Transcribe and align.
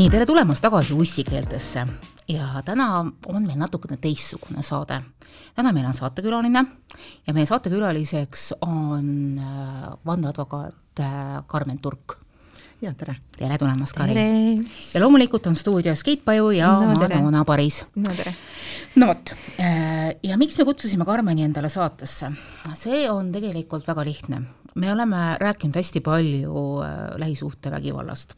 nii, 0.00 0.08
tere 0.08 0.24
tulemast 0.24 0.62
tagasi 0.64 0.94
ussikeeltesse 0.96 1.82
ja 2.30 2.62
täna 2.64 2.86
on 3.02 3.42
meil 3.44 3.58
natukene 3.60 3.98
teistsugune 4.00 4.62
saade. 4.64 4.96
täna 5.54 5.72
meil 5.76 5.90
on 5.90 5.96
saatekülaline 5.96 6.62
ja 7.26 7.34
meie 7.36 7.46
saatekülaliseks 7.46 8.46
on 8.64 9.36
äh, 9.38 9.90
vandeadvokaat 10.06 11.02
äh, 11.04 11.42
Karmen 11.46 11.78
Turk. 11.78 12.16
ja 12.80 12.94
tere! 12.94 13.16
tere 13.36 13.58
tulemast, 13.58 13.92
Karin! 13.92 14.64
ja 14.94 15.00
loomulikult 15.04 15.46
on 15.46 15.56
stuudios 15.56 16.04
Keit 16.04 16.24
Paju 16.24 16.50
ja 16.56 16.72
no, 16.80 16.96
Manona 16.96 17.44
Paris. 17.44 17.84
no 17.96 18.16
tere! 18.16 18.34
no 18.96 19.10
vot, 19.12 19.34
äh, 19.58 20.16
ja 20.22 20.40
miks 20.40 20.56
me 20.56 20.64
kutsusime 20.64 21.04
Karmeni 21.04 21.44
endale 21.44 21.68
saatesse? 21.68 22.32
see 22.72 23.04
on 23.10 23.32
tegelikult 23.36 23.84
väga 23.90 24.08
lihtne 24.08 24.46
me 24.74 24.92
oleme 24.92 25.36
rääkinud 25.40 25.74
hästi 25.74 26.00
palju 26.00 26.82
äh, 26.82 26.88
lähisuhtevägivallast. 27.16 28.34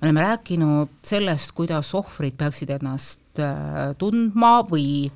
me 0.00 0.06
oleme 0.06 0.20
rääkinud 0.20 0.88
sellest, 1.02 1.52
kuidas 1.52 1.94
ohvrid 1.94 2.36
peaksid 2.36 2.70
ennast 2.70 3.38
äh, 3.38 3.92
tundma 3.98 4.62
või 4.70 5.10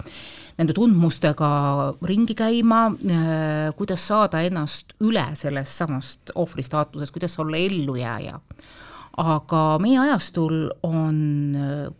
nende 0.59 0.75
tundmustega 0.75 1.51
ringi 2.03 2.35
käima, 2.35 2.87
äh, 2.87 3.71
kuidas 3.77 4.07
saada 4.07 4.43
ennast 4.43 4.97
üle 5.01 5.25
sellest 5.35 5.73
samast 5.73 6.35
ohvri 6.35 6.63
staatusest, 6.63 7.13
kuidas 7.13 7.39
olla 7.39 7.57
ellujääja. 7.57 8.41
aga 9.19 9.79
meie 9.83 9.99
ajastul 9.99 10.69
on 10.87 11.17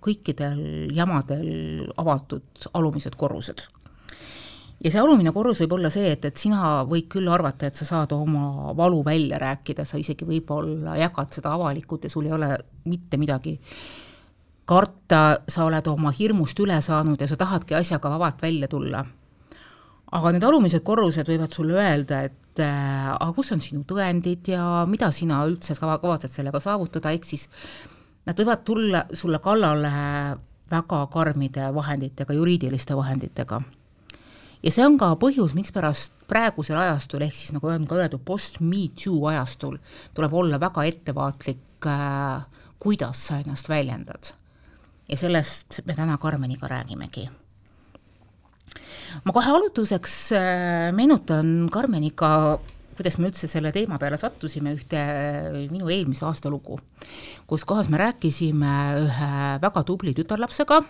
kõikidel 0.01 0.93
jamadel 0.95 1.89
avatud 1.97 2.69
alumised 2.75 3.17
korrused 3.19 3.65
ja 4.85 4.91
see 4.93 5.01
alumine 5.03 5.33
korrus 5.35 5.61
võib 5.65 5.75
olla 5.79 5.91
see, 5.91 6.13
et, 6.15 6.25
et 6.29 6.39
sina 6.39 6.83
võid 6.89 7.09
küll 7.11 7.29
arvata, 7.33 7.69
et 7.69 7.79
sa 7.79 7.87
saad 7.89 8.13
oma 8.15 8.73
valu 8.79 9.01
välja 9.07 9.41
rääkida, 9.43 9.87
sa 9.89 9.99
isegi 9.99 10.27
võib-olla 10.29 10.97
jagad 11.01 11.35
seda 11.35 11.55
avalikult 11.57 12.07
ja 12.07 12.13
sul 12.13 12.29
ei 12.29 12.35
ole 12.37 12.53
mitte 12.87 13.19
midagi 13.19 13.57
karta, 14.69 15.23
sa 15.49 15.65
oled 15.67 15.87
oma 15.91 16.13
hirmust 16.15 16.59
üle 16.63 16.77
saanud 16.85 17.21
ja 17.21 17.29
sa 17.31 17.39
tahadki 17.41 17.75
asjaga 17.79 18.13
vabalt 18.15 18.43
välja 18.43 18.69
tulla. 18.69 19.05
aga 20.13 20.31
need 20.33 20.45
alumised 20.45 20.81
korrused 20.81 21.29
võivad 21.29 21.53
sulle 21.53 21.75
öelda, 21.77 22.23
et 22.25 22.61
äh, 22.65 23.09
aga 23.13 23.33
kus 23.37 23.51
on 23.53 23.61
sinu 23.61 23.83
tõendid 23.85 24.49
ja 24.49 24.87
mida 24.89 25.11
sina 25.13 25.43
üldse 25.45 25.75
kavatsed 25.77 26.33
sellega 26.33 26.61
saavutada, 26.65 27.13
ehk 27.13 27.27
siis 27.29 27.49
nad 28.25 28.39
võivad 28.39 28.63
tulla 28.65 29.03
sulle 29.13 29.43
kallale 29.45 29.91
väga 30.71 31.03
karmide 31.13 31.69
vahenditega, 31.75 32.37
juriidiliste 32.37 32.97
vahenditega 32.97 33.61
ja 34.63 34.73
see 34.75 34.85
on 34.87 34.99
ka 35.01 35.13
põhjus, 35.21 35.55
mikspärast 35.57 36.27
praegusel 36.31 36.79
ajastul, 36.81 37.25
ehk 37.27 37.37
siis 37.37 37.55
nagu 37.55 37.71
on 37.71 37.87
ka 37.89 37.99
öeldud, 37.99 38.23
post-me 38.27 38.89
too 38.99 39.27
ajastul 39.31 39.79
tuleb 40.17 40.35
olla 40.35 40.61
väga 40.61 40.85
ettevaatlik 40.91 41.87
äh,, 41.87 42.47
kuidas 42.79 43.27
sa 43.29 43.41
ennast 43.43 43.69
väljendad. 43.69 44.35
ja 45.09 45.17
sellest 45.17 45.81
me 45.87 45.95
täna 45.95 46.19
Karmeniga 46.19 46.69
räägimegi. 46.69 47.29
ma 49.25 49.33
kohe 49.33 49.51
alustuseks 49.51 50.33
äh, 50.33 50.93
meenutan 50.93 51.69
Karmeniga, 51.73 52.59
kuidas 52.97 53.19
me 53.19 53.31
üldse 53.31 53.49
selle 53.49 53.73
teema 53.73 53.99
peale 53.99 54.19
sattusime, 54.19 54.75
ühte 54.75 55.01
minu 55.71 55.89
eelmise 55.89 56.27
aasta 56.27 56.51
lugu, 56.51 56.81
kus 57.47 57.65
kohas 57.65 57.89
me 57.89 57.99
rääkisime 57.99 58.75
ühe 59.07 59.35
väga 59.63 59.83
tubli 59.87 60.15
tütarlapsega, 60.19 60.83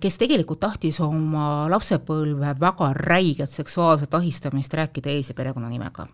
kes 0.00 0.16
tegelikult 0.18 0.60
tahtis 0.60 1.00
oma 1.04 1.68
lapsepõlve 1.68 2.54
väga 2.60 2.92
räiget 2.96 3.50
seksuaalset 3.52 4.14
ahistamist 4.14 4.74
rääkida 4.74 5.10
ees- 5.10 5.28
ja 5.28 5.34
perekonnanimega. 5.34 6.06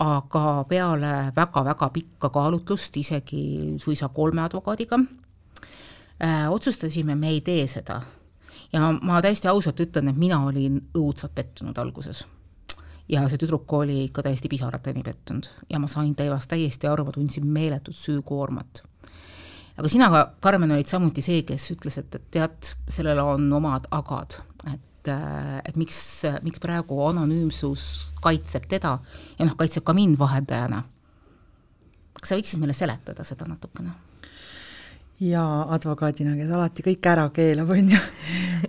aga 0.00 0.64
peale 0.68 1.32
väga-väga 1.36 1.88
pikka 1.90 2.28
kaalutlust, 2.28 2.96
isegi 2.96 3.74
suisa 3.78 4.08
kolme 4.08 4.42
advokaadiga, 4.42 4.98
äh, 6.24 6.52
otsustasime, 6.52 7.14
me 7.14 7.28
ei 7.28 7.40
tee 7.40 7.66
seda. 7.66 8.02
ja 8.72 8.92
ma 9.02 9.22
täiesti 9.22 9.48
ausalt 9.48 9.80
ütlen, 9.80 10.08
et 10.08 10.16
mina 10.16 10.44
olin 10.46 10.80
õudselt 10.94 11.34
pettunud 11.34 11.78
alguses 11.78 12.26
ja 13.08 13.28
see 13.28 13.38
tüdruk 13.38 13.72
oli 13.72 14.04
ikka 14.04 14.22
täiesti 14.22 14.48
pisarateni 14.48 15.02
pettunud 15.02 15.46
ja 15.70 15.78
ma 15.78 15.86
sain 15.86 16.14
temast 16.14 16.48
täiesti 16.48 16.86
aru, 16.86 17.04
ma 17.04 17.12
tundsin 17.12 17.46
meeletut 17.46 17.96
süükoormat 17.96 18.82
aga 19.76 19.90
sina, 19.90 20.08
Karmen, 20.40 20.74
olid 20.76 20.90
samuti 20.90 21.22
see, 21.24 21.42
kes 21.46 21.70
ütles, 21.74 21.98
et, 22.00 22.14
et 22.14 22.26
tead, 22.36 22.72
sellel 22.90 23.20
on 23.24 23.46
omad 23.58 23.88
agad, 23.94 24.38
et, 24.70 25.10
äh, 25.10 25.58
et 25.64 25.76
miks, 25.80 25.98
miks 26.46 26.62
praegu 26.62 27.00
anonüümsus 27.08 27.88
kaitseb 28.24 28.68
teda 28.70 28.96
ja 29.38 29.46
noh, 29.46 29.56
kaitseb 29.58 29.84
ka 29.86 29.96
mind 29.96 30.18
vahendajana. 30.20 30.82
kas 32.20 32.30
sa 32.30 32.38
võiksid 32.38 32.62
meile 32.62 32.76
seletada 32.76 33.26
seda 33.26 33.48
natukene? 33.50 33.92
jaa, 35.24 35.66
advokaadina, 35.74 36.34
kes 36.38 36.50
alati 36.50 36.82
kõik 36.82 37.06
ära 37.06 37.28
keelab, 37.34 37.70
on 37.70 37.92
ju, 37.94 38.00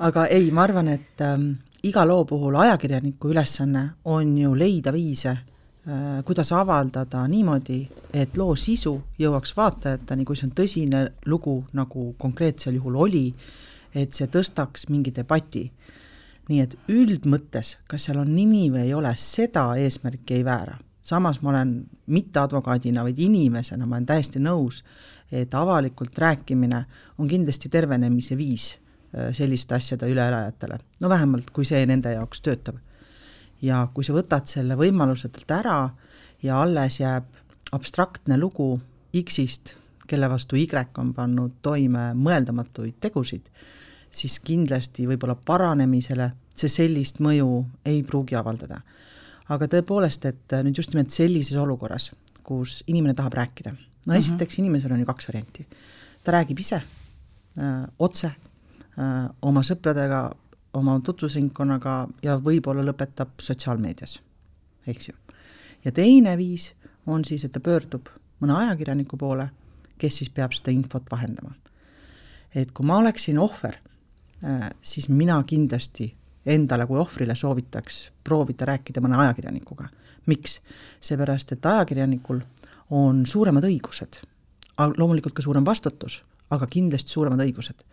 aga 0.07 0.27
ei, 0.33 0.51
ma 0.53 0.65
arvan, 0.65 0.91
et 0.93 1.21
ähm, 1.25 1.55
iga 1.85 2.05
loo 2.05 2.25
puhul 2.29 2.57
ajakirjaniku 2.61 3.31
ülesanne 3.33 3.87
on 4.11 4.37
ju 4.37 4.53
leida 4.57 4.93
viise 4.93 5.35
kuidas 6.25 6.51
avaldada 6.51 7.27
niimoodi, 7.29 7.83
et 8.13 8.37
loo 8.37 8.55
sisu 8.57 8.95
jõuaks 9.21 9.53
vaatajateni, 9.57 10.25
kui 10.25 10.37
see 10.37 10.47
on 10.47 10.53
tõsine 10.57 11.01
lugu, 11.29 11.59
nagu 11.77 12.07
konkreetsel 12.17 12.79
juhul 12.79 12.97
oli, 13.05 13.27
et 13.93 14.13
see 14.13 14.27
tõstaks 14.31 14.89
mingi 14.89 15.13
debati. 15.15 15.71
nii 16.45 16.59
et 16.61 16.75
üldmõttes, 16.93 17.71
kas 17.89 18.03
seal 18.05 18.19
on 18.21 18.29
nimi 18.35 18.67
või 18.69 18.83
ei 18.83 18.93
ole, 18.93 19.09
seda 19.17 19.75
eesmärki 19.81 20.33
ei 20.33 20.45
väära. 20.45 20.77
samas 21.03 21.41
ma 21.41 21.49
olen 21.49 21.85
mitte 22.07 22.39
advokaadina, 22.39 23.03
vaid 23.03 23.19
inimesena, 23.19 23.85
ma 23.85 23.95
olen 23.95 24.05
täiesti 24.05 24.39
nõus, 24.39 24.83
et 25.31 25.53
avalikult 25.53 26.17
rääkimine 26.17 26.85
on 27.17 27.27
kindlasti 27.27 27.69
tervenemise 27.69 28.37
viis 28.37 28.73
äh, 28.73 29.33
selliste 29.33 29.75
asjade 29.75 30.09
üleelajatele, 30.09 30.79
no 30.99 31.09
vähemalt 31.09 31.49
kui 31.49 31.65
see 31.65 31.85
nende 31.85 32.11
jaoks 32.13 32.41
töötab 32.41 32.77
ja 33.61 33.87
kui 33.93 34.03
sa 34.03 34.13
võtad 34.13 34.47
selle 34.49 34.75
võimaluse 34.75 35.29
talt 35.29 35.51
ära 35.51 35.79
ja 36.43 36.61
alles 36.61 36.99
jääb 36.99 37.25
abstraktne 37.71 38.37
lugu 38.37 38.79
X-ist, 39.15 39.75
kelle 40.07 40.29
vastu 40.29 40.55
Y 40.55 40.67
on 40.97 41.13
pannud 41.13 41.51
toime 41.61 42.13
mõeldamatuid 42.13 42.99
tegusid, 43.01 43.47
siis 44.11 44.39
kindlasti 44.39 45.07
võib-olla 45.07 45.35
paranemisele 45.35 46.31
see 46.55 46.71
sellist 46.71 47.19
mõju 47.19 47.65
ei 47.85 48.03
pruugi 48.03 48.35
avaldada. 48.35 48.81
aga 49.49 49.67
tõepoolest, 49.69 50.25
et 50.25 50.53
nüüd 50.65 50.77
just 50.77 50.93
nimelt 50.93 51.11
sellises 51.11 51.57
olukorras, 51.61 52.11
kus 52.43 52.83
inimene 52.87 53.13
tahab 53.13 53.33
rääkida, 53.33 53.71
no 53.71 53.77
mhm. 53.77 54.11
-huh. 54.11 54.17
esiteks 54.17 54.59
inimesel 54.59 54.91
on 54.91 54.99
ju 54.99 55.05
kaks 55.05 55.27
varianti. 55.27 55.67
ta 56.23 56.31
räägib 56.31 56.59
ise 56.59 56.81
öö, 57.57 57.87
otse 57.99 58.31
öö, 58.97 59.29
oma 59.41 59.61
sõpradega 59.61 60.31
oma 60.75 60.97
tutvusringkonnaga 61.03 61.95
ja 62.23 62.37
võib-olla 62.41 62.83
lõpetab 62.85 63.39
sotsiaalmeedias, 63.41 64.19
eks 64.87 65.09
ju. 65.09 65.15
ja 65.85 65.91
teine 65.91 66.37
viis 66.37 66.73
on 67.05 67.25
siis, 67.25 67.45
et 67.45 67.53
ta 67.53 67.59
pöördub 67.59 68.09
mõne 68.41 68.57
ajakirjaniku 68.59 69.17
poole, 69.17 69.49
kes 69.97 70.21
siis 70.21 70.29
peab 70.29 70.53
seda 70.53 70.73
infot 70.75 71.05
vahendama. 71.11 71.55
et 72.55 72.71
kui 72.71 72.85
ma 72.85 72.97
oleksin 72.97 73.39
ohver, 73.39 73.79
äh, 74.43 74.69
siis 74.81 75.09
mina 75.09 75.41
kindlasti 75.43 76.13
endale 76.45 76.85
kui 76.85 76.99
ohvrile 76.99 77.35
soovitaks 77.35 78.11
proovida 78.23 78.65
rääkida 78.65 79.01
mõne 79.01 79.17
ajakirjanikuga. 79.25 79.89
miks? 80.25 80.61
seepärast, 81.01 81.51
et 81.51 81.65
ajakirjanikul 81.65 82.41
on 82.89 83.25
suuremad 83.25 83.63
õigused, 83.63 84.21
loomulikult 84.97 85.33
ka 85.33 85.41
suurem 85.41 85.65
vastutus, 85.65 86.23
aga 86.49 86.67
kindlasti 86.69 87.11
suuremad 87.11 87.41
õigused 87.45 87.85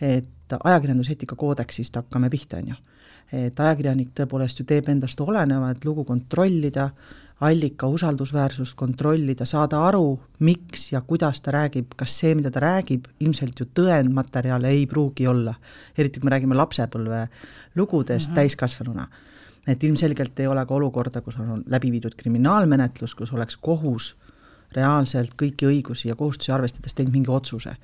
et 0.00 0.52
ajakirjanduseetika 0.64 1.36
koodeksist 1.36 1.96
hakkame 1.96 2.30
pihta, 2.30 2.60
on 2.60 2.68
ju. 2.68 2.76
et 3.32 3.60
ajakirjanik 3.60 4.12
tõepoolest 4.14 4.60
ju 4.60 4.66
teeb 4.68 4.88
endast 4.88 5.20
oleneva, 5.20 5.72
et 5.72 5.84
lugu 5.84 6.04
kontrollida, 6.06 6.90
allika 7.42 7.88
usaldusväärsust 7.90 8.76
kontrollida, 8.78 9.44
saada 9.44 9.82
aru, 9.88 10.18
miks 10.38 10.92
ja 10.92 11.00
kuidas 11.00 11.42
ta 11.42 11.52
räägib, 11.52 11.96
kas 11.98 12.14
see, 12.20 12.34
mida 12.38 12.52
ta 12.54 12.62
räägib, 12.62 13.08
ilmselt 13.20 13.60
ju 13.60 13.66
tõendmaterjale 13.76 14.70
ei 14.72 14.86
pruugi 14.86 15.26
olla. 15.26 15.54
eriti 15.98 16.20
kui 16.20 16.30
me 16.30 16.36
räägime 16.36 16.54
lapsepõlve 16.54 17.28
lugudest 17.74 18.28
mm 18.28 18.32
-hmm. 18.32 18.34
täiskasvanuna. 18.34 19.08
et 19.66 19.84
ilmselgelt 19.84 20.40
ei 20.40 20.46
ole 20.46 20.66
ka 20.66 20.74
olukorda, 20.74 21.20
kus 21.20 21.36
on 21.36 21.64
läbi 21.66 21.90
viidud 21.90 22.14
kriminaalmenetlus, 22.14 23.14
kus 23.14 23.32
oleks 23.32 23.56
kohus 23.56 24.16
reaalselt 24.74 25.34
kõiki 25.38 25.68
õigusi 25.68 26.08
ja 26.08 26.16
kohustusi 26.16 26.52
arvestades 26.52 26.94
teinud 26.94 27.12
mingi 27.12 27.30
otsuse. 27.30 27.76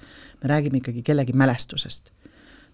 me 0.43 0.49
räägime 0.49 0.76
ikkagi 0.79 1.02
kellegi 1.02 1.32
mälestusest. 1.32 2.11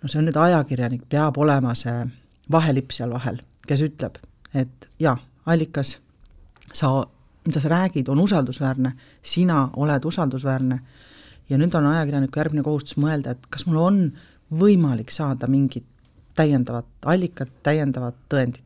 no 0.03 0.09
see 0.09 0.19
on 0.19 0.25
nüüd 0.25 0.37
ajakirjanik, 0.37 1.09
peab 1.09 1.39
olema 1.39 1.75
see 1.75 2.07
vahelipp 2.51 2.91
seal 2.91 3.11
vahel, 3.11 3.41
kes 3.67 3.83
ütleb, 3.83 4.19
et 4.55 4.89
jaa, 4.99 5.19
allikas, 5.47 5.99
sa, 6.73 7.07
mida 7.47 7.61
sa 7.61 7.69
räägid, 7.69 8.09
on 8.09 8.21
usaldusväärne, 8.21 8.93
sina 9.23 9.69
oled 9.77 10.05
usaldusväärne 10.05 10.81
ja 11.49 11.59
nüüd 11.59 11.75
on 11.75 11.87
ajakirjaniku 11.87 12.41
järgmine 12.41 12.63
kohustus 12.63 12.97
mõelda, 12.97 13.35
et 13.35 13.47
kas 13.51 13.67
mul 13.67 13.81
on 13.83 14.01
võimalik 14.51 15.11
saada 15.13 15.47
mingit 15.47 15.87
täiendavat 16.39 16.87
allikat, 17.05 17.51
täiendavat 17.63 18.17
tõendit. 18.29 18.65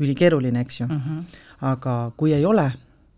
ülikeeruline, 0.00 0.60
eks 0.60 0.80
ju 0.80 0.86
mm. 0.86 1.00
-hmm. 1.00 1.24
aga 1.60 2.12
kui 2.16 2.32
ei 2.32 2.44
ole, 2.44 2.72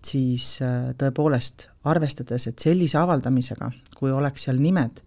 siis 0.07 0.57
äh, 0.63 0.91
tõepoolest, 0.99 1.69
arvestades, 1.89 2.47
et 2.51 2.63
sellise 2.63 2.99
avaldamisega, 3.01 3.71
kui 3.99 4.13
oleks 4.13 4.49
seal 4.49 4.61
nimed, 4.63 5.03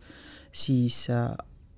siis 0.55 1.05
äh, 1.13 1.29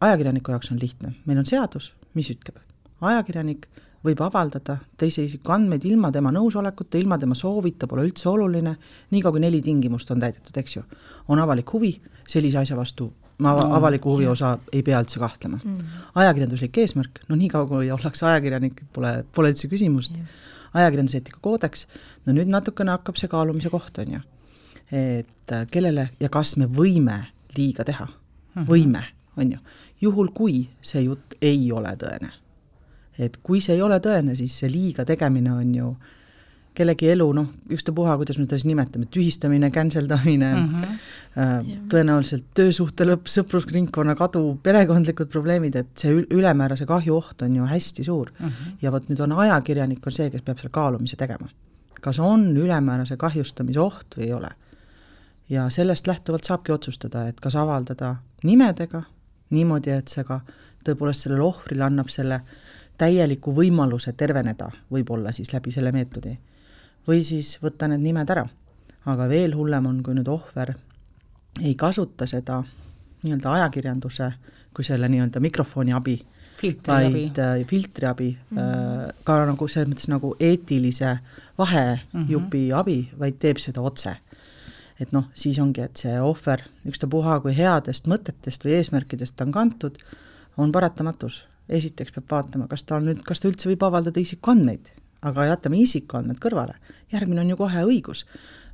ajakirjaniku 0.01 0.53
jaoks 0.53 0.71
on 0.73 0.79
lihtne, 0.81 1.15
meil 1.25 1.41
on 1.41 1.49
seadus, 1.49 1.91
mis 2.17 2.29
ütleb, 2.33 2.59
ajakirjanik 3.01 3.67
võib 4.05 4.21
avaldada 4.23 4.77
teise 4.99 5.25
isiku 5.25 5.51
andmeid 5.55 5.85
ilma 5.89 6.11
tema 6.13 6.31
nõusolekuta, 6.31 6.99
ilma 7.01 7.17
tema 7.19 7.35
soovita, 7.35 7.89
pole 7.89 8.05
üldse 8.07 8.29
oluline, 8.29 8.75
niikaua 9.11 9.35
kui 9.35 9.43
neli 9.43 9.61
tingimust 9.65 10.11
on 10.13 10.21
täidetud, 10.21 10.55
eks 10.57 10.77
ju. 10.77 10.83
on 11.27 11.41
avalik 11.43 11.73
huvi, 11.73 11.95
sellise 12.27 12.61
asja 12.61 12.77
vastu 12.77 13.09
ma 13.43 13.53
no, 13.53 13.67
avaliku 13.77 14.15
huvi 14.15 14.27
osa 14.29 14.55
ei 14.73 14.81
pea 14.85 14.99
üldse 15.03 15.19
kahtlema. 15.21 15.59
Mm.. 15.61 15.97
ajakirjanduslik 16.23 16.77
eesmärk, 16.81 17.21
no 17.29 17.37
niikaua 17.37 17.67
kui 17.69 17.91
ollakse 17.93 18.25
ajakirjanik, 18.25 18.81
pole, 18.93 19.11
pole 19.33 19.53
üldse 19.53 19.69
küsimust. 19.69 20.15
Yeah., 20.17 20.45
ajakirjanduseetika 20.73 21.39
koodeks, 21.41 21.87
no 22.25 22.33
nüüd 22.33 22.51
natukene 22.51 22.95
hakkab 22.95 23.19
see 23.19 23.31
kaalumise 23.31 23.69
koht, 23.73 23.99
on 24.03 24.17
ju. 24.17 24.23
et 24.91 25.51
äh, 25.51 25.67
kellele 25.71 26.09
ja 26.19 26.29
kas 26.29 26.55
me 26.57 26.65
võime 26.65 27.25
liiga 27.57 27.83
teha 27.83 28.07
-hmm. 28.07 28.67
võime, 28.67 29.03
on 29.37 29.51
ju, 29.51 29.59
juhul 30.01 30.31
kui 30.33 30.67
see 30.81 31.03
jutt 31.03 31.35
ei 31.41 31.71
ole 31.71 31.95
tõene 31.95 32.31
et 33.17 33.37
kui 33.43 33.61
see 33.61 33.75
ei 33.77 33.81
ole 33.81 33.99
tõene, 34.03 34.35
siis 34.37 34.55
see 34.61 34.69
liiga 34.69 35.05
tegemine 35.05 35.51
on 35.53 35.73
ju 35.75 35.91
kellegi 36.77 37.09
elu, 37.11 37.25
noh, 37.35 37.47
ükstapuha, 37.73 38.15
kuidas 38.19 38.37
me 38.39 38.45
teda 38.45 38.59
siis 38.59 38.67
nimetame, 38.69 39.07
tühistamine, 39.13 39.69
canceldamine 39.73 40.49
mm, 40.53 40.67
-hmm. 40.73 41.87
tõenäoliselt 41.91 42.45
töösuhte 42.57 43.07
lõpp, 43.09 43.29
sõprusringkonna 43.31 44.15
kadu, 44.17 44.59
perekondlikud 44.63 45.31
probleemid, 45.33 45.75
et 45.75 45.89
see 45.97 46.13
ülemäärase 46.21 46.85
kahju 46.85 47.17
oht 47.17 47.41
on 47.41 47.55
ju 47.55 47.65
hästi 47.65 48.03
suur 48.03 48.31
mm. 48.39 48.45
-hmm. 48.45 48.77
ja 48.81 48.91
vot 48.91 49.09
nüüd 49.09 49.23
on 49.23 49.31
ajakirjanik 49.31 50.07
on 50.07 50.13
see, 50.19 50.29
kes 50.29 50.41
peab 50.41 50.57
selle 50.57 50.71
kaalumise 50.71 51.15
tegema. 51.15 51.49
kas 52.01 52.19
on 52.19 52.57
ülemäärase 52.57 53.17
kahjustamise 53.17 53.79
oht 53.79 54.17
või 54.17 54.23
ei 54.29 54.33
ole. 54.33 54.49
ja 55.49 55.69
sellest 55.69 56.07
lähtuvalt 56.07 56.43
saabki 56.43 56.71
otsustada, 56.71 57.27
et 57.27 57.39
kas 57.39 57.55
avaldada 57.55 58.15
nimedega 58.43 59.03
niimoodi, 59.49 59.89
et 59.89 60.07
see 60.07 60.23
ka 60.23 60.41
tõepoolest 60.85 61.21
sellele 61.21 61.41
ohvrile 61.41 61.83
annab 61.83 62.09
selle 62.09 62.35
äh, 62.35 62.41
täieliku 62.97 63.53
võimaluse 63.55 64.13
terveneda 64.17 64.69
võib-olla 64.91 65.33
siis 65.33 65.53
läbi 65.53 65.71
selle 65.71 65.91
meetodi. 65.91 66.37
Või 67.07 67.23
siis 67.23 67.57
võtta 67.63 67.87
need 67.87 68.03
nimed 68.03 68.29
ära. 68.29 68.47
aga 69.05 69.27
veel 69.29 69.55
hullem 69.55 69.85
on, 69.87 70.03
kui 70.03 70.13
nüüd 70.13 70.27
ohver 70.27 70.73
ei 71.63 71.75
kasuta 71.75 72.27
seda 72.27 72.63
nii-öelda 73.23 73.53
ajakirjanduse 73.53 74.31
kui 74.75 74.85
selle 74.85 75.07
nii-öelda 75.09 75.39
mikrofoni 75.41 75.93
abi, 75.95 76.19
vaid 76.87 77.39
äh, 77.41 77.65
filtri 77.67 78.05
abi 78.05 78.29
mm, 78.49 78.57
-hmm. 78.57 79.23
ka 79.23 79.37
nagu 79.45 79.67
selles 79.67 79.89
mõttes 79.89 80.09
nagu 80.09 80.35
eetilise 80.39 81.17
vahejupi 81.57 82.13
mm 82.13 82.27
-hmm. 82.69 82.79
abi, 82.79 83.09
vaid 83.19 83.39
teeb 83.39 83.57
seda 83.57 83.81
otse. 83.81 84.17
et 84.99 85.11
noh, 85.11 85.25
siis 85.33 85.59
ongi, 85.59 85.81
et 85.81 85.97
see 85.97 86.21
ohver, 86.21 86.61
ükstapuha 86.85 87.39
kui 87.41 87.57
headest 87.57 88.07
mõtetest 88.07 88.65
või 88.65 88.71
eesmärkidest 88.77 89.35
ta 89.35 89.45
on 89.45 89.51
kantud, 89.51 89.97
on 90.57 90.71
paratamatus 90.71 91.45
esiteks 91.69 92.11
peab 92.11 92.31
vaatama, 92.31 92.67
kas 92.67 92.83
ta 92.83 92.95
on 92.95 93.05
nüüd, 93.05 93.21
kas 93.23 93.39
ta 93.39 93.47
üldse 93.47 93.69
võib 93.69 93.83
avaldada 93.83 94.19
isikuandmeid, 94.19 94.89
aga 95.25 95.47
jätame 95.51 95.79
isikuandmed 95.81 96.39
kõrvale, 96.41 96.77
järgmine 97.13 97.43
on 97.43 97.51
ju 97.53 97.57
kohe 97.59 97.83
õigus. 97.87 98.23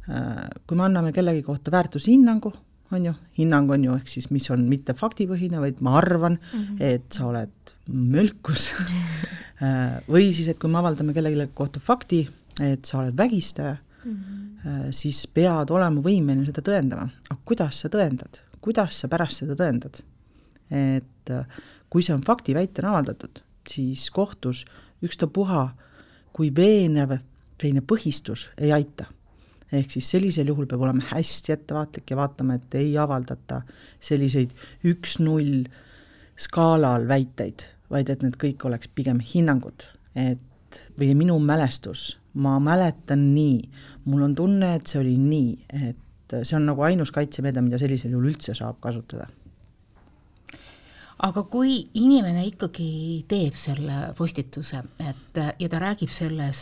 Äh, 0.09 0.45
kui 0.67 0.77
me 0.77 0.87
anname 0.87 1.13
kellegi 1.15 1.43
kohta 1.45 1.71
väärtushinnangu, 1.71 2.51
on 2.93 3.07
ju, 3.07 3.13
hinnang 3.37 3.71
on 3.71 3.85
ju 3.87 3.95
ehk 3.97 4.09
siis, 4.11 4.29
mis 4.33 4.49
on 4.53 4.65
mitte 4.69 4.95
faktipõhine, 4.97 5.61
vaid 5.63 5.79
ma 5.81 5.95
arvan 5.97 6.37
mm, 6.37 6.63
-hmm. 6.63 6.81
et 6.81 7.07
sa 7.13 7.27
oled 7.29 7.73
mölkus 7.87 8.73
äh, 9.63 10.01
või 10.07 10.33
siis, 10.33 10.47
et 10.51 10.59
kui 10.59 10.69
me 10.69 10.81
avaldame 10.81 11.13
kellelegi 11.13 11.51
kohta 11.53 11.79
fakti, 11.79 12.27
et 12.61 12.85
sa 12.85 12.99
oled 12.99 13.17
vägistaja 13.17 13.75
mm, 14.05 14.11
-hmm. 14.11 14.91
siis 14.91 15.27
pead 15.27 15.71
olema 15.71 16.01
võimeline 16.01 16.45
seda 16.45 16.61
tõendama. 16.61 17.09
aga 17.29 17.39
kuidas 17.45 17.79
sa 17.79 17.89
tõendad, 17.89 18.41
kuidas 18.61 18.99
sa 18.99 19.07
pärast 19.07 19.43
seda 19.43 19.55
tõendad? 19.55 20.03
et 20.73 21.31
kui 21.89 22.01
see 22.01 22.15
on 22.15 22.23
faktiväitena 22.25 22.89
avaldatud, 22.89 23.41
siis 23.69 24.09
kohtus 24.11 24.65
ükstapuha, 25.05 25.67
kui 26.33 26.49
veenev 26.55 27.17
selline 27.63 27.83
põhistus 27.87 28.49
ei 28.57 28.71
aita. 28.75 29.05
ehk 29.73 29.89
siis 29.89 30.05
sellisel 30.11 30.47
juhul 30.51 30.67
peab 30.69 30.83
olema 30.85 31.01
hästi 31.09 31.53
ettevaatlik 31.55 32.11
ja 32.11 32.17
vaatama, 32.19 32.59
et 32.59 32.75
ei 32.77 32.91
avaldata 32.97 33.63
selliseid 33.99 34.51
üks-null 34.85 35.63
skaalal 36.37 37.07
väiteid, 37.09 37.65
vaid 37.89 38.09
et 38.09 38.21
need 38.21 38.37
kõik 38.37 38.65
oleks 38.69 38.91
pigem 38.93 39.17
hinnangud, 39.19 39.87
et 40.13 40.81
või 40.99 41.15
minu 41.17 41.39
mälestus, 41.41 42.19
ma 42.33 42.59
mäletan 42.61 43.31
nii, 43.33 43.63
mul 44.05 44.27
on 44.27 44.35
tunne, 44.35 44.75
et 44.75 44.85
see 44.85 45.01
oli 45.01 45.15
nii, 45.17 45.55
et 45.89 46.37
see 46.43 46.57
on 46.59 46.69
nagu 46.69 46.85
ainus 46.85 47.13
kaitsemeede, 47.15 47.61
mida 47.65 47.81
sellisel 47.81 48.13
juhul 48.13 48.29
üldse 48.29 48.53
saab 48.57 48.77
kasutada 48.83 49.29
aga 51.23 51.43
kui 51.47 51.77
inimene 51.95 52.41
ikkagi 52.49 53.23
teeb 53.31 53.55
selle 53.55 54.09
postituse, 54.17 54.81
et 54.99 55.39
ja 55.39 55.69
ta 55.71 55.79
räägib 55.79 56.11
selles, 56.11 56.61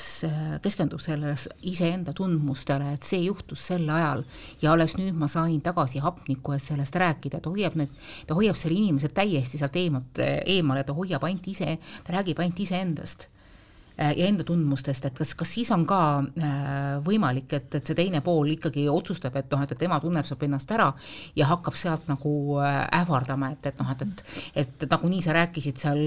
keskendub 0.62 1.02
selles 1.02 1.48
iseenda 1.72 2.14
tundmustele, 2.18 2.92
et 2.94 3.08
see 3.08 3.24
juhtus 3.24 3.66
sel 3.72 3.90
ajal 3.90 4.22
ja 4.62 4.76
alles 4.76 4.96
nüüd 5.00 5.18
ma 5.18 5.30
sain 5.32 5.64
tagasi 5.66 6.04
hapnikku, 6.06 6.54
et 6.54 6.66
sellest 6.66 6.98
rääkida, 7.02 7.42
ta 7.42 7.50
hoiab 7.50 7.80
need, 7.82 7.98
ta 8.30 8.38
hoiab 8.38 8.60
selle 8.60 8.78
inimese 8.78 9.10
täiesti 9.16 9.58
sealt 9.62 9.82
eemalt, 9.82 10.22
eemale, 10.22 10.86
ta 10.86 10.98
hoiab 10.98 11.26
ainult 11.26 11.50
ise, 11.56 11.80
ta 12.06 12.20
räägib 12.20 12.44
ainult 12.44 12.62
iseendast 12.62 13.32
ja 13.98 14.28
enda 14.28 14.46
tundmustest, 14.48 15.06
et 15.06 15.18
kas, 15.18 15.34
kas 15.38 15.52
siis 15.58 15.72
on 15.76 15.84
ka 15.90 16.00
äh, 16.22 17.00
võimalik, 17.06 17.52
et, 17.58 17.68
et 17.78 17.88
see 17.88 17.98
teine 17.98 18.22
pool 18.26 18.54
ikkagi 18.56 18.88
otsustab, 18.90 19.36
et 19.40 19.52
noh, 19.52 19.64
et, 19.66 19.74
et 19.74 19.82
tema 19.84 20.00
tunneb 20.02 20.28
saab 20.28 20.46
ennast 20.48 20.72
ära 20.74 20.90
ja 21.38 21.50
hakkab 21.52 21.78
sealt 21.80 22.08
nagu 22.10 22.34
äh, 22.62 22.82
ähvardama, 23.02 23.52
et, 23.56 23.72
et 23.72 23.82
noh, 23.82 23.92
et, 23.94 24.06
et 24.56 24.70
et 24.82 24.88
nagunii 24.90 25.22
sa 25.24 25.36
rääkisid 25.36 25.78
seal 25.82 26.00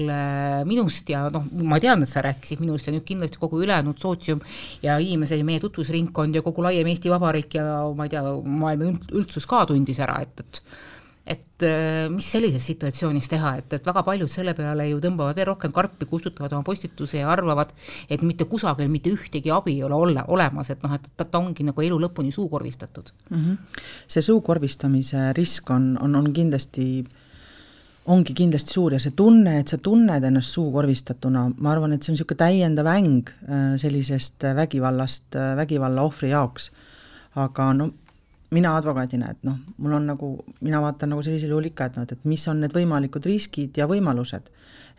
minust 0.67 1.09
ja 1.09 1.25
noh, 1.33 1.45
ma 1.63 1.79
tean, 1.83 2.03
et 2.03 2.09
sa 2.09 2.23
rääkisid 2.25 2.63
minust 2.63 2.89
ja 2.89 2.93
nüüd 2.95 3.05
kindlasti 3.07 3.39
kogu 3.41 3.61
ülejäänud 3.63 4.01
sootsium 4.01 4.41
ja 4.83 4.97
inimesed 5.01 5.39
ja 5.39 5.47
meie 5.47 5.61
tutvusringkond 5.63 6.35
ja 6.35 6.43
kogu 6.45 6.65
laiem 6.65 6.89
Eesti 6.91 7.13
Vabariik 7.13 7.55
ja 7.59 7.65
ma 7.95 8.07
ei 8.07 8.13
tea, 8.13 8.23
maailma 8.43 8.91
üldsus 9.15 9.47
ka 9.49 9.63
tundis 9.69 10.01
ära, 10.03 10.19
et, 10.25 10.43
et 10.43 10.61
et 11.25 11.63
äh, 11.65 12.05
mis 12.13 12.27
sellises 12.29 12.67
situatsioonis 12.69 13.27
teha, 13.31 13.55
et, 13.57 13.71
et 13.73 13.87
väga 13.87 14.03
paljud 14.05 14.29
selle 14.29 14.53
peale 14.57 14.85
ju 14.91 14.99
tõmbavad 15.01 15.37
veel 15.39 15.49
rohkem 15.49 15.73
karpi, 15.73 16.05
kustutavad 16.09 16.53
oma 16.53 16.65
postituse 16.67 17.17
ja 17.17 17.31
arvavad, 17.33 17.73
et 18.09 18.21
mitte 18.21 18.45
kusagil 18.49 18.91
mitte 18.93 19.09
ühtegi 19.13 19.53
abi 19.53 19.79
ei 19.79 19.83
ole 19.87 19.97
ole, 19.97 20.25
olemas, 20.27 20.69
et 20.69 20.85
noh, 20.85 20.93
et 20.93 21.09
ta, 21.17 21.25
ta 21.25 21.41
ongi 21.41 21.65
nagu 21.65 21.81
elu 21.81 21.97
lõpuni 22.05 22.33
suukorvistatud 22.35 23.09
mm. 23.29 23.37
-hmm. 23.37 23.83
see 24.07 24.21
suukorvistamise 24.21 25.31
risk 25.33 25.69
on, 25.73 25.95
on, 26.01 26.15
on 26.15 26.33
kindlasti 26.33 27.05
ongi 28.05 28.33
kindlasti 28.37 28.73
suur 28.77 28.93
ja 28.93 29.01
see 29.01 29.15
tunne, 29.17 29.59
et 29.59 29.67
sa 29.67 29.77
tunned 29.81 30.23
ennast 30.23 30.53
suukorvistatuna, 30.53 31.47
ma 31.57 31.71
arvan, 31.71 31.95
et 31.95 32.03
see 32.03 32.13
on 32.13 32.19
niisugune 32.19 32.37
täiendav 32.37 32.89
äng 32.91 33.29
äh, 33.49 33.77
sellisest 33.81 34.45
vägivallast, 34.55 35.33
äh, 35.35 35.55
vägivalla 35.57 36.05
ohvri 36.05 36.29
jaoks. 36.29 36.71
aga 37.35 37.73
no 37.73 37.89
mina 38.53 38.75
advokaadina, 38.77 39.31
et 39.31 39.43
noh, 39.47 39.57
mul 39.81 39.97
on 39.97 40.05
nagu, 40.11 40.31
mina 40.61 40.81
vaatan 40.83 41.13
nagu 41.15 41.23
sellisel 41.25 41.53
juhul 41.55 41.71
ikka, 41.71 41.89
et 41.89 41.99
noh, 41.99 42.05
et, 42.05 42.25
mis 42.29 42.47
on 42.51 42.61
need 42.61 42.75
võimalikud 42.75 43.25
riskid 43.25 43.77
ja 43.77 43.87
võimalused. 43.89 44.51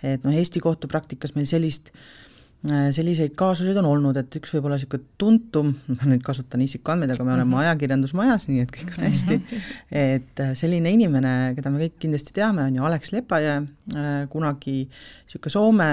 et 0.02 0.24
noh, 0.24 0.34
Eesti 0.34 0.60
kohtupraktikas 0.60 1.34
meil 1.36 1.46
sellist 1.46 1.92
Äh, 1.94 2.25
selliseid 2.66 3.34
kaasuseid 3.38 3.76
on 3.80 3.86
olnud, 3.90 4.16
et 4.18 4.36
üks 4.38 4.50
võib-olla 4.54 4.78
niisugune 4.78 5.04
tuntum, 5.20 5.72
ma 5.92 6.08
nüüd 6.10 6.22
kasutan 6.26 6.62
isikuandmeid, 6.64 7.12
aga 7.14 7.24
me 7.24 7.32
oleme 7.34 7.44
mm 7.44 7.52
-hmm. 7.52 7.66
ajakirjandusmajas, 7.66 8.46
nii 8.48 8.62
et 8.64 8.72
kõik 8.74 8.92
on 8.96 9.04
hästi 9.04 9.36
-hmm. 9.36 9.76
et 10.00 10.40
äh, 10.42 10.52
selline 10.58 10.90
inimene, 10.90 11.54
keda 11.56 11.70
me 11.70 11.84
kõik 11.84 11.98
kindlasti 12.02 12.34
teame, 12.34 12.64
on 12.64 12.76
ju 12.76 12.84
Alex 12.84 13.12
Lepajõe, 13.12 13.56
äh, 13.94 14.28
kunagi 14.32 14.76
niisugune 14.88 15.52
Soome 15.56 15.90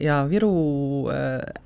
ja 0.00 0.22
Viru 0.28 1.08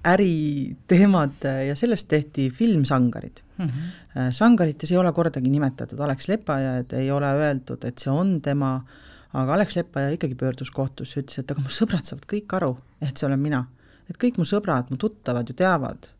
äriteemad 0.05 1.45
ja 1.69 1.77
sellest 1.77 2.09
tehti 2.09 2.51
film 2.51 2.85
Sangarid 2.85 3.43
mm. 3.59 3.67
-hmm. 3.67 4.31
Sangarites 4.31 4.93
ei 4.93 4.97
ole 4.99 5.13
kordagi 5.13 5.51
nimetatud 5.51 6.01
Alex 6.01 6.29
Lepajõed, 6.29 6.93
ei 6.93 7.11
ole 7.11 7.27
öeldud, 7.27 7.85
et 7.85 7.99
see 7.99 8.11
on 8.11 8.41
tema, 8.41 8.85
aga 9.33 9.55
Alex 9.55 9.77
Lepajõe 9.77 10.13
ikkagi 10.13 10.35
pöördus 10.35 10.71
kohtusse, 10.71 11.21
ütles, 11.21 11.39
et 11.39 11.51
aga 11.51 11.61
mu 11.61 11.69
sõbrad 11.69 12.05
saavad 12.05 12.25
kõik 12.25 12.57
aru, 12.57 12.77
et 13.01 13.17
see 13.17 13.27
olen 13.27 13.41
mina 13.41 13.67
et 14.11 14.19
kõik 14.21 14.39
mu 14.41 14.47
sõbrad, 14.49 14.91
mu 14.91 14.99
tuttavad 15.01 15.49
ju 15.49 15.57
teavad, 15.57 16.11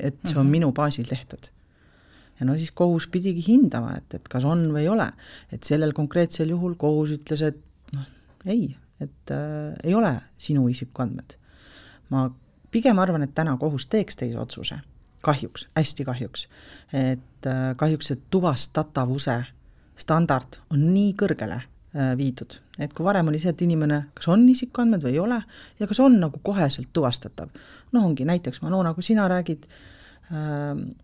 et 0.00 0.16
see 0.24 0.34
on 0.34 0.42
mm 0.42 0.46
-hmm. 0.46 0.50
minu 0.50 0.72
baasil 0.72 1.06
tehtud. 1.06 1.48
ja 2.40 2.46
no 2.46 2.56
siis 2.56 2.70
kohus 2.70 3.06
pidigi 3.06 3.44
hindama, 3.48 3.94
et, 3.96 4.14
et 4.14 4.28
kas 4.28 4.44
on 4.44 4.72
või 4.72 4.80
ei 4.80 4.88
ole. 4.88 5.12
et 5.52 5.62
sellel 5.62 5.92
konkreetsel 5.92 6.48
juhul 6.48 6.74
kohus 6.74 7.10
ütles, 7.10 7.42
et 7.42 7.56
noh, 7.92 8.04
ei, 8.44 8.76
et 9.00 9.30
äh, 9.30 9.74
ei 9.84 9.94
ole 9.94 10.20
sinu 10.36 10.68
isikuandmed. 10.68 11.36
ma 12.10 12.30
pigem 12.70 12.98
arvan, 12.98 13.22
et 13.22 13.34
täna 13.34 13.56
kohus 13.56 13.86
teeks 13.86 14.16
teise 14.16 14.38
otsuse, 14.38 14.78
kahjuks, 15.20 15.68
hästi 15.76 16.04
kahjuks, 16.04 16.48
et 16.92 17.46
äh, 17.46 17.76
kahjuks 17.76 18.06
see 18.06 18.18
tuvastatavuse 18.30 19.44
standard 19.96 20.60
on 20.70 20.94
nii 20.94 21.14
kõrgele 21.14 21.62
viidud. 22.16 22.58
et 22.78 22.92
kui 22.92 23.04
varem 23.04 23.28
oli 23.28 23.38
see, 23.40 23.50
et 23.54 23.62
inimene 23.62 24.02
kas 24.14 24.28
on 24.28 24.48
isikuandmed 24.48 25.04
või 25.06 25.14
ei 25.14 25.18
ole 25.18 25.42
ja 25.80 25.86
kas 25.86 26.00
on 26.00 26.18
nagu 26.20 26.40
koheselt 26.42 26.88
tuvastatav. 26.92 27.48
noh, 27.92 28.04
ongi 28.04 28.24
näiteks 28.24 28.62
Manona, 28.62 28.94
kui 28.94 29.02
sina 29.02 29.28
räägid 29.28 29.66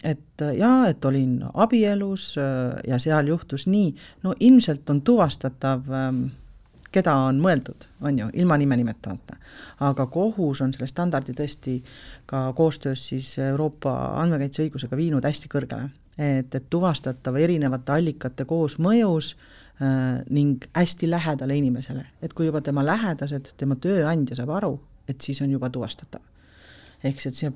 et 0.05 0.43
jaa, 0.59 0.89
et 0.89 1.05
olin 1.05 1.45
abielus 1.55 2.35
ja 2.89 2.99
seal 2.99 3.27
juhtus 3.31 3.69
nii, 3.71 3.95
no 4.23 4.35
ilmselt 4.41 4.91
on 4.91 5.03
tuvastatav 5.07 5.87
ähm, 5.95 6.25
keda 6.93 7.15
on 7.29 7.39
mõeldud, 7.41 7.87
on 8.03 8.19
ju, 8.19 8.29
ilma 8.35 8.59
nime 8.59 8.77
nimetamata. 8.77 9.39
aga 9.81 10.07
kohus 10.07 10.61
on 10.61 10.75
selle 10.75 10.91
standardi 10.91 11.33
tõesti 11.39 11.79
ka 12.27 12.53
koostöös 12.57 13.07
siis 13.09 13.39
Euroopa 13.39 13.95
andmekaitseõigusega 14.25 14.97
viinud 14.97 15.25
hästi 15.25 15.49
kõrgele. 15.49 15.89
et, 16.19 16.55
et 16.55 16.71
tuvastatav 16.71 17.37
erinevate 17.37 17.93
allikate 17.93 18.45
koosmõjus 18.45 19.37
äh, 19.37 19.62
ning 19.83 20.67
hästi 20.77 21.09
lähedale 21.11 21.57
inimesele, 21.59 22.05
et 22.23 22.35
kui 22.37 22.47
juba 22.47 22.61
tema 22.63 22.85
lähedased, 22.87 23.49
tema 23.59 23.75
tööandja 23.83 24.37
saab 24.39 24.53
aru, 24.55 24.77
et 25.11 25.21
siis 25.25 25.41
on 25.43 25.51
juba 25.51 25.71
tuvastatav. 25.75 26.23
ehk 27.03 27.21
siis, 27.21 27.33
et 27.33 27.41
see, 27.41 27.53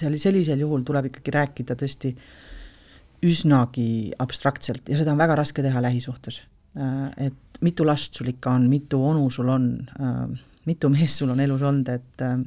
seal 0.00 0.16
sellisel 0.18 0.64
juhul 0.64 0.82
tuleb 0.82 1.10
ikkagi 1.10 1.34
rääkida 1.36 1.76
tõesti 1.78 2.16
üsnagi 3.22 4.10
abstraktselt 4.18 4.90
ja 4.90 4.98
seda 4.98 5.14
on 5.14 5.22
väga 5.22 5.36
raske 5.38 5.62
teha 5.62 5.82
lähisuhtes 5.84 6.40
Äh, 6.76 7.26
et 7.26 7.60
mitu 7.60 7.84
last 7.86 8.14
sul 8.14 8.30
ikka 8.32 8.50
on, 8.56 8.68
mitu 8.68 9.02
onu 9.04 9.30
sul 9.30 9.48
on, 9.48 9.88
äh, 10.00 10.38
mitu 10.64 10.88
meest 10.88 11.20
sul 11.20 11.30
on 11.30 11.40
elus 11.40 11.62
olnud, 11.62 11.88
et 11.88 12.24
äh, 12.24 12.38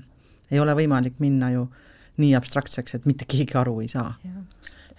ei 0.51 0.60
ole 0.60 0.74
võimalik 0.74 1.19
minna 1.22 1.51
ju 1.53 1.67
nii 2.22 2.34
abstraktseks, 2.38 2.95
et 2.95 3.05
mitte 3.05 3.27
keegi 3.29 3.57
aru 3.60 3.79
ei 3.84 3.88
saa. 3.91 4.15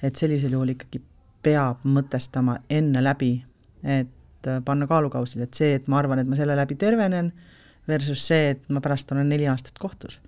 et 0.02 0.16
sellisel 0.16 0.52
juhul 0.52 0.74
ikkagi 0.74 1.00
peab 1.42 1.82
mõtestama 1.88 2.58
enne 2.70 3.00
läbi, 3.02 3.44
et 3.86 4.50
panna 4.66 4.86
kaalukausile, 4.90 5.46
et 5.46 5.58
see, 5.58 5.74
et 5.78 5.86
ma 5.90 6.00
arvan, 6.02 6.20
et 6.22 6.28
ma 6.28 6.38
selle 6.38 6.56
läbi 6.58 6.76
tervenen, 6.78 7.32
versus 7.88 8.22
see, 8.26 8.54
et 8.54 8.64
ma 8.72 8.82
pärast 8.82 9.12
olen 9.14 9.28
neli 9.30 9.46
aastat 9.50 9.78
kohtus. 9.78 10.20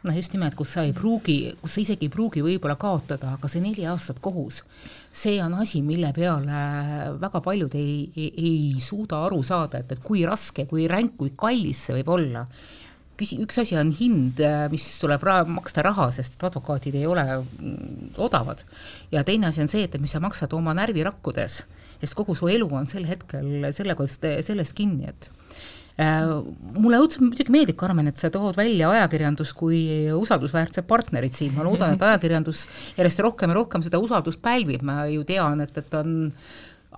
Noh, 0.00 0.16
just 0.16 0.32
nimelt, 0.32 0.54
kus 0.56 0.70
sa 0.72 0.80
ei 0.86 0.94
pruugi, 0.96 1.50
kus 1.60 1.74
sa 1.76 1.82
isegi 1.82 2.06
ei 2.08 2.12
pruugi 2.12 2.40
võib-olla 2.40 2.78
kaotada, 2.80 3.34
aga 3.36 3.48
see 3.52 3.60
neli 3.60 3.84
aastat 3.84 4.22
kohus, 4.24 4.62
see 5.12 5.34
on 5.44 5.58
asi, 5.60 5.82
mille 5.84 6.08
peale 6.16 6.62
väga 7.20 7.42
paljud 7.44 7.74
ei, 7.76 8.06
ei, 8.16 8.30
ei 8.32 8.80
suuda 8.80 9.18
aru 9.26 9.42
saada, 9.44 9.82
et, 9.82 9.92
et 9.92 10.00
kui 10.00 10.22
raske, 10.24 10.64
kui 10.70 10.86
ränk, 10.88 11.18
kui 11.20 11.34
kallis 11.36 11.84
see 11.84 11.98
võib 11.98 12.14
olla. 12.16 12.46
küsi-, 13.20 13.42
üks 13.44 13.60
asi 13.60 13.76
on 13.76 13.90
hind, 13.92 14.40
mis 14.72 14.86
tuleb 15.02 15.26
ra-, 15.28 15.44
maksta 15.44 15.84
raha, 15.84 16.08
sest 16.16 16.40
advokaadid 16.48 16.96
ei 16.96 17.04
ole 17.04 17.26
mm, 17.36 18.16
odavad, 18.24 18.64
ja 19.12 19.20
teine 19.20 19.50
asi 19.50 19.60
on 19.60 19.68
see, 19.68 19.84
et 19.84 20.00
mis 20.00 20.16
sa 20.16 20.22
maksad 20.24 20.56
oma 20.56 20.72
närvirakkudes, 20.80 21.60
sest 22.00 22.16
kogu 22.18 22.34
su 22.34 22.48
elu 22.48 22.66
on 22.72 22.88
sel 22.88 23.06
hetkel 23.08 23.70
sellega, 23.76 24.06
sellest 24.08 24.76
kinni, 24.76 25.08
et 25.10 25.30
Äh, 26.00 26.30
mulle 26.80 27.00
õudselt 27.02 27.24
muidugi 27.26 27.52
meeldib, 27.52 27.76
Karmen, 27.80 28.08
et 28.08 28.20
sa 28.20 28.30
tood 28.32 28.56
välja 28.56 28.88
ajakirjandus 28.94 29.52
kui 29.56 29.82
usaldusväärsed 30.14 30.86
partnerid 30.88 31.36
siin, 31.36 31.52
ma 31.56 31.66
loodan, 31.66 31.96
et 31.96 32.04
ajakirjandus 32.06 32.64
järjest 32.96 33.20
rohkem 33.26 33.52
ja 33.52 33.58
rohkem 33.58 33.84
seda 33.84 34.00
usaldust 34.00 34.40
pälvib, 34.44 34.84
ma 34.86 35.02
ju 35.10 35.26
tean, 35.28 35.60
et, 35.64 35.76
et 35.76 35.96
on 35.98 36.30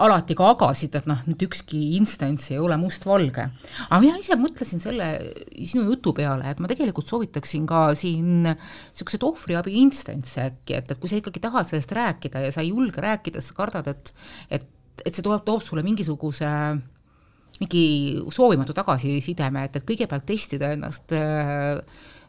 alati 0.06 0.36
ka 0.38 0.52
agasid, 0.54 0.94
et 0.96 1.08
noh, 1.10 1.18
nüüd 1.26 1.42
ükski 1.48 1.80
instants 1.98 2.46
ei 2.52 2.60
ole 2.62 2.78
mustvalge. 2.80 3.48
aga 3.88 3.98
mina 4.00 4.20
ise 4.20 4.38
mõtlesin 4.40 4.80
selle 4.80 5.08
sinu 5.56 5.82
jutu 5.90 6.14
peale, 6.16 6.52
et 6.52 6.62
ma 6.62 6.70
tegelikult 6.70 7.10
soovitaksin 7.10 7.66
ka 7.68 7.88
siin 7.98 8.46
niisuguseid 8.46 9.26
ohvriabi 9.26 9.74
instantse 9.82 10.46
äkki, 10.46 10.78
et, 10.78 10.94
et 10.94 11.02
kui 11.02 11.10
sa 11.10 11.18
ikkagi 11.18 11.42
tahad 11.42 11.68
sellest 11.68 11.96
rääkida 11.98 12.46
ja 12.46 12.54
sa 12.54 12.62
ei 12.62 12.70
julge 12.70 13.02
rääkida, 13.04 13.42
sa 13.42 13.58
kardad, 13.58 13.90
et 13.90 14.14
et, 14.60 14.70
et 15.04 15.14
see 15.14 15.22
toob, 15.22 15.44
toob 15.44 15.62
sulle 15.62 15.82
mingisuguse 15.82 16.48
mingi 17.62 18.18
soovimatu 18.32 18.74
tagasisideme, 18.76 19.66
et, 19.66 19.76
et 19.78 19.86
kõigepealt 19.86 20.26
testida 20.26 20.72
ennast 20.74 21.14
äh, 21.16 21.78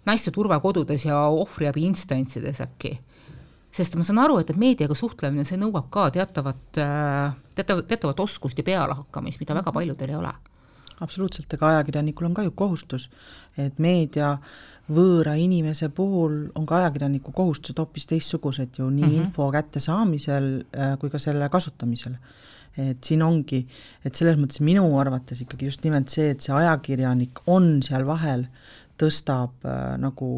naiste 0.07 0.33
turvakodudes 0.35 1.07
ja 1.07 1.23
ohvriabi 1.31 1.85
instantsides 1.87 2.61
äkki. 2.65 2.97
sest 3.73 3.95
ma 3.97 4.03
saan 4.05 4.19
aru, 4.21 4.37
et, 4.37 4.51
et 4.53 4.59
meediaga 4.59 4.93
suhtlemine, 4.93 5.45
see 5.47 5.57
nõuab 5.57 5.87
ka 5.93 6.09
teatavat 6.13 6.81
äh,, 6.81 7.31
teatavat, 7.57 7.87
teatavat 7.89 8.19
oskust 8.19 8.59
ja 8.59 8.65
pealehakkamist, 8.67 9.39
mida 9.41 9.55
väga 9.57 9.73
paljudel 9.73 10.13
ei 10.13 10.19
ole. 10.19 10.33
absoluutselt, 11.01 11.53
ega 11.53 11.71
ajakirjanikul 11.71 12.29
on 12.29 12.37
ka 12.37 12.45
ju 12.45 12.51
kohustus, 12.51 13.09
et 13.57 13.79
meedia 13.79 14.37
võõra 14.93 15.33
inimese 15.39 15.89
puhul 15.89 16.51
on 16.59 16.65
ka 16.67 16.81
ajakirjaniku 16.81 17.31
kohustused 17.31 17.79
hoopis 17.79 18.05
teistsugused 18.05 18.77
ju 18.77 18.89
nii 18.89 19.03
mm 19.03 19.09
-hmm. 19.09 19.25
info 19.25 19.51
kättesaamisel 19.51 20.65
äh, 20.77 20.97
kui 20.99 21.09
ka 21.09 21.19
selle 21.19 21.49
kasutamisel 21.49 22.19
et 22.77 23.05
siin 23.05 23.21
ongi, 23.21 23.63
et 24.05 24.15
selles 24.17 24.37
mõttes 24.39 24.61
minu 24.65 24.85
arvates 24.99 25.43
ikkagi 25.43 25.69
just 25.69 25.83
nimelt 25.85 26.09
see, 26.09 26.31
et 26.33 26.41
see 26.41 26.53
ajakirjanik 26.57 27.43
on 27.51 27.77
seal 27.85 28.05
vahel, 28.07 28.47
tõstab 28.99 29.67
äh, 29.67 29.93
nagu 30.01 30.29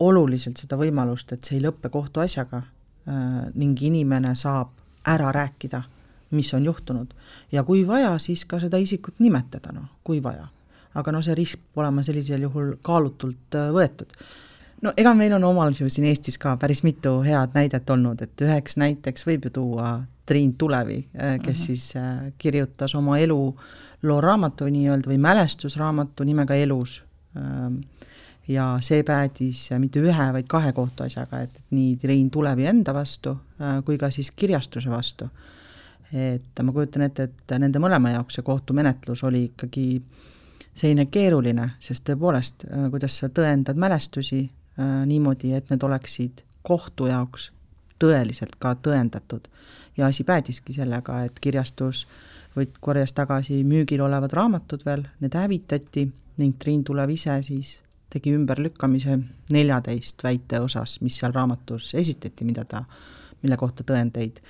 oluliselt 0.00 0.60
seda 0.60 0.78
võimalust, 0.80 1.32
et 1.32 1.44
see 1.44 1.58
ei 1.58 1.64
lõppe 1.66 1.90
kohtuasjaga 1.92 2.62
äh, 2.62 3.22
ning 3.54 3.80
inimene 3.82 4.34
saab 4.38 4.72
ära 5.08 5.32
rääkida, 5.34 5.82
mis 6.36 6.52
on 6.54 6.64
juhtunud. 6.64 7.14
ja 7.52 7.64
kui 7.64 7.86
vaja, 7.86 8.18
siis 8.18 8.44
ka 8.44 8.60
seda 8.60 8.76
isikut 8.76 9.20
nimetada, 9.20 9.72
noh, 9.72 9.88
kui 10.04 10.22
vaja. 10.22 10.48
aga 10.94 11.12
noh, 11.12 11.22
see 11.22 11.34
risk 11.36 11.60
peab 11.60 11.84
olema 11.84 12.02
sellisel 12.02 12.42
juhul 12.48 12.76
kaalutult 12.82 13.54
äh, 13.54 13.72
võetud 13.72 14.14
no 14.82 14.92
ega 14.96 15.12
meil 15.14 15.32
on 15.36 15.44
omal 15.44 15.74
ju 15.74 15.88
siin 15.90 16.06
Eestis 16.08 16.38
ka 16.38 16.56
päris 16.56 16.82
mitu 16.82 17.20
head 17.22 17.54
näidet 17.54 17.90
olnud, 17.90 18.22
et 18.22 18.44
üheks 18.44 18.78
näiteks 18.80 19.26
võib 19.26 19.48
ju 19.48 19.50
tuua 19.60 19.90
Triin 20.28 20.54
Tulevi, 20.60 21.08
äh, 21.22 21.40
kes 21.40 21.58
mhm. 21.58 21.62
-huh. 21.62 21.66
siis 21.66 21.96
äh, 21.96 22.32
kirjutas 22.38 22.94
oma 22.94 23.18
eluloo 23.18 24.20
raamatu 24.20 24.64
nii-öelda 24.64 25.10
või 25.10 25.18
mälestusraamatu 25.18 26.24
nimega 26.24 26.54
Elus. 26.54 27.02
Ähm, 27.36 27.80
ja 28.48 28.78
see 28.80 29.02
päädis 29.02 29.70
mitte 29.78 30.00
ühe, 30.00 30.32
vaid 30.32 30.46
kahe 30.48 30.72
kohtuasjaga, 30.72 31.40
et 31.40 31.60
nii 31.70 31.96
Triin 31.96 32.30
Tulevi 32.30 32.66
enda 32.66 32.94
vastu 32.94 33.30
äh, 33.60 33.84
kui 33.84 33.98
ka 33.98 34.10
siis 34.10 34.30
kirjastuse 34.30 34.90
vastu. 34.90 35.28
et 36.12 36.60
ma 36.62 36.72
kujutan 36.72 37.02
ette, 37.02 37.22
et 37.22 37.52
nende 37.58 37.78
mõlema 37.78 38.10
jaoks 38.14 38.38
see 38.38 38.42
kohtumenetlus 38.42 39.24
oli 39.24 39.42
ikkagi 39.44 40.02
selline 40.74 41.04
keeruline, 41.12 41.70
sest 41.84 42.06
tõepoolest, 42.08 42.64
kuidas 42.90 43.18
sa 43.20 43.28
tõendad 43.28 43.76
mälestusi 43.76 44.40
äh, 44.46 45.06
niimoodi, 45.06 45.52
et 45.52 45.70
need 45.70 45.84
oleksid 45.84 46.42
kohtu 46.62 47.10
jaoks 47.10 47.50
tõeliselt 47.98 48.56
ka 48.62 48.74
tõendatud. 48.82 49.48
Ja 49.98 50.06
asi 50.06 50.24
päädiski 50.24 50.72
sellega, 50.72 51.22
et 51.26 51.40
kirjastus 51.40 52.06
võt-, 52.56 52.78
korjas 52.80 53.12
tagasi 53.12 53.62
müügil 53.66 54.00
olevad 54.04 54.32
raamatud 54.32 54.84
veel, 54.86 55.04
need 55.20 55.34
hävitati 55.34 56.06
ning 56.38 56.56
Triin 56.58 56.84
Tulev 56.86 57.10
ise 57.10 57.40
siis 57.42 57.78
tegi 58.10 58.32
ümberlükkamise 58.32 59.18
neljateist 59.52 60.22
väite 60.24 60.60
osas, 60.64 61.00
mis 61.04 61.18
seal 61.18 61.34
raamatus 61.34 61.92
esitati, 61.98 62.46
mida 62.48 62.64
ta, 62.64 62.84
mille 63.42 63.58
kohta 63.60 63.84
tõendeid 63.84 64.40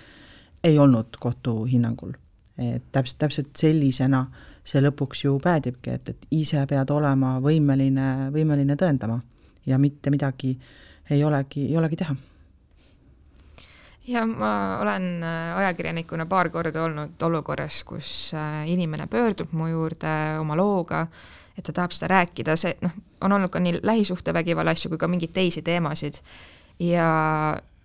ei 0.64 0.78
olnud 0.78 1.18
kohtu 1.20 1.64
hinnangul. 1.64 2.12
et 2.58 2.82
täpselt, 2.92 3.18
täpselt 3.18 3.56
sellisena 3.56 4.24
see 4.66 4.80
lõpuks 4.82 5.20
ju 5.24 5.36
päädibki, 5.38 5.90
et, 5.90 6.08
et 6.08 6.26
ise 6.34 6.64
pead 6.66 6.90
olema 6.90 7.36
võimeline, 7.40 8.30
võimeline 8.34 8.76
tõendama 8.76 9.20
ja 9.66 9.78
mitte 9.78 10.10
midagi 10.10 10.58
ei 11.10 11.22
olegi, 11.24 11.68
ei 11.70 11.76
olegi 11.78 11.96
teha 11.96 12.16
ja 14.08 14.26
ma 14.26 14.78
olen 14.80 15.22
äh, 15.22 15.56
ajakirjanikuna 15.56 16.26
paar 16.26 16.48
korda 16.50 16.82
olnud 16.82 17.22
olukorras, 17.22 17.82
kus 17.84 18.32
äh, 18.34 18.64
inimene 18.70 19.06
pöördub 19.06 19.52
mu 19.52 19.68
juurde 19.68 20.12
oma 20.40 20.56
looga, 20.56 21.06
et 21.58 21.64
ta 21.64 21.72
tahab 21.72 21.92
seda 21.92 22.08
rääkida, 22.14 22.56
see 22.56 22.76
noh, 22.80 22.94
on 23.20 23.32
olnud 23.36 23.52
ka 23.52 23.60
nii 23.60 23.80
lähisuhtevägivalla 23.82 24.72
asju 24.76 24.94
kui 24.94 24.98
ka 25.00 25.08
mingeid 25.10 25.34
teisi 25.36 25.62
teemasid. 25.62 26.22
Ja 26.80 27.08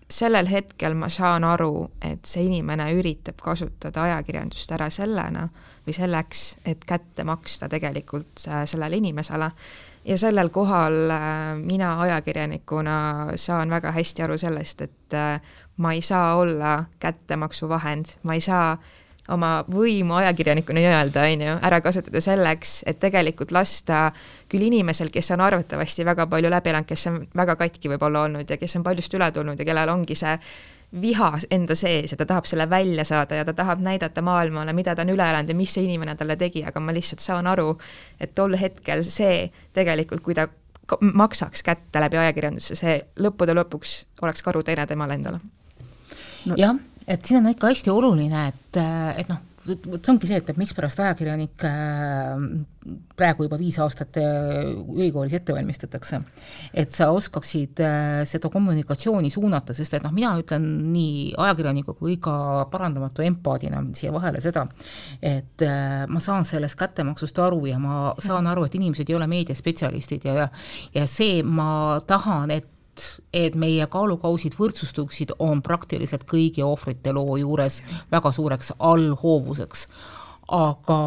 sellel 0.09 0.47
hetkel 0.47 0.93
ma 0.95 1.09
saan 1.09 1.43
aru, 1.43 1.89
et 2.05 2.25
see 2.29 2.45
inimene 2.47 2.91
üritab 2.95 3.41
kasutada 3.41 4.05
ajakirjandust 4.07 4.71
ära 4.75 4.89
sellena 4.93 5.47
või 5.83 5.95
selleks, 5.97 6.43
et 6.65 6.85
kätte 6.87 7.25
maksta 7.27 7.67
tegelikult 7.69 8.45
äh, 8.47 8.63
sellele 8.69 9.01
inimesele. 9.01 9.51
Ja 10.03 10.17
sellel 10.19 10.49
kohal 10.51 11.13
mina 11.63 11.93
ajakirjanikuna 12.03 12.95
saan 13.39 13.69
väga 13.71 13.93
hästi 13.95 14.25
aru 14.25 14.35
sellest, 14.37 14.81
et 14.83 15.15
ma 15.77 15.93
ei 15.93 16.01
saa 16.01 16.35
olla 16.35 16.83
kättemaksuvahend, 16.99 18.17
ma 18.23 18.33
ei 18.33 18.41
saa 18.41 18.77
oma 19.31 19.63
võimu 19.71 20.17
ajakirjanikuna 20.19 20.81
nii-öelda, 20.81 21.23
on 21.31 21.43
ju, 21.45 21.55
ära 21.63 21.79
kasutada 21.81 22.19
selleks, 22.21 22.81
et 22.89 22.99
tegelikult 22.99 23.53
lasta 23.55 24.09
küll 24.51 24.67
inimesel, 24.67 25.09
kes 25.13 25.31
on 25.35 25.43
arvatavasti 25.45 26.05
väga 26.05 26.27
palju 26.31 26.51
läbi 26.51 26.73
elanud, 26.73 26.87
kes 26.89 27.07
on 27.11 27.21
väga 27.35 27.55
katki 27.59 27.91
võib-olla 27.93 28.25
olnud 28.27 28.49
ja 28.49 28.59
kes 28.59 28.75
on 28.79 28.83
paljust 28.83 29.15
üle 29.15 29.31
tulnud 29.31 29.59
ja 29.59 29.67
kellel 29.67 29.93
ongi 29.93 30.17
see 30.19 30.35
viha 31.01 31.31
enda 31.51 31.75
sees 31.75 32.11
ja 32.13 32.17
ta 32.19 32.27
tahab 32.29 32.45
selle 32.45 32.67
välja 32.69 33.05
saada 33.07 33.39
ja 33.39 33.45
ta 33.45 33.55
tahab 33.57 33.81
näidata 33.81 34.21
maailmale, 34.21 34.75
mida 34.77 34.95
ta 34.95 35.01
on 35.01 35.15
üle 35.15 35.25
elanud 35.25 35.49
ja 35.49 35.55
mis 35.57 35.73
see 35.73 35.87
inimene 35.87 36.17
talle 36.19 36.35
tegi, 36.37 36.65
aga 36.67 36.83
ma 36.83 36.93
lihtsalt 36.93 37.23
saan 37.23 37.47
aru, 37.47 37.77
et 38.19 38.35
tol 38.35 38.59
hetkel 38.59 39.01
see 39.07 39.47
tegelikult, 39.73 40.21
kui 40.21 40.35
ta 40.37 40.49
maksaks 40.99 41.63
kätte 41.63 42.03
läbi 42.03 42.19
ajakirjanduse, 42.19 42.75
see 42.75 42.99
lõppude 43.23 43.55
lõpuks 43.55 44.01
oleks 44.21 44.43
karuteene 44.43 44.85
temale 44.87 45.15
endale 45.15 45.39
no.. 46.49 46.57
jah, 46.59 46.77
et 47.07 47.25
siin 47.25 47.43
on 47.43 47.51
ikka 47.53 47.73
hästi 47.73 47.93
oluline, 47.93 48.47
et, 48.51 48.81
et 49.17 49.31
noh, 49.31 49.41
vot 49.63 50.03
see 50.03 50.11
ongi 50.11 50.27
see, 50.27 50.37
et, 50.41 50.49
et 50.51 50.59
mikspärast 50.59 50.99
ajakirjanikke 51.03 51.69
äh, 51.69 52.41
praegu 53.15 53.45
juba 53.47 53.57
viis 53.59 53.77
aastat 53.79 54.17
äh, 54.19 54.73
ülikoolis 54.73 55.35
ette 55.37 55.55
valmistatakse, 55.55 56.19
et 56.75 56.91
sa 56.95 57.09
oskaksid 57.15 57.79
äh, 57.83 58.23
seda 58.29 58.51
kommunikatsiooni 58.53 59.31
suunata, 59.33 59.75
sest 59.77 59.95
et 59.97 60.03
noh, 60.03 60.13
mina 60.15 60.33
ütlen 60.41 60.65
nii 60.91 61.31
ajakirjaniku 61.39 61.95
kui 61.99 62.17
ka 62.23 62.35
parandamatu 62.73 63.23
empaadina 63.25 63.85
siia 63.95 64.11
vahele 64.15 64.43
seda, 64.43 64.65
et 65.23 65.63
ma 65.63 66.19
saan 66.23 66.45
sellest 66.47 66.77
kättemaksust 66.79 67.39
aru 67.39 67.63
ja 67.69 67.79
ma 67.81 68.11
saan 68.23 68.49
aru, 68.51 68.67
et 68.67 68.75
inimesed 68.79 69.09
ei 69.09 69.17
ole 69.17 69.29
meediaspetsialistid 69.31 70.27
ja 70.27 70.49
ja 70.93 71.07
see, 71.07 71.41
ma 71.43 72.01
tahan, 72.07 72.51
et 72.51 72.72
et 73.33 73.55
meie 73.55 73.87
kaalukausid 73.87 74.57
võrdsustuksid, 74.59 75.35
on 75.39 75.61
praktiliselt 75.61 76.25
kõigi 76.29 76.63
ohvrite 76.65 77.13
loo 77.13 77.37
juures 77.37 77.81
väga 78.11 78.31
suureks 78.31 78.73
allhoovuseks. 78.79 79.87
aga 80.53 80.99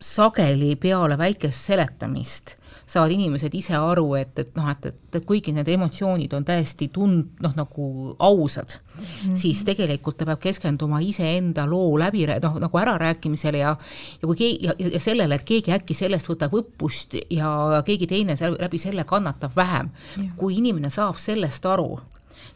sageli 0.00 0.76
peale 0.76 1.18
väikest 1.18 1.66
seletamist 1.70 2.56
saavad 2.86 3.12
inimesed 3.14 3.54
ise 3.56 3.76
aru, 3.78 4.06
et, 4.18 4.38
et 4.38 4.56
noh, 4.58 4.68
et, 4.70 4.88
et, 5.14 5.24
kuigi 5.24 5.54
need 5.56 5.68
emotsioonid 5.72 6.32
on 6.36 6.44
täiesti 6.44 6.90
tund-, 6.94 7.40
noh 7.42 7.54
nagu 7.56 8.14
ausad 8.18 8.76
mm, 8.76 9.04
-hmm. 9.04 9.36
siis 9.40 9.64
tegelikult 9.64 10.18
ta 10.18 10.26
peab 10.28 10.40
keskenduma 10.40 11.00
iseenda 11.00 11.66
loo 11.70 11.98
läbi, 11.98 12.26
noh 12.42 12.58
nagu 12.60 12.78
ärarääkimisele 12.78 13.58
ja 13.58 13.76
ja 14.22 14.26
kui 14.26 14.36
keegi, 14.36 14.66
ja, 14.66 14.74
ja 14.78 15.00
sellele, 15.00 15.34
et 15.34 15.44
keegi 15.44 15.72
äkki 15.72 15.94
sellest 15.94 16.28
võtab 16.28 16.54
õppust 16.54 17.16
ja 17.30 17.82
keegi 17.84 18.06
teine 18.06 18.36
seal 18.36 18.56
läbi 18.60 18.78
selle 18.78 19.04
kannatab 19.04 19.56
vähem. 19.56 19.90
kui 20.36 20.56
inimene 20.56 20.90
saab 20.90 21.16
sellest 21.18 21.66
aru, 21.66 22.00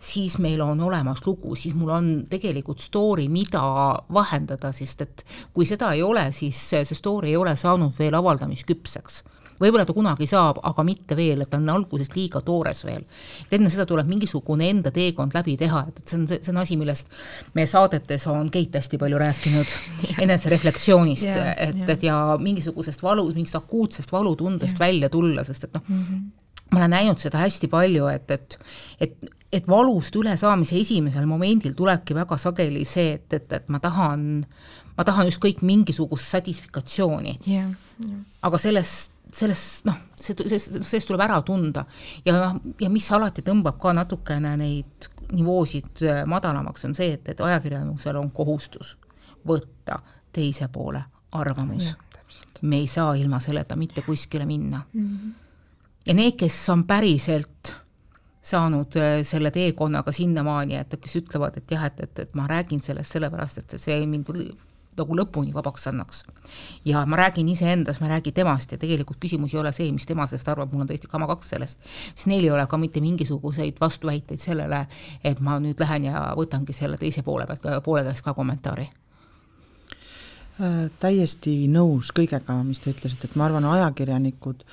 siis 0.00 0.38
meil 0.38 0.60
on 0.60 0.80
olemas 0.80 1.22
lugu, 1.26 1.54
siis 1.56 1.74
mul 1.74 1.90
on 1.90 2.10
tegelikult 2.30 2.80
story, 2.80 3.28
mida 3.28 3.62
vahendada, 4.14 4.72
sest 4.72 5.00
et 5.00 5.24
kui 5.52 5.66
seda 5.66 5.92
ei 5.92 6.02
ole, 6.02 6.28
siis 6.32 6.60
see 6.70 6.84
story 6.84 7.32
ei 7.32 7.36
ole 7.36 7.56
saanud 7.56 7.98
veel 7.98 8.14
avaldamisküpseks 8.14 9.22
võib-olla 9.60 9.86
ta 9.86 9.94
kunagi 9.96 10.28
saab, 10.30 10.60
aga 10.66 10.84
mitte 10.86 11.16
veel, 11.18 11.42
et 11.42 11.50
ta 11.50 11.60
on 11.60 11.68
alguses 11.72 12.10
liiga 12.14 12.42
toores 12.46 12.84
veel. 12.86 13.04
et 13.46 13.56
enne 13.58 13.70
seda 13.72 13.86
tuleb 13.86 14.08
mingisugune 14.08 14.68
enda 14.70 14.92
teekond 14.94 15.34
läbi 15.34 15.56
teha, 15.60 15.84
et, 15.88 16.02
et 16.02 16.08
see 16.08 16.18
on, 16.18 16.26
see 16.28 16.52
on 16.52 16.60
asi, 16.62 16.76
millest 16.80 17.14
meie 17.54 17.70
saadetes 17.70 18.26
on 18.32 18.50
Keit 18.50 18.74
hästi 18.74 18.98
palju 18.98 19.18
rääkinud, 19.20 19.76
enesereflektsioonist 20.24 21.28
yeah,, 21.28 21.54
et 21.68 21.80
yeah., 21.82 21.94
et 21.94 22.04
ja 22.06 22.18
mingisugusest 22.40 23.02
valu, 23.02 23.26
mingist 23.34 23.58
akuutsest 23.58 24.12
valutundest 24.12 24.76
yeah. 24.76 24.86
välja 24.86 25.10
tulla, 25.12 25.44
sest 25.44 25.68
et 25.68 25.74
noh 25.74 25.82
mm, 25.88 26.04
-hmm. 26.04 26.70
ma 26.70 26.78
olen 26.82 26.90
näinud 26.90 27.18
seda 27.18 27.42
hästi 27.42 27.68
palju, 27.68 28.06
et, 28.12 28.30
et, 28.30 28.58
et 29.00 29.34
et 29.52 29.68
valust 29.68 30.16
ülesaamise 30.16 30.76
esimesel 30.76 31.26
momendil 31.26 31.72
tulebki 31.76 32.16
väga 32.16 32.36
sageli 32.36 32.84
see, 32.84 33.14
et, 33.16 33.32
et, 33.32 33.52
et 33.52 33.68
ma 33.72 33.80
tahan, 33.80 34.44
ma 34.96 35.06
tahan 35.08 35.30
ükskõik 35.30 35.62
mingisugust 35.64 36.28
satisfikatsiooni 36.28 37.38
yeah,. 37.46 37.70
Yeah. 38.04 38.20
aga 38.42 38.60
sellest 38.62 39.17
sellest 39.34 39.84
noh, 39.88 39.96
see, 40.16 40.34
see, 40.48 40.58
sellest 40.58 41.08
tuleb 41.10 41.22
ära 41.24 41.40
tunda 41.46 41.84
ja 42.24 42.34
noh, 42.36 42.58
ja 42.80 42.90
mis 42.92 43.08
alati 43.12 43.44
tõmbab 43.46 43.78
ka 43.80 43.92
natukene 43.96 44.54
neid 44.60 45.08
nivoosid 45.32 46.04
äh, 46.06 46.22
madalamaks, 46.26 46.86
on 46.88 46.94
see, 46.96 47.12
et, 47.18 47.28
et 47.28 47.40
ajakirjandusel 47.40 48.16
on 48.20 48.30
kohustus 48.34 48.96
võtta 49.48 50.00
teise 50.32 50.68
poole 50.72 51.02
arvamus. 51.32 51.94
me 52.62 52.76
ei 52.76 52.86
saa 52.86 53.14
ilma 53.14 53.40
selleta 53.40 53.76
mitte 53.76 54.02
kuskile 54.02 54.46
minna 54.46 54.80
mm. 54.92 55.04
-hmm. 55.04 55.32
ja 56.06 56.14
need, 56.14 56.36
kes 56.36 56.68
on 56.68 56.84
päriselt 56.84 57.74
saanud 58.42 58.96
äh, 58.96 59.22
selle 59.22 59.50
teekonnaga 59.50 60.12
sinnamaani, 60.12 60.76
et 60.76 60.96
kes 61.00 61.16
ütlevad, 61.16 61.56
et 61.56 61.70
jah, 61.70 61.84
et, 61.84 62.00
et, 62.00 62.18
et 62.18 62.34
ma 62.34 62.46
räägin 62.46 62.80
sellest 62.82 63.12
sellepärast, 63.12 63.58
et 63.58 63.80
see 63.80 64.06
mind 64.06 64.24
nagu 64.98 65.16
lõpuni 65.16 65.52
vabaks 65.54 65.86
annaks. 65.90 66.24
ja 66.84 67.04
ma 67.06 67.16
räägin 67.16 67.48
iseendas, 67.48 68.00
ma 68.00 68.06
ei 68.06 68.12
räägi 68.16 68.32
temast 68.32 68.72
ja 68.72 68.78
tegelikult 68.78 69.18
küsimus 69.20 69.54
ei 69.54 69.60
ole 69.60 69.72
see, 69.72 69.90
mis 69.92 70.06
tema 70.06 70.26
sellest 70.26 70.48
arvab, 70.48 70.72
mul 70.72 70.84
on 70.84 70.90
tõesti 70.90 71.10
kama 71.10 71.26
kaks 71.30 71.54
sellest, 71.54 71.80
siis 72.14 72.26
neil 72.30 72.44
ei 72.44 72.50
ole 72.50 72.66
ka 72.66 72.78
mitte 72.78 73.00
mingisuguseid 73.04 73.80
vastuväiteid 73.80 74.40
sellele, 74.40 74.86
et 75.24 75.40
ma 75.40 75.58
nüüd 75.62 75.80
lähen 75.80 76.08
ja 76.10 76.28
võtangi 76.38 76.76
selle 76.76 76.98
teise 76.98 77.22
poole 77.22 77.46
pealt, 77.46 77.66
poole 77.84 78.04
käest 78.06 78.24
ka 78.24 78.34
kommentaari 78.34 78.88
äh, 80.60 80.86
täiesti 81.00 81.60
nõus 81.72 82.12
kõigega, 82.14 82.62
mis 82.64 82.80
te 82.82 82.92
ütlesite, 82.94 83.30
et 83.30 83.36
ma 83.36 83.48
arvan, 83.48 83.66
ajakirjanikud, 83.74 84.64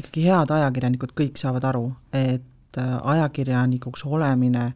ikkagi 0.00 0.28
head 0.28 0.54
ajakirjanikud 0.56 1.16
kõik 1.16 1.40
saavad 1.40 1.66
aru, 1.72 1.88
et 2.12 2.78
äh, 2.78 2.94
ajakirjanikuks 3.16 4.06
olemine 4.06 4.72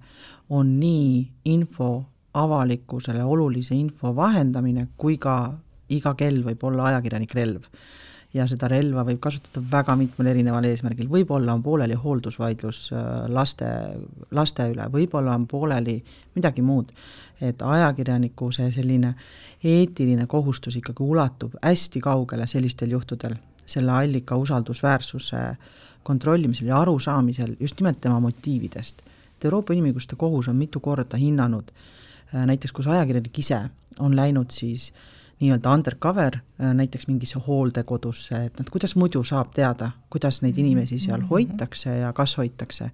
on 0.50 0.76
nii 0.80 1.30
info 1.44 2.04
avalikkusele 2.34 3.24
olulise 3.24 3.74
info 3.74 4.14
vahendamine, 4.16 4.88
kui 4.96 5.18
ka 5.18 5.36
iga 5.94 6.14
kell 6.18 6.42
võib 6.44 6.64
olla 6.66 6.90
ajakirjanik 6.90 7.34
relv. 7.34 7.68
ja 8.34 8.48
seda 8.50 8.66
relva 8.66 9.04
võib 9.06 9.20
kasutada 9.22 9.60
väga 9.70 9.94
mitmel 9.94 10.26
erineval 10.32 10.64
eesmärgil, 10.66 11.06
võib-olla 11.06 11.54
on 11.54 11.60
pooleli 11.62 11.94
hooldusvaidlus 11.94 12.80
äh, 12.90 13.04
laste, 13.30 13.68
laste 14.34 14.66
üle, 14.72 14.88
võib-olla 14.90 15.36
on 15.38 15.46
pooleli 15.46 16.00
midagi 16.34 16.62
muud. 16.62 16.90
et 17.40 17.62
ajakirjaniku 17.62 18.50
see 18.52 18.72
selline 18.72 19.14
eetiline 19.62 20.26
kohustus 20.26 20.76
ikkagi 20.76 21.02
ulatub 21.02 21.54
hästi 21.62 22.00
kaugele 22.00 22.46
sellistel 22.46 22.90
juhtudel, 22.90 23.34
selle 23.66 23.92
allika 23.92 24.36
usaldusväärsuse 24.36 25.56
kontrollimisel 26.02 26.66
ja 26.66 26.80
arusaamisel 26.80 27.56
just 27.60 27.80
nimelt 27.80 28.00
tema 28.00 28.20
motiividest. 28.20 29.02
et 29.36 29.44
Euroopa 29.44 29.74
Inimõiguste 29.74 30.16
Kohus 30.16 30.48
on 30.48 30.56
mitu 30.56 30.80
korda 30.80 31.16
hinnanud 31.16 31.70
äh, 31.70 31.93
näiteks 32.32 32.72
kus 32.72 32.86
ajakirjanik 32.86 33.38
ise 33.38 33.60
on 34.00 34.16
läinud 34.16 34.50
siis 34.50 34.92
nii-öelda 35.40 35.72
undercover 35.72 36.36
äh, 36.36 36.74
näiteks 36.74 37.06
mingisse 37.06 37.38
hooldekodusse, 37.46 38.44
et 38.46 38.58
noh, 38.58 38.70
kuidas 38.70 38.96
muidu 38.96 39.22
saab 39.26 39.52
teada, 39.54 39.90
kuidas 40.10 40.40
neid 40.42 40.58
inimesi 40.58 40.98
seal 40.98 41.20
mhm. 41.20 41.30
hoitakse 41.30 41.98
ja 41.98 42.12
kas 42.12 42.36
hoitakse. 42.38 42.90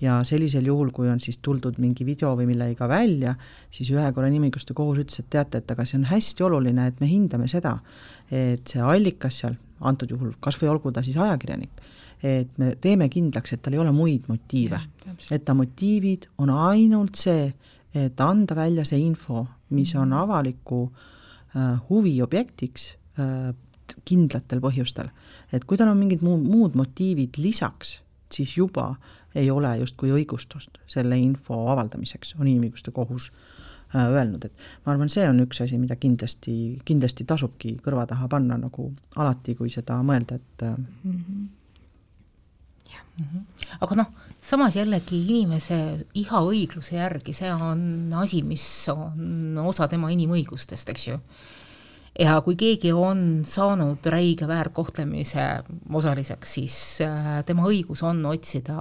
ja 0.00 0.20
sellisel 0.24 0.66
juhul, 0.66 0.92
kui 0.94 1.08
on 1.10 1.18
siis 1.20 1.40
tuldud 1.42 1.80
mingi 1.82 2.04
video 2.06 2.36
või 2.38 2.44
millegagi 2.46 2.86
välja, 2.88 3.32
siis 3.70 3.88
ühe 3.90 4.04
korra 4.14 4.28
inimõiguste 4.30 4.74
kohus 4.74 5.00
ütles, 5.02 5.18
et 5.18 5.26
teate, 5.30 5.58
et 5.58 5.72
aga 5.74 5.82
see 5.84 5.96
on 5.98 6.04
hästi 6.06 6.44
oluline, 6.46 6.84
et 6.86 7.00
me 7.02 7.08
hindame 7.10 7.48
seda, 7.50 7.72
et 8.30 8.62
see 8.70 8.78
allikas 8.78 9.40
seal, 9.42 9.56
antud 9.80 10.14
juhul 10.14 10.36
kas 10.38 10.54
või 10.60 10.70
olgu 10.70 10.92
ta 10.94 11.02
siis 11.02 11.18
ajakirjanik, 11.18 11.82
et 12.22 12.62
me 12.62 12.76
teeme 12.78 13.08
kindlaks, 13.10 13.56
et 13.56 13.62
tal 13.64 13.74
ei 13.74 13.82
ole 13.82 13.90
muid 13.90 14.30
motiive, 14.30 14.78
et 15.34 15.44
ta 15.44 15.58
motiivid 15.58 16.30
on 16.38 16.54
ainult 16.54 17.18
see, 17.18 17.50
et 17.98 18.20
anda 18.20 18.56
välja 18.56 18.84
see 18.88 19.00
info, 19.02 19.46
mis 19.74 19.94
on 19.98 20.12
avaliku 20.16 20.86
äh, 20.88 21.78
huvi 21.88 22.18
objektiks 22.22 22.92
äh, 23.18 23.54
kindlatel 24.04 24.60
põhjustel. 24.60 25.10
et 25.52 25.64
kui 25.64 25.78
tal 25.80 25.92
on 25.92 25.98
mingid 25.98 26.22
muud, 26.22 26.44
muud 26.44 26.76
motiivid 26.76 27.38
lisaks, 27.40 27.98
siis 28.32 28.56
juba 28.56 28.94
ei 29.34 29.50
ole 29.50 29.76
justkui 29.80 30.10
õigustust 30.12 30.80
selle 30.86 31.18
info 31.18 31.68
avaldamiseks, 31.72 32.34
on 32.38 32.48
inimõiguste 32.48 32.92
kohus 32.92 33.30
äh, 33.94 34.08
öelnud, 34.08 34.44
et 34.44 34.66
ma 34.84 34.92
arvan, 34.92 35.10
see 35.12 35.26
on 35.28 35.40
üks 35.44 35.62
asi, 35.64 35.78
mida 35.80 35.96
kindlasti, 36.00 36.56
kindlasti 36.88 37.24
tasubki 37.28 37.76
kõrva 37.84 38.06
taha 38.08 38.28
panna 38.28 38.58
nagu 38.60 38.90
alati, 39.16 39.56
kui 39.58 39.72
seda 39.72 40.00
mõelda, 40.04 40.40
et 40.40 40.66
mm. 40.68 40.84
-hmm. 41.14 41.46
Aga 43.80 43.98
noh, 43.98 44.10
samas 44.42 44.76
jällegi 44.78 45.18
inimese 45.26 45.78
iha 46.18 46.40
õigluse 46.46 46.96
järgi, 46.96 47.34
see 47.36 47.50
on 47.52 48.12
asi, 48.20 48.42
mis 48.46 48.64
on 48.92 49.58
osa 49.66 49.88
tema 49.90 50.10
inimõigustest, 50.14 50.90
eks 50.92 51.06
ju. 51.08 51.18
ja 52.18 52.38
kui 52.46 52.56
keegi 52.58 52.92
on 52.92 53.44
saanud 53.46 54.06
räige 54.06 54.48
väärkohtlemise 54.48 55.46
osaliseks, 55.94 56.52
siis 56.58 56.76
äh, 57.04 57.40
tema 57.46 57.66
õigus 57.68 58.02
on 58.06 58.24
otsida 58.26 58.76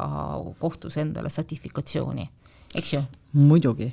kohtus 0.60 0.98
endale 1.02 1.30
sertifikatsiooni, 1.34 2.30
eks 2.76 2.94
ju? 2.94 3.02
muidugi, 3.34 3.90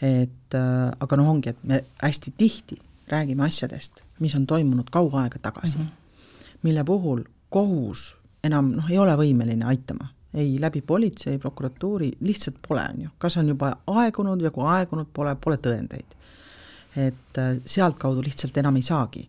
et 0.00 0.56
äh, 0.56 0.88
aga 1.00 1.20
noh, 1.20 1.34
ongi, 1.36 1.52
et 1.52 1.68
me 1.68 1.84
hästi 2.02 2.34
tihti 2.36 2.80
räägime 3.12 3.44
asjadest, 3.44 4.02
mis 4.20 4.34
on 4.38 4.46
toimunud 4.46 4.88
kaua 4.90 5.26
aega 5.26 5.38
tagasi 5.42 5.78
mm, 5.78 5.84
-hmm. 5.84 6.58
mille 6.62 6.84
puhul 6.84 7.24
kohus 7.50 8.21
enam 8.44 8.72
noh, 8.76 8.90
ei 8.90 8.98
ole 8.98 9.14
võimeline 9.18 9.66
aitama, 9.68 10.08
ei 10.34 10.56
läbi 10.60 10.82
politsei, 10.86 11.38
prokuratuuri, 11.38 12.10
lihtsalt 12.24 12.58
pole, 12.66 12.84
on 12.94 13.02
ju, 13.06 13.10
kas 13.18 13.36
on 13.40 13.50
juba 13.52 13.74
aegunud 13.86 14.42
ja 14.42 14.50
kui 14.54 14.66
aegunud 14.68 15.10
pole, 15.14 15.34
pole 15.40 15.58
tõendeid. 15.62 16.18
et 16.96 17.38
äh, 17.40 17.56
sealtkaudu 17.64 18.22
lihtsalt 18.22 18.56
enam 18.56 18.76
ei 18.76 18.82
saagi. 18.82 19.28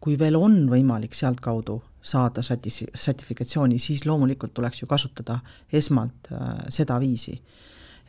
kui 0.00 0.18
veel 0.18 0.36
on 0.36 0.66
võimalik 0.68 1.14
sealtkaudu 1.14 1.82
saada 2.04 2.42
sati-, 2.42 2.90
sertifikatsiooni, 2.94 3.78
siis 3.78 4.04
loomulikult 4.06 4.52
tuleks 4.54 4.82
ju 4.82 4.86
kasutada 4.86 5.38
esmalt 5.72 6.32
äh, 6.32 6.66
seda 6.68 6.98
viisi. 7.00 7.40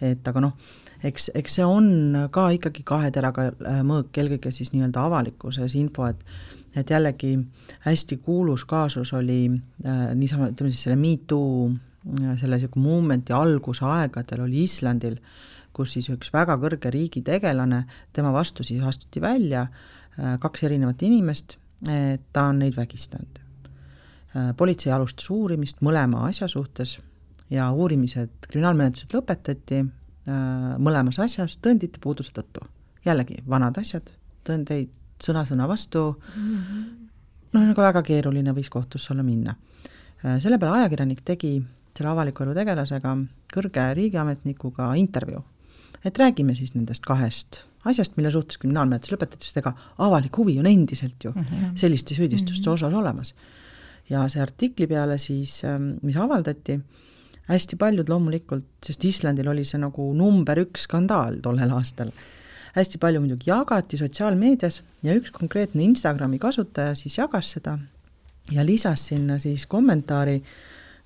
et 0.01 0.27
aga 0.27 0.41
noh, 0.41 0.57
eks, 1.03 1.29
eks 1.35 1.53
see 1.59 1.65
on 1.65 2.27
ka 2.31 2.49
ikkagi 2.57 2.83
kahe 2.83 3.11
teraga 3.15 3.49
äh, 3.51 3.79
mõõk, 3.87 4.11
eelkõige 4.17 4.51
siis 4.51 4.73
nii-öelda 4.73 5.05
avalikkuses 5.07 5.75
info, 5.79 6.09
et 6.09 6.19
et 6.75 6.89
jällegi 6.89 7.37
hästi 7.85 8.17
kuulus 8.17 8.65
kaasus 8.65 9.13
oli 9.13 9.39
äh, 9.51 10.11
niisama, 10.15 10.49
ütleme 10.51 10.71
siis 10.71 10.85
selle 10.85 10.97
Me 10.99 11.15
Too 11.27 11.69
äh, 11.69 12.35
selle 12.39 12.59
niisugune 12.59 12.85
movement'i 12.85 13.35
algusaegadel 13.35 14.45
oli 14.45 14.65
Islandil, 14.65 15.17
kus 15.75 15.95
siis 15.95 16.09
üks 16.13 16.31
väga 16.33 16.57
kõrge 16.59 16.91
riigitegelane, 16.93 17.83
tema 18.13 18.33
vastu 18.35 18.63
siis 18.63 18.83
astuti 18.83 19.23
välja 19.23 19.65
äh, 19.67 20.35
kaks 20.41 20.67
erinevat 20.67 21.03
inimest, 21.07 21.57
et 21.91 22.23
ta 22.33 22.49
on 22.51 22.61
neid 22.63 22.75
vägistanud. 22.77 23.41
Äh, 24.35 24.51
politsei 24.57 24.93
alustas 24.95 25.29
uurimist 25.31 25.83
mõlema 25.85 26.27
asja 26.29 26.49
suhtes 26.51 26.99
ja 27.49 27.69
uurimised, 27.71 28.49
kriminaalmenetlused 28.49 29.13
lõpetati 29.13 29.85
mõlemas 30.81 31.19
asjas 31.21 31.59
tõendite 31.61 31.99
puuduse 32.01 32.31
tõttu. 32.33 32.63
jällegi, 33.05 33.43
vanad 33.45 33.77
asjad, 33.77 34.07
tõendeid 34.41 34.89
sõna-sõna 35.23 35.67
vastu 35.67 36.15
mm, 36.35 36.57
-hmm. 36.57 36.83
noh, 37.53 37.67
nagu 37.71 37.81
väga 37.81 38.01
keeruline 38.03 38.53
võis 38.53 38.69
kohtusse 38.69 39.13
olla 39.13 39.23
minna. 39.23 39.55
selle 40.39 40.57
peale 40.57 40.79
ajakirjanik 40.79 41.21
tegi 41.25 41.63
selle 41.95 42.11
avaliku 42.11 42.43
elu 42.43 42.53
tegelasega, 42.53 43.17
kõrge 43.53 43.93
riigiametnikuga 43.93 44.93
intervjuu. 44.95 45.43
et 46.05 46.17
räägime 46.17 46.55
siis 46.55 46.75
nendest 46.75 47.05
kahest 47.05 47.63
asjast, 47.89 48.17
mille 48.17 48.31
suhtes 48.33 48.59
kriminaalmenetlus 48.61 49.13
lõpetati, 49.13 49.47
sest 49.47 49.61
ega 49.61 49.73
avalik 50.05 50.37
huvi 50.39 50.57
on 50.61 50.69
endiselt 50.69 51.23
ju 51.23 51.31
mm 51.31 51.43
-hmm. 51.43 51.75
selliste 51.77 52.15
süüdistuste 52.15 52.61
mm 52.61 52.71
-hmm. 52.71 52.73
osas 52.73 52.93
olemas. 52.93 53.35
ja 54.09 54.29
see 54.29 54.41
artikli 54.41 54.87
peale 54.87 55.17
siis, 55.17 55.63
ähm, 55.63 55.97
mis 56.01 56.15
avaldati, 56.15 56.79
hästi 57.47 57.75
paljud 57.75 58.09
loomulikult, 58.09 58.65
sest 58.85 59.05
Islandil 59.05 59.47
oli 59.47 59.65
see 59.65 59.79
nagu 59.79 60.13
number 60.13 60.57
üks 60.57 60.83
skandaal 60.83 61.39
tollel 61.41 61.71
aastal, 61.71 62.11
hästi 62.75 62.99
palju 63.01 63.23
muidugi 63.23 63.49
jagati 63.49 63.97
sotsiaalmeedias 63.97 64.81
ja 65.03 65.15
üks 65.15 65.31
konkreetne 65.35 65.83
Instagrami 65.83 66.39
kasutaja 66.39 66.95
siis 66.99 67.17
jagas 67.17 67.51
seda 67.55 67.77
ja 68.51 68.65
lisas 68.65 69.07
sinna 69.09 69.39
siis 69.39 69.65
kommentaari 69.65 70.41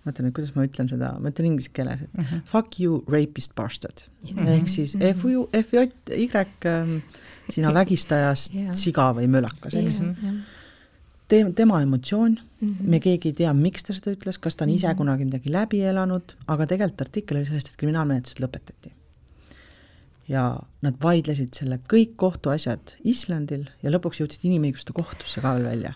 mõtlen, 0.08 0.30
et 0.30 0.36
kuidas 0.36 0.54
ma 0.56 0.66
ütlen 0.68 0.90
seda, 0.90 1.14
ma 1.20 1.32
ütlen 1.32 1.52
inglise 1.52 1.72
keeles, 1.76 2.02
et 2.06 2.14
mm 2.14 2.24
-hmm. 2.24 2.46
fuck 2.48 2.80
you 2.80 3.04
rapist 3.08 3.56
bastard 3.56 4.02
mm. 4.02 4.38
-hmm. 4.38 4.48
ehk 4.48 4.68
siis 4.68 4.96
mm 4.96 5.02
-hmm. 5.02 5.16
F 5.16 5.26
U, 5.26 5.50
F 5.54 5.74
J 5.74 5.92
Y 6.18 6.30
ähm, 6.66 7.02
sina 7.50 7.74
vägistajast 7.74 8.54
yeah. 8.56 8.74
siga 8.74 9.14
või 9.14 9.28
mölakas, 9.28 9.74
eks 9.74 10.00
yeah,. 10.00 10.24
Yeah. 10.24 10.36
Te-, 11.28 11.52
tema 11.56 11.82
emotsioon 11.82 12.40
mm, 12.62 12.70
-hmm. 12.74 12.88
me 12.88 13.00
keegi 13.00 13.30
ei 13.30 13.34
tea, 13.34 13.54
miks 13.54 13.84
ta 13.84 13.94
seda 13.94 14.12
ütles, 14.12 14.40
kas 14.40 14.56
ta 14.56 14.66
on 14.66 14.70
ise 14.70 14.88
mm 14.88 14.94
-hmm. 14.94 14.98
kunagi 14.98 15.26
midagi 15.26 15.52
läbi 15.52 15.82
elanud, 15.82 16.36
aga 16.48 16.66
tegelikult 16.66 17.02
artikkel 17.02 17.38
oli 17.38 17.46
sellest, 17.46 17.68
et 17.68 17.76
kriminaalmenetlused 17.78 18.42
lõpetati. 18.44 18.99
Ja 20.30 20.60
nad 20.86 21.00
vaidlesid 21.02 21.58
selle 21.58 21.80
kõik 21.90 22.14
kohtuasjad 22.22 22.96
Islandil 23.04 23.66
ja 23.84 23.92
lõpuks 23.92 24.22
jõudsid 24.22 24.46
inimõiguste 24.46 24.94
kohtusse 24.94 25.42
ka 25.42 25.56
veel 25.58 25.72
välja 25.72 25.96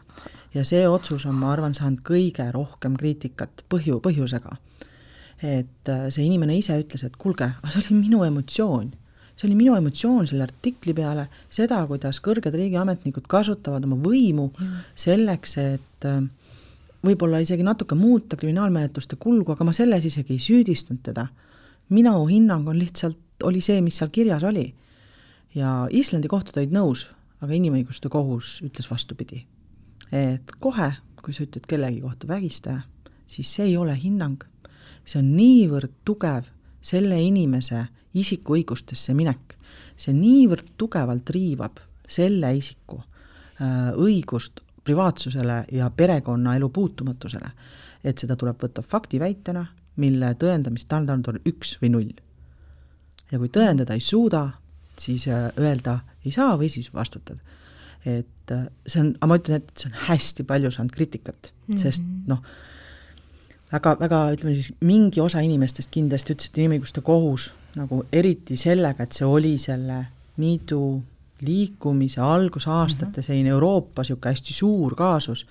ja 0.54 0.64
see 0.68 0.84
otsus 0.90 1.26
on, 1.30 1.38
ma 1.40 1.52
arvan, 1.54 1.74
saanud 1.76 2.04
kõige 2.06 2.46
rohkem 2.54 2.98
kriitikat 3.00 3.66
põhju, 3.72 4.00
põhjusega. 4.04 4.58
et 5.44 5.90
äh, 5.92 6.06
see 6.14 6.24
inimene 6.24 6.56
ise 6.56 6.78
ütles, 6.80 7.04
et 7.04 7.16
kuulge, 7.20 7.50
aga 7.60 7.72
see 7.72 7.82
oli 7.82 8.04
minu 8.06 8.24
emotsioon. 8.24 8.94
see 9.36 9.48
oli 9.48 9.58
minu 9.60 9.76
emotsioon 9.76 10.28
selle 10.30 10.46
artikli 10.46 10.94
peale, 10.94 11.28
seda, 11.50 11.82
kuidas 11.90 12.22
kõrged 12.24 12.54
riigiametnikud 12.56 13.28
kasutavad 13.28 13.84
oma 13.84 13.98
võimu 13.98 14.52
selleks, 14.96 15.58
et 15.58 16.08
äh, 16.10 16.22
võib-olla 17.04 17.42
isegi 17.44 17.66
natuke 17.66 17.96
muuta 17.96 18.38
kriminaalmenetluste 18.38 19.18
kulgu, 19.20 19.56
aga 19.56 19.66
ma 19.68 19.74
selles 19.74 20.06
isegi 20.06 20.38
ei 20.38 20.40
süüdistanud 20.40 21.02
teda. 21.04 21.28
minu 21.90 22.14
hinnang 22.28 22.68
on 22.68 22.80
lihtsalt, 22.80 23.18
oli 23.44 23.62
see, 23.62 23.82
mis 23.82 23.98
seal 24.00 24.12
kirjas 24.14 24.44
oli. 24.44 24.74
ja 25.56 25.88
Islandi 25.92 26.28
kohtud 26.28 26.58
olid 26.58 26.74
nõus, 26.74 27.08
aga 27.42 27.54
inimõiguste 27.54 28.10
kohus 28.10 28.62
ütles 28.66 28.90
vastupidi 28.90 29.44
et 30.14 30.56
kohe, 30.62 30.90
kui 31.24 31.34
sa 31.34 31.46
ütled 31.46 31.66
kellegi 31.70 32.02
kohta 32.04 32.28
vägistaja, 32.30 32.84
siis 33.28 33.50
see 33.56 33.72
ei 33.72 33.78
ole 33.78 33.96
hinnang. 33.98 34.44
see 35.04 35.20
on 35.20 35.34
niivõrd 35.36 35.92
tugev 36.08 36.46
selle 36.80 37.18
inimese 37.20 37.82
isikuõigustesse 38.16 39.12
minek, 39.18 39.58
see 40.00 40.14
niivõrd 40.16 40.70
tugevalt 40.80 41.30
riivab 41.36 41.82
selle 42.08 42.54
isiku 42.56 43.02
äh, 43.02 43.92
õigust 44.00 44.62
privaatsusele 44.84 45.66
ja 45.72 45.90
perekonnaelu 45.90 46.70
puutumatusele, 46.70 47.52
et 48.04 48.20
seda 48.20 48.36
tuleb 48.40 48.64
võtta 48.64 48.82
faktiväitena, 48.82 49.66
mille 50.00 50.34
tõendamisstandard 50.40 51.28
on 51.28 51.42
üks 51.48 51.78
või 51.82 51.92
null. 51.92 52.16
Ja 53.34 53.42
kui 53.42 53.50
tõendada 53.50 53.98
ei 53.98 54.06
suuda, 54.06 54.46
siis 55.00 55.26
äh, 55.28 55.50
öelda 55.58 56.00
ei 56.24 56.32
saa 56.32 56.54
või 56.60 56.70
siis 56.70 56.94
vastutad 56.94 57.42
et 58.06 58.52
äh, 58.52 58.68
see 58.88 59.02
on, 59.02 59.14
aga 59.18 59.30
ma 59.32 59.40
ütlen, 59.40 59.64
et 59.64 59.80
see 59.80 59.90
on 59.90 59.98
hästi 60.10 60.46
palju 60.48 60.72
saanud 60.76 60.94
kriitikat 60.94 61.52
mm, 61.52 61.74
-hmm. 61.74 61.80
sest 61.80 62.04
noh, 62.28 62.44
väga, 63.72 63.96
väga 64.00 64.20
ütleme 64.36 64.56
siis, 64.58 64.74
mingi 64.84 65.22
osa 65.24 65.44
inimestest 65.46 65.92
kindlasti 65.94 66.36
ütles, 66.36 66.52
et 66.52 66.62
inimõiguste 66.64 67.04
kohus 67.06 67.54
nagu 67.80 68.04
eriti 68.14 68.58
sellega, 68.60 69.04
et 69.04 69.16
see 69.16 69.26
oli 69.26 69.56
selle 69.58 70.04
MeToo 70.38 71.02
liikumise 71.44 72.22
algusaastate 72.22 73.10
mm 73.10 73.16
-hmm. 73.16 73.26
selline 73.26 73.50
Euroopa 73.50 74.02
niisugune 74.02 74.32
hästi 74.32 74.54
suur 74.54 74.96
kaasus, 74.96 75.46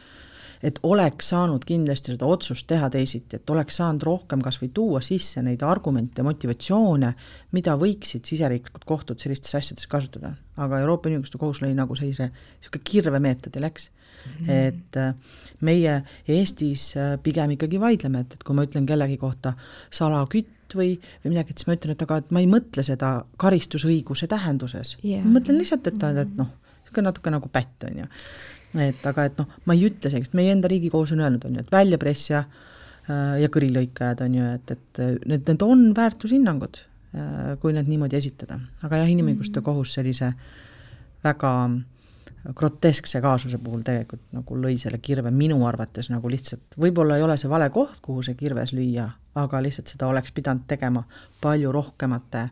et 0.62 0.78
oleks 0.86 1.32
saanud 1.32 1.64
kindlasti 1.66 2.12
seda 2.12 2.28
otsust 2.30 2.68
teha 2.70 2.88
teisiti, 2.92 3.38
et 3.38 3.50
oleks 3.50 3.80
saanud 3.80 4.04
rohkem 4.06 4.42
kas 4.44 4.60
või 4.62 4.70
tuua 4.74 5.00
sisse 5.04 5.42
neid 5.42 5.62
argumente, 5.66 6.22
motivatsioone, 6.26 7.12
mida 7.56 7.74
võiksid 7.80 8.28
siseriiklikud 8.28 8.86
kohtud 8.86 9.22
sellistes 9.22 9.54
asjades 9.58 9.90
kasutada. 9.90 10.36
aga 10.56 10.80
Euroopa 10.84 11.08
Inimõiguste 11.08 11.38
Kohus 11.40 11.62
lõi 11.64 11.72
nagu 11.74 11.96
sellise, 11.96 12.28
niisugune 12.60 12.84
kirvemeetodi 12.84 13.60
läks 13.60 13.90
mm. 13.90 14.46
-hmm. 14.46 14.50
et 14.50 14.96
äh, 14.96 15.14
meie 15.60 16.02
Eestis 16.28 16.94
äh, 16.96 17.18
pigem 17.22 17.50
ikkagi 17.50 17.80
vaidleme, 17.80 18.20
et, 18.20 18.34
et 18.34 18.42
kui 18.42 18.54
ma 18.54 18.66
ütlen 18.68 18.86
kellegi 18.86 19.16
kohta 19.16 19.54
salakütt 19.90 20.76
või, 20.76 20.98
või 21.24 21.34
midagi, 21.34 21.50
et 21.50 21.58
siis 21.58 21.66
ma 21.66 21.76
ütlen, 21.78 21.96
et 21.96 22.02
aga 22.02 22.22
et 22.22 22.30
ma 22.30 22.40
ei 22.40 22.46
mõtle 22.46 22.82
seda 22.86 23.24
karistusõiguse 23.36 24.26
tähenduses 24.26 24.96
yeah.. 25.02 25.24
ma 25.24 25.40
mõtlen 25.40 25.58
lihtsalt, 25.58 25.86
et 25.86 25.98
ta 25.98 26.12
on, 26.12 26.18
et 26.18 26.36
noh, 26.36 26.52
niisugune 26.82 27.08
natuke 27.10 27.30
nagu 27.30 27.48
pätt, 27.48 27.88
on 27.88 28.04
ju 28.04 28.10
et 28.80 29.06
aga 29.06 29.26
et 29.28 29.40
noh, 29.40 29.48
ma 29.68 29.76
ei 29.76 29.86
ütle 29.88 30.12
sellist, 30.12 30.36
meie 30.38 30.52
enda 30.54 30.70
riigikohus 30.70 31.12
on 31.12 31.20
öelnud, 31.24 31.44
on 31.48 31.58
ju, 31.58 31.64
et 31.64 31.72
väljapressija 31.72 32.42
äh, 32.42 33.36
ja 33.42 33.52
kõrilõikajad 33.52 34.24
on 34.26 34.38
ju, 34.38 34.48
et, 34.56 34.74
et 34.76 35.02
need, 35.28 35.46
need 35.46 35.64
on 35.66 35.86
väärtushinnangud, 35.96 36.82
äh, 37.12 37.54
kui 37.62 37.76
need 37.76 37.90
niimoodi 37.90 38.20
esitada. 38.20 38.60
aga 38.82 39.02
jah, 39.02 39.14
inimõiguste 39.16 39.60
mm 39.60 39.70
kohus 39.70 39.96
sellise 39.98 40.32
väga 41.22 41.52
groteskse 42.54 43.20
kaasuse 43.22 43.58
puhul 43.62 43.84
tegelikult 43.86 44.24
nagu 44.34 44.56
lõi 44.58 44.74
selle 44.80 44.98
kirve 44.98 45.30
minu 45.30 45.60
arvates 45.66 46.08
nagu 46.10 46.30
lihtsalt, 46.30 46.74
võib-olla 46.80 47.16
ei 47.18 47.22
ole 47.22 47.36
see 47.38 47.50
vale 47.50 47.68
koht, 47.70 48.00
kuhu 48.02 48.24
see 48.26 48.34
kirves 48.38 48.72
lüüa, 48.74 49.06
aga 49.38 49.60
lihtsalt 49.62 49.92
seda 49.92 50.08
oleks 50.10 50.34
pidanud 50.34 50.66
tegema 50.66 51.04
palju 51.40 51.70
rohkemate 51.72 52.48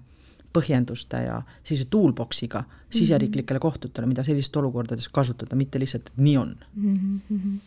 põhjenduste 0.52 1.22
ja 1.24 1.40
sellise 1.62 1.86
toolbox'iga 1.90 2.64
siseriiklikele 2.90 3.58
mhm. 3.58 3.62
kohtutele, 3.62 4.06
mida 4.10 4.24
sellistes 4.26 4.58
olukordades 4.60 5.08
kasutada, 5.08 5.56
mitte 5.56 5.80
lihtsalt, 5.80 6.10
et 6.10 6.22
nii 6.24 6.36
on 6.36 6.56
mm. 6.74 7.20
-hmm. 7.30 7.58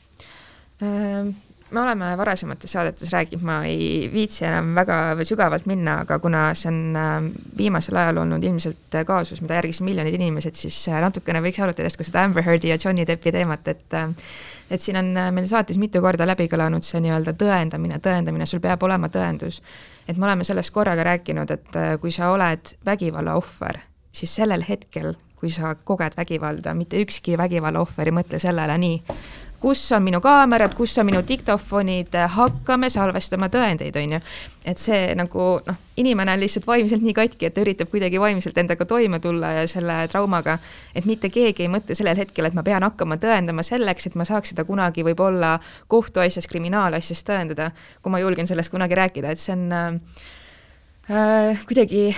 Me 1.73 1.81
oleme 1.81 2.17
varasemates 2.17 2.71
saadetes 2.71 3.11
rääkinud, 3.13 3.43
ma 3.45 3.57
ei 3.65 4.09
viitsi 4.13 4.45
enam 4.45 4.73
väga 4.75 4.97
sügavalt 5.25 5.65
minna, 5.69 5.99
aga 6.03 6.19
kuna 6.21 6.43
see 6.57 6.69
on 6.69 6.79
ähm, 6.99 7.29
viimasel 7.57 7.97
ajal 7.97 8.21
olnud 8.23 8.43
ilmselt 8.43 8.97
kaasus, 9.07 9.41
mida 9.41 9.57
järgisid 9.57 9.85
miljonid 9.87 10.17
inimesed, 10.17 10.57
siis 10.57 10.77
äh, 10.91 11.01
natukene 11.03 11.41
võiks 11.43 11.61
arutada 11.63 11.89
ka 11.97 12.05
seda 12.05 12.25
Amber 12.27 12.45
Heardi 12.45 12.69
ja 12.71 12.77
Johnny 12.81 13.07
Deppi 13.07 13.33
teemat, 13.33 13.67
et 13.73 13.97
äh, 13.97 14.13
et 14.73 14.81
siin 14.81 14.97
on 15.01 15.11
äh, 15.17 15.31
meil 15.35 15.49
saates 15.49 15.79
mitu 15.81 16.01
korda 16.01 16.27
läbi 16.29 16.47
kõlanud 16.51 16.85
see 16.85 17.01
nii-öelda 17.03 17.35
tõendamine, 17.39 17.99
tõendamine, 18.03 18.47
sul 18.49 18.61
peab 18.63 18.83
olema 18.85 19.09
tõendus. 19.13 19.61
et 20.07 20.17
me 20.17 20.29
oleme 20.29 20.43
sellest 20.43 20.73
korraga 20.75 21.03
rääkinud, 21.09 21.51
et 21.51 21.77
kui 22.01 22.11
sa 22.11 22.29
oled 22.31 22.75
vägivalla 22.85 23.37
ohver, 23.39 23.79
siis 24.11 24.35
sellel 24.35 24.65
hetkel, 24.67 25.13
kui 25.39 25.49
sa 25.51 25.73
koged 25.75 26.15
vägivalda, 26.17 26.73
mitte 26.73 27.01
ükski 27.01 27.37
vägivalla 27.37 27.81
ohver 27.83 28.07
ei 28.07 28.15
mõtle 28.15 28.39
sellele 28.39 28.77
nii, 28.79 28.99
kus 29.63 29.81
on 29.95 30.03
minu 30.03 30.19
kaamerad, 30.19 30.73
kus 30.75 30.97
on 30.99 31.07
minu 31.07 31.21
diktofonid, 31.27 32.15
hakkame 32.35 32.89
salvestama 32.91 33.47
tõendeid, 33.51 33.95
on 33.95 34.15
ju. 34.17 34.19
et 34.67 34.79
see 34.79 35.13
nagu 35.15 35.45
noh, 35.63 35.77
inimene 36.03 36.33
on 36.35 36.41
lihtsalt 36.41 36.67
vaimselt 36.67 37.03
nii 37.05 37.13
katki, 37.15 37.47
et 37.47 37.55
ta 37.55 37.63
üritab 37.63 37.87
kuidagi 37.93 38.19
vaimselt 38.19 38.59
endaga 38.59 38.83
toime 38.89 39.21
tulla 39.23 39.53
ja 39.61 39.63
selle 39.71 40.01
traumaga, 40.11 40.57
et 40.91 41.07
mitte 41.07 41.31
keegi 41.31 41.63
ei 41.63 41.71
mõtle 41.71 41.95
sellel 41.95 42.19
hetkel, 42.19 42.49
et 42.49 42.57
ma 42.57 42.63
pean 42.67 42.83
hakkama 42.83 43.15
tõendama 43.23 43.63
selleks, 43.63 44.09
et 44.09 44.17
ma 44.19 44.27
saaks 44.27 44.51
seda 44.51 44.65
kunagi 44.67 45.05
võib-olla 45.07 45.53
kohtuasjas, 45.91 46.49
kriminaalasjas 46.51 47.23
tõendada, 47.29 47.69
kui 48.03 48.11
ma 48.11 48.19
julgen 48.19 48.49
sellest 48.49 48.73
kunagi 48.73 48.99
rääkida, 48.99 49.31
et 49.31 49.43
see 49.45 49.55
on 49.55 49.63
äh, 51.07 51.63
kuidagi 51.69 52.09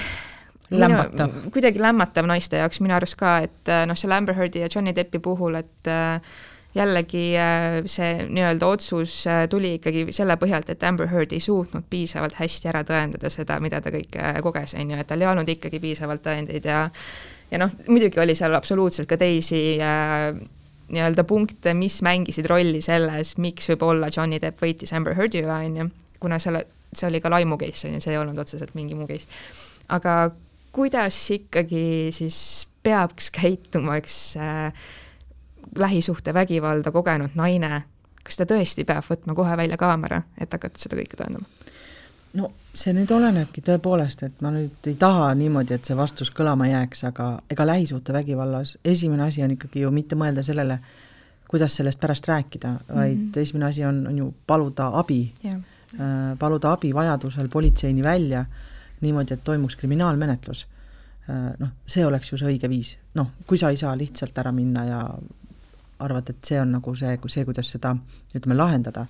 lämmatav. 0.73 1.38
kuidagi 1.53 1.86
lämmatav 1.86 2.25
naiste 2.25 2.58
jaoks 2.58 2.81
minu 2.81 2.97
arust 2.97 3.21
ka, 3.21 3.38
et 3.45 3.73
noh, 3.86 4.01
selle 4.01 4.17
Amber 4.17 4.34
Heardi 4.34 4.65
ja 4.65 4.71
Johnny 4.71 4.97
Deppi 4.97 5.21
puhul, 5.21 5.62
et 5.62 5.93
äh, 5.93 6.36
jällegi 6.75 7.23
äh, 7.39 7.77
see 7.89 8.25
nii-öelda 8.27 8.67
otsus 8.67 9.21
äh, 9.31 9.45
tuli 9.51 9.75
ikkagi 9.77 10.07
selle 10.15 10.35
põhjalt, 10.41 10.69
et 10.73 10.83
Amber 10.83 11.07
Heard 11.11 11.31
ei 11.35 11.43
suutnud 11.43 11.88
piisavalt 11.89 12.35
hästi 12.39 12.71
ära 12.71 12.83
tõendada 12.88 13.31
seda, 13.31 13.59
mida 13.63 13.79
ta 13.83 13.93
kõike 13.93 14.19
äh, 14.19 14.41
koges, 14.43 14.75
on 14.79 14.91
ju, 14.91 14.99
et 14.99 15.07
tal 15.07 15.23
ei 15.23 15.29
olnud 15.31 15.49
ikkagi 15.55 15.79
piisavalt 15.83 16.25
tõendeid 16.25 16.67
ja 16.67 16.85
ja 17.51 17.61
noh, 17.61 17.71
muidugi 17.88 18.19
oli 18.19 18.35
seal 18.35 18.55
absoluutselt 18.57 19.09
ka 19.09 19.17
teisi 19.21 19.77
äh, 19.79 20.33
nii-öelda 20.91 21.25
punkte, 21.25 21.73
mis 21.77 22.01
mängisid 22.05 22.49
rolli 22.49 22.81
selles, 22.83 23.35
miks 23.41 23.71
võib-olla 23.71 24.11
Johnny 24.13 24.41
Depp 24.41 24.61
võitis 24.61 24.93
Amber 24.93 25.15
Heardi 25.17 25.41
üle, 25.41 25.55
on 25.69 25.79
ju, 25.79 25.88
kuna 26.21 26.39
selle, 26.41 26.65
see 26.93 27.07
oli 27.09 27.21
ka 27.23 27.31
laimu 27.33 27.57
case, 27.61 27.88
on 27.88 27.97
ju, 27.97 28.03
see 28.03 28.13
ei 28.13 28.19
olnud 28.21 28.41
otseselt 28.41 28.75
mingi 28.77 28.97
muu 28.97 29.07
case. 29.09 29.29
aga 29.95 30.33
kuidas 30.75 31.17
ikkagi 31.31 32.11
siis 32.13 32.38
peaks 32.83 33.31
käituma 33.33 33.97
üks 34.01 34.19
äh, 34.38 34.85
lähisuhtevägivalda 35.78 36.91
kogenud 36.91 37.36
naine, 37.36 37.84
kas 38.23 38.38
ta 38.38 38.47
tõesti 38.49 38.86
peab 38.86 39.06
võtma 39.10 39.36
kohe 39.36 39.58
välja 39.58 39.78
kaamera, 39.78 40.21
et 40.38 40.54
hakata 40.54 40.80
seda 40.80 40.97
kõike 40.99 41.17
tõendama? 41.19 41.45
no 42.36 42.51
see 42.75 42.93
nüüd 42.95 43.12
olenebki 43.15 43.63
tõepoolest, 43.65 44.25
et 44.28 44.43
ma 44.43 44.51
nüüd 44.54 44.89
ei 44.89 44.97
taha 44.99 45.30
niimoodi, 45.38 45.78
et 45.78 45.88
see 45.88 45.95
vastus 45.97 46.32
kõlama 46.36 46.67
jääks, 46.67 47.06
aga 47.10 47.30
ega 47.51 47.67
lähisuhtevägivallas 47.69 48.78
esimene 48.86 49.28
asi 49.30 49.43
on 49.45 49.56
ikkagi 49.56 49.86
ju 49.86 49.91
mitte 49.95 50.17
mõelda 50.19 50.43
sellele, 50.43 50.80
kuidas 51.47 51.78
sellest 51.80 52.01
pärast 52.01 52.28
rääkida, 52.28 52.73
vaid 52.89 53.17
mm 53.17 53.32
-hmm. 53.32 53.41
esimene 53.41 53.65
asi 53.65 53.86
on, 53.86 54.08
on 54.08 54.17
ju 54.17 54.34
paluda 54.47 54.89
abi 54.99 55.34
yeah., 55.45 55.56
äh, 55.93 56.38
paluda 56.39 56.71
abi 56.71 56.93
vajadusel 56.93 57.49
politseini 57.49 58.04
välja, 58.04 58.45
niimoodi, 59.01 59.34
et 59.34 59.43
toimuks 59.43 59.75
kriminaalmenetlus. 59.75 60.67
Äh, 61.30 61.54
noh, 61.60 61.69
see 61.88 62.06
oleks 62.06 62.32
ju 62.32 62.38
see 62.38 62.47
õige 62.47 62.69
viis, 62.69 62.97
noh, 63.13 63.32
kui 63.47 63.58
sa 63.58 63.69
ei 63.69 63.78
saa 63.78 63.97
lihtsalt 63.97 64.38
ära 64.38 64.51
minna 64.51 64.86
ja 64.86 65.10
arvad, 65.99 66.29
et 66.29 66.43
see 66.43 66.60
on 66.60 66.75
nagu 66.75 66.95
see, 66.95 67.17
see, 67.27 67.45
kuidas 67.47 67.69
seda 67.71 67.95
ütleme, 68.36 68.58
lahendada 68.58 69.05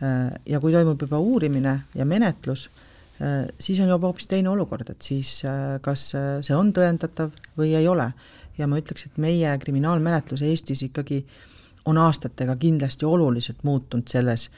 Äh, 0.00 0.32
ja 0.48 0.60
kui 0.60 0.72
toimub 0.72 1.00
juba 1.04 1.18
uurimine 1.20 1.74
ja 1.94 2.06
menetlus, 2.08 2.68
äh, 3.20 3.44
siis 3.60 3.82
on 3.84 3.90
juba 3.90 4.08
hoopis 4.08 4.30
teine 4.30 4.48
olukord, 4.48 4.88
et 4.88 5.04
siis 5.04 5.42
äh, 5.44 5.76
kas 5.84 6.06
see 6.16 6.56
on 6.56 6.72
tõendatav 6.76 7.34
või 7.58 7.74
ei 7.76 7.88
ole. 7.88 8.12
ja 8.58 8.66
ma 8.68 8.76
ütleks, 8.76 9.06
et 9.06 9.16
meie 9.16 9.52
kriminaalmenetlus 9.56 10.42
Eestis 10.44 10.82
ikkagi 10.84 11.22
on 11.88 11.96
aastatega 11.96 12.58
kindlasti 12.60 13.06
oluliselt 13.08 13.62
muutunud 13.64 14.10
selles, 14.10 14.50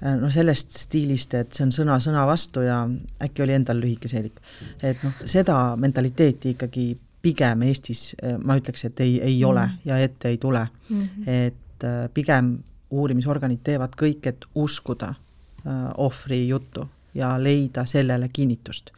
noh 0.00 0.32
sellest 0.32 0.72
stiilist, 0.78 1.34
et 1.36 1.52
see 1.52 1.66
on 1.66 1.74
sõna 1.74 1.98
sõna 2.00 2.22
vastu 2.24 2.62
ja 2.64 2.78
äkki 3.20 3.44
oli 3.44 3.52
endal 3.52 3.82
lühike 3.82 4.08
seelik. 4.08 4.40
et 4.80 5.02
noh, 5.04 5.12
seda 5.28 5.58
mentaliteeti 5.76 6.54
ikkagi 6.54 6.86
pigem 7.22 7.62
Eestis 7.62 8.14
ma 8.44 8.56
ütleks, 8.56 8.84
et 8.84 9.00
ei, 9.00 9.20
ei 9.20 9.44
ole 9.44 9.66
mm 9.66 9.78
ja 9.84 9.98
ette 9.98 10.28
ei 10.28 10.38
tule 10.38 10.68
mm. 10.88 11.00
-hmm. 11.00 11.28
et 11.28 11.86
pigem 12.14 12.58
uurimisorganid 12.90 13.60
teevad 13.64 13.96
kõik, 13.98 14.26
et 14.28 14.46
uskuda 14.54 15.08
äh, 15.08 15.74
ohvri 15.96 16.48
juttu 16.48 16.88
ja 17.14 17.34
leida 17.42 17.86
sellele 17.86 18.28
kinnitust. 18.32 18.90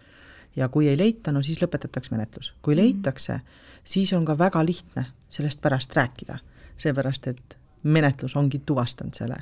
ja 0.56 0.68
kui 0.68 0.88
ei 0.88 0.98
leita, 0.98 1.32
no 1.32 1.42
siis 1.42 1.62
lõpetatakse 1.62 2.10
menetlus. 2.10 2.54
kui 2.62 2.74
mhm. 2.74 2.82
leitakse, 2.82 3.40
siis 3.84 4.12
on 4.12 4.24
ka 4.24 4.38
väga 4.38 4.64
lihtne 4.66 5.06
sellest 5.30 5.60
pärast 5.60 5.96
rääkida, 5.96 6.38
seepärast 6.78 7.26
et 7.26 7.58
menetlus 7.82 8.36
ongi 8.36 8.62
tuvastanud 8.66 9.14
selle. 9.14 9.36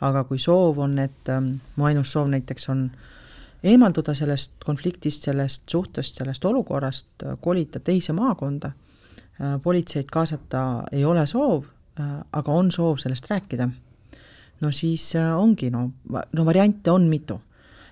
aga 0.00 0.24
kui 0.24 0.38
soov 0.38 0.78
on, 0.78 0.98
et 0.98 1.28
ähm, 1.28 1.54
mu 1.76 1.84
ainus 1.84 2.12
soov 2.12 2.28
näiteks 2.28 2.68
on 2.68 2.90
eemalduda 3.64 4.14
sellest 4.14 4.64
konfliktist, 4.64 5.22
sellest 5.22 5.62
suhtest, 5.70 6.16
sellest 6.18 6.44
olukorrast, 6.44 7.26
kolida 7.40 7.80
teise 7.80 8.12
maakonda, 8.12 8.72
äh, 8.72 9.60
politseid 9.62 10.10
kaasata 10.10 10.84
ei 10.92 11.04
ole 11.04 11.26
soov, 11.26 11.64
Äh, 12.00 12.20
aga 12.32 12.52
on 12.56 12.70
soov 12.72 12.96
sellest 13.02 13.26
rääkida, 13.28 13.66
no 14.64 14.70
siis 14.72 15.10
äh, 15.18 15.26
ongi, 15.36 15.68
no, 15.68 15.90
no 16.08 16.44
variante 16.48 16.88
on 16.90 17.04
mitu. 17.10 17.40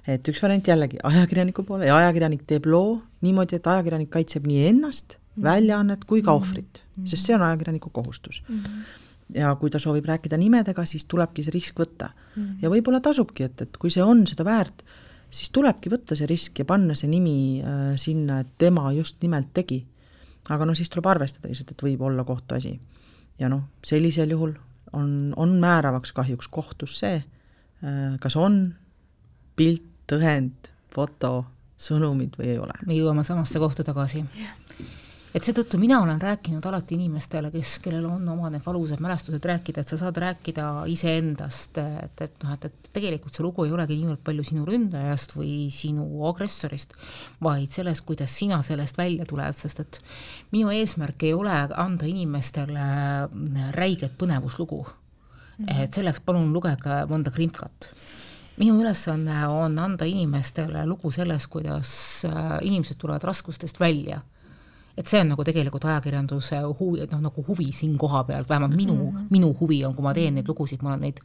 et 0.09 0.25
üks 0.25 0.41
variant 0.41 0.65
jällegi 0.65 0.97
ajakirjaniku 1.05 1.63
poole 1.69 1.85
ja 1.85 1.99
ajakirjanik 1.99 2.47
teeb 2.49 2.65
loo 2.73 2.95
niimoodi, 3.21 3.59
et 3.59 3.67
ajakirjanik 3.69 4.09
kaitseb 4.11 4.47
nii 4.49 4.63
ennast 4.71 5.19
-hmm. 5.19 5.43
väljaannet 5.45 6.07
kui 6.09 6.23
ka 6.23 6.33
mhm. 6.33 6.41
ohvrit 6.41 6.81
-hmm. 6.81 7.07
sest 7.07 7.27
see 7.27 7.35
on 7.35 7.43
ajakirjaniku 7.43 7.91
kohustus 7.91 8.43
mm. 8.49 8.63
-hmm 8.63 8.99
ja 9.35 9.55
kui 9.55 9.71
ta 9.71 9.79
soovib 9.79 10.05
rääkida 10.05 10.37
nimedega, 10.37 10.85
siis 10.85 11.05
tulebki 11.05 11.45
see 11.45 11.53
risk 11.55 11.81
võtta 11.81 12.09
mm. 12.09 12.43
-hmm. 12.43 12.57
ja 12.63 12.71
võib-olla 12.71 13.01
tasubki, 13.01 13.43
et, 13.43 13.61
et 13.61 13.77
kui 13.77 13.91
see 13.91 14.03
on 14.03 14.27
seda 14.27 14.45
väärt, 14.45 14.83
siis 15.31 15.53
tulebki 15.55 15.93
võtta 15.93 16.17
see 16.19 16.29
risk 16.31 16.59
ja 16.59 16.67
panna 16.69 16.97
see 16.99 17.11
nimi 17.11 17.63
äh, 17.63 17.93
sinna, 18.01 18.41
et 18.43 18.53
tema 18.59 18.91
just 18.97 19.21
nimelt 19.23 19.53
tegi. 19.55 19.85
aga 20.51 20.67
no 20.67 20.75
siis 20.75 20.91
tuleb 20.91 21.07
arvestada 21.07 21.49
lihtsalt, 21.49 21.71
et 21.71 21.83
võib 21.85 22.03
olla 22.03 22.25
kohtuasi 22.25 22.75
ja 23.39 23.49
noh, 23.49 23.69
sellisel 23.87 24.31
juhul 24.35 24.55
on, 24.93 25.33
on 25.37 25.59
määravaks 25.63 26.13
kahjuks 26.13 26.49
kohtus 26.49 26.99
see, 27.03 27.23
äh, 27.85 28.17
kas 28.21 28.37
on 28.37 28.63
pilt, 29.57 29.87
tõend, 30.11 30.73
foto, 30.91 31.45
sõnumid 31.79 32.35
või 32.39 32.55
ei 32.55 32.59
ole. 32.59 32.75
me 32.87 32.97
jõuame 32.97 33.25
samasse 33.25 33.63
kohta 33.63 33.87
tagasi 33.87 34.25
yeah 34.25 34.60
et 35.35 35.47
seetõttu 35.47 35.79
mina 35.79 36.01
olen 36.03 36.21
rääkinud 36.21 36.65
alati 36.67 36.97
inimestele, 36.99 37.53
kes, 37.55 37.77
kellel 37.85 38.07
on 38.11 38.29
omad 38.33 38.55
need 38.55 38.65
valusad 38.67 39.03
mälestused 39.03 39.45
rääkida, 39.47 39.85
et 39.85 39.93
sa 39.93 39.99
saad 40.01 40.17
rääkida 40.23 40.67
iseendast, 40.91 41.79
et, 41.79 42.25
et 42.27 42.43
noh, 42.45 42.55
et, 42.57 42.67
et 42.67 42.91
tegelikult 42.97 43.37
see 43.37 43.45
lugu 43.47 43.67
ei 43.67 43.75
olegi 43.75 43.99
niivõrd 44.01 44.25
palju 44.27 44.47
sinu 44.51 44.65
ründajast 44.69 45.37
või 45.37 45.53
sinu 45.75 46.25
agressorist, 46.31 46.97
vaid 47.43 47.71
sellest, 47.71 48.05
kuidas 48.09 48.35
sina 48.43 48.63
sellest 48.67 48.99
välja 48.99 49.29
tuled, 49.29 49.59
sest 49.59 49.85
et 49.85 50.01
minu 50.55 50.73
eesmärk 50.75 51.29
ei 51.29 51.37
ole 51.37 51.55
anda 51.79 52.09
inimestele 52.11 52.89
räiget 53.77 54.19
põnevuslugu. 54.19 54.83
-hmm. 55.61 55.83
et 55.85 55.95
selleks 55.95 56.21
palun 56.25 56.53
lugege 56.53 57.05
mõnda 57.11 57.33
krimkat 57.35 57.91
minu 58.61 58.81
ülesanne 58.83 59.47
on 59.49 59.79
anda 59.79 60.05
inimestele 60.05 60.85
lugu 60.87 61.11
sellest, 61.11 61.49
kuidas 61.49 61.93
äh, 62.29 62.59
inimesed 62.63 62.99
tulevad 63.01 63.25
raskustest 63.25 63.81
välja 63.81 64.21
et 64.97 65.09
see 65.09 65.21
on 65.23 65.31
nagu 65.33 65.45
tegelikult 65.47 65.85
ajakirjanduse 65.89 66.61
huvi, 66.79 67.05
noh 67.11 67.23
nagu 67.23 67.45
huvi 67.47 67.71
siin 67.75 67.97
koha 67.99 68.25
peal, 68.29 68.45
vähemalt 68.49 68.75
minu 68.77 68.95
mm, 68.95 69.17
-hmm. 69.17 69.29
minu 69.31 69.53
huvi 69.61 69.85
on, 69.85 69.95
kui 69.95 70.03
ma 70.03 70.15
teen 70.15 70.35
neid 70.35 70.49
lugusid, 70.49 70.83
ma 70.83 70.93
olen 70.93 71.07
neid 71.09 71.21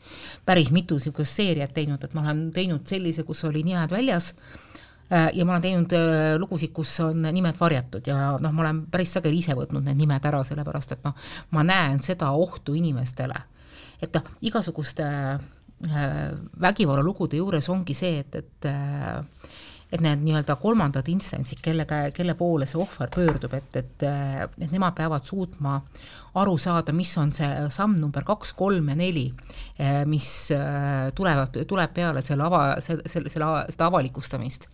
päris 0.45 0.71
mitu 0.71 0.99
niisugust 0.99 1.41
seeriat 1.41 1.73
teinud, 1.73 2.03
et 2.03 2.13
ma 2.13 2.21
olen 2.21 2.51
teinud 2.51 2.85
sellise, 2.87 3.23
kus 3.23 3.43
oli 3.43 3.63
nimed 3.63 3.91
väljas 3.91 4.33
äh, 5.11 5.29
ja 5.33 5.45
ma 5.45 5.51
olen 5.51 5.61
teinud 5.61 5.93
äh, 5.93 6.37
lugusid, 6.39 6.71
kus 6.71 6.99
on 6.99 7.21
nimed 7.21 7.59
varjatud 7.59 8.07
ja 8.07 8.37
noh, 8.39 8.51
ma 8.51 8.61
olen 8.61 8.85
päris 8.91 9.13
sageli 9.13 9.41
ise 9.41 9.57
võtnud 9.57 9.83
need 9.83 9.97
nimed 9.97 10.25
ära, 10.25 10.43
sellepärast 10.43 10.91
et 10.91 11.03
noh, 11.03 11.15
ma 11.51 11.63
näen 11.63 11.99
seda 11.99 12.31
ohtu 12.31 12.73
inimestele. 12.73 13.41
et 14.01 14.13
noh, 14.13 14.23
igasuguste 14.41 15.03
äh, 15.03 16.31
vägivallalugude 16.61 17.37
juures 17.37 17.69
ongi 17.69 17.93
see, 17.93 18.19
et, 18.19 18.35
et 18.35 18.71
et 19.95 20.03
need 20.03 20.23
nii-öelda 20.25 20.57
kolmandad 20.59 21.07
instantsid, 21.11 21.61
kelle, 21.63 21.87
kelle 22.15 22.35
poole 22.37 22.67
see 22.69 22.79
ohver 22.81 23.11
pöördub, 23.13 23.53
et, 23.57 23.79
et, 23.79 24.05
et 24.05 24.71
nemad 24.73 24.95
peavad 24.97 25.23
suutma 25.25 25.79
aru 26.35 26.57
saada, 26.59 26.93
mis 26.95 27.13
on 27.21 27.31
see 27.35 27.47
samm 27.71 27.95
number 28.01 28.25
kaks, 28.27 28.51
kolm 28.59 28.91
ja 28.91 28.97
neli, 28.99 29.29
mis 30.11 30.27
tulevad, 31.15 31.61
tuleb 31.67 31.95
peale 31.95 32.25
selle 32.25 32.43
ava, 32.49 32.65
selle, 32.83 33.07
selle, 33.11 33.31
selle, 33.31 33.53
seda 33.71 33.87
avalikustamist. 33.87 34.67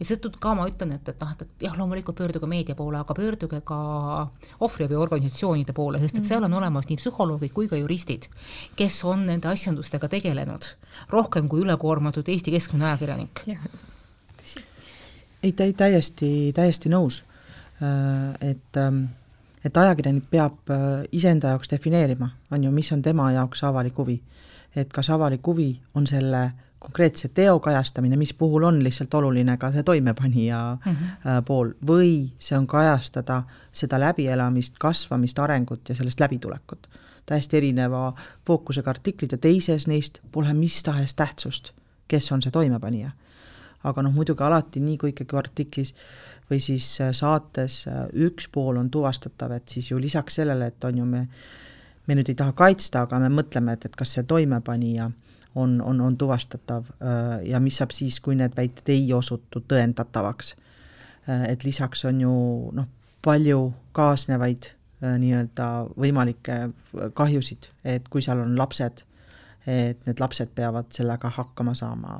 Ja 0.00 0.06
seetõttu 0.08 0.40
ka 0.42 0.54
ma 0.58 0.64
ütlen, 0.66 0.96
et, 0.96 1.06
et 1.12 1.20
noh, 1.20 1.30
et, 1.36 1.44
et 1.44 1.66
jah, 1.68 1.76
loomulikult 1.78 2.16
pöörduge 2.18 2.48
meedia 2.50 2.74
poole, 2.74 2.98
aga 2.98 3.14
pöörduge 3.14 3.60
ka 3.68 3.76
ohvriabiorganisatsioonide 4.66 5.76
poole, 5.76 6.00
sest 6.02 6.18
et 6.18 6.26
seal 6.26 6.42
on 6.48 6.56
olemas 6.58 6.88
nii 6.88 6.98
psühholoogid 6.98 7.54
kui 7.54 7.68
ka 7.70 7.78
juristid, 7.78 8.26
kes 8.74 8.98
on 9.06 9.28
nende 9.28 9.52
asjandustega 9.52 10.10
tegelenud. 10.16 10.72
Rohkem 11.12 11.46
kui 11.52 11.62
ülekoormatud 11.62 12.32
Eesti 12.32 12.56
keskmine 12.56 12.88
ajakirjanik 12.90 13.44
ei, 15.42 15.52
tä-, 15.52 15.72
täiesti, 15.76 16.52
täiesti 16.54 16.88
nõus. 16.88 17.24
Äh, 17.82 18.50
et, 18.50 18.76
ähm, 18.76 19.04
et 19.64 19.76
ajakirjanik 19.76 20.30
peab 20.30 20.70
äh, 20.70 21.02
iseenda 21.12 21.54
jaoks 21.54 21.70
defineerima, 21.70 22.30
on 22.50 22.64
ju, 22.64 22.70
mis 22.70 22.92
on 22.92 23.02
tema 23.02 23.32
jaoks 23.32 23.64
avalik 23.64 23.98
huvi. 23.98 24.22
et 24.76 24.88
kas 24.88 25.10
avalik 25.10 25.46
huvi 25.46 25.80
on 25.94 26.06
selle 26.06 26.52
konkreetse 26.78 27.28
teo 27.28 27.58
kajastamine, 27.60 28.16
mis 28.16 28.32
puhul 28.34 28.62
on 28.64 28.78
lihtsalt 28.84 29.14
oluline 29.14 29.56
ka 29.60 29.68
see 29.72 29.82
toimepanija 29.82 30.78
mm 30.86 30.92
-hmm. 30.92 31.42
pool, 31.44 31.74
või 31.86 32.30
see 32.38 32.58
on 32.58 32.66
kajastada 32.66 33.42
seda 33.72 34.00
läbielamist, 34.00 34.74
kasvamist, 34.78 35.38
arengut 35.38 35.88
ja 35.88 35.94
sellest 35.94 36.20
läbitulekut. 36.20 36.88
täiesti 37.26 37.56
erineva 37.56 38.14
fookusega 38.46 38.90
artiklid 38.90 39.32
ja 39.32 39.38
teises 39.38 39.86
neist 39.86 40.18
pole 40.32 40.54
mis 40.54 40.82
tahes 40.82 41.14
tähtsust, 41.14 41.72
kes 42.08 42.32
on 42.32 42.42
see 42.42 42.50
toimepanija 42.50 43.10
aga 43.88 44.04
noh, 44.04 44.14
muidugi 44.14 44.44
alati 44.46 44.82
nii, 44.82 44.98
kui 45.00 45.12
ikkagi 45.12 45.38
artiklis 45.38 45.94
või 46.50 46.60
siis 46.62 46.88
äh, 47.00 47.12
saates 47.16 47.82
äh, 47.88 48.06
üks 48.26 48.48
pool 48.52 48.78
on 48.80 48.90
tuvastatav, 48.92 49.56
et 49.56 49.68
siis 49.68 49.90
ju 49.90 50.00
lisaks 50.00 50.40
sellele, 50.40 50.70
et 50.72 50.84
on 50.84 51.02
ju 51.02 51.08
me, 51.08 51.26
me 52.06 52.16
nüüd 52.18 52.32
ei 52.32 52.38
taha 52.38 52.54
kaitsta, 52.56 53.06
aga 53.06 53.20
me 53.22 53.30
mõtleme, 53.32 53.76
et, 53.76 53.86
et 53.88 53.96
kas 53.98 54.16
see 54.16 54.26
toimepanija 54.28 55.10
on, 55.54 55.78
on, 55.80 56.00
on 56.00 56.18
tuvastatav 56.18 56.90
äh, 56.98 57.38
ja 57.50 57.60
mis 57.60 57.80
saab 57.80 57.94
siis, 57.96 58.20
kui 58.20 58.36
need 58.38 58.56
väited 58.56 58.92
ei 58.92 59.08
osutu 59.12 59.64
tõendatavaks. 59.68 60.56
et 61.22 61.64
lisaks 61.64 62.00
on 62.04 62.20
ju 62.20 62.30
noh, 62.74 62.86
palju 63.22 63.58
kaasnevaid 63.94 64.72
nii-öelda 65.02 65.66
võimalikke 65.94 66.56
kahjusid, 67.14 67.68
et 67.86 68.08
kui 68.10 68.22
seal 68.22 68.40
on 68.42 68.56
lapsed 68.58 69.04
et 69.66 70.06
need 70.08 70.18
lapsed 70.18 70.50
peavad 70.56 70.88
sellega 70.90 71.30
hakkama 71.36 71.74
saama, 71.78 72.16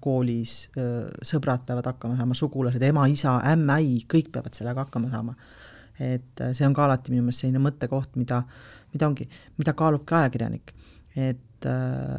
koolis 0.00 0.54
sõbrad 1.22 1.66
peavad 1.68 1.90
hakkama 1.90 2.16
saama, 2.16 2.36
sugulased, 2.38 2.82
ema, 2.82 3.04
isa, 3.12 3.34
ämm-äi, 3.52 3.98
kõik 4.08 4.30
peavad 4.32 4.56
sellega 4.56 4.86
hakkama 4.86 5.10
saama. 5.12 5.34
et 5.98 6.40
see 6.54 6.64
on 6.64 6.74
ka 6.74 6.84
alati 6.86 7.10
minu 7.10 7.26
meelest 7.26 7.42
selline 7.42 7.60
mõttekoht, 7.60 8.14
mida, 8.16 8.44
mida 8.94 9.06
ongi, 9.08 9.28
mida 9.58 9.74
kaalubki 9.76 10.14
ajakirjanik. 10.14 10.72
et 11.16 11.68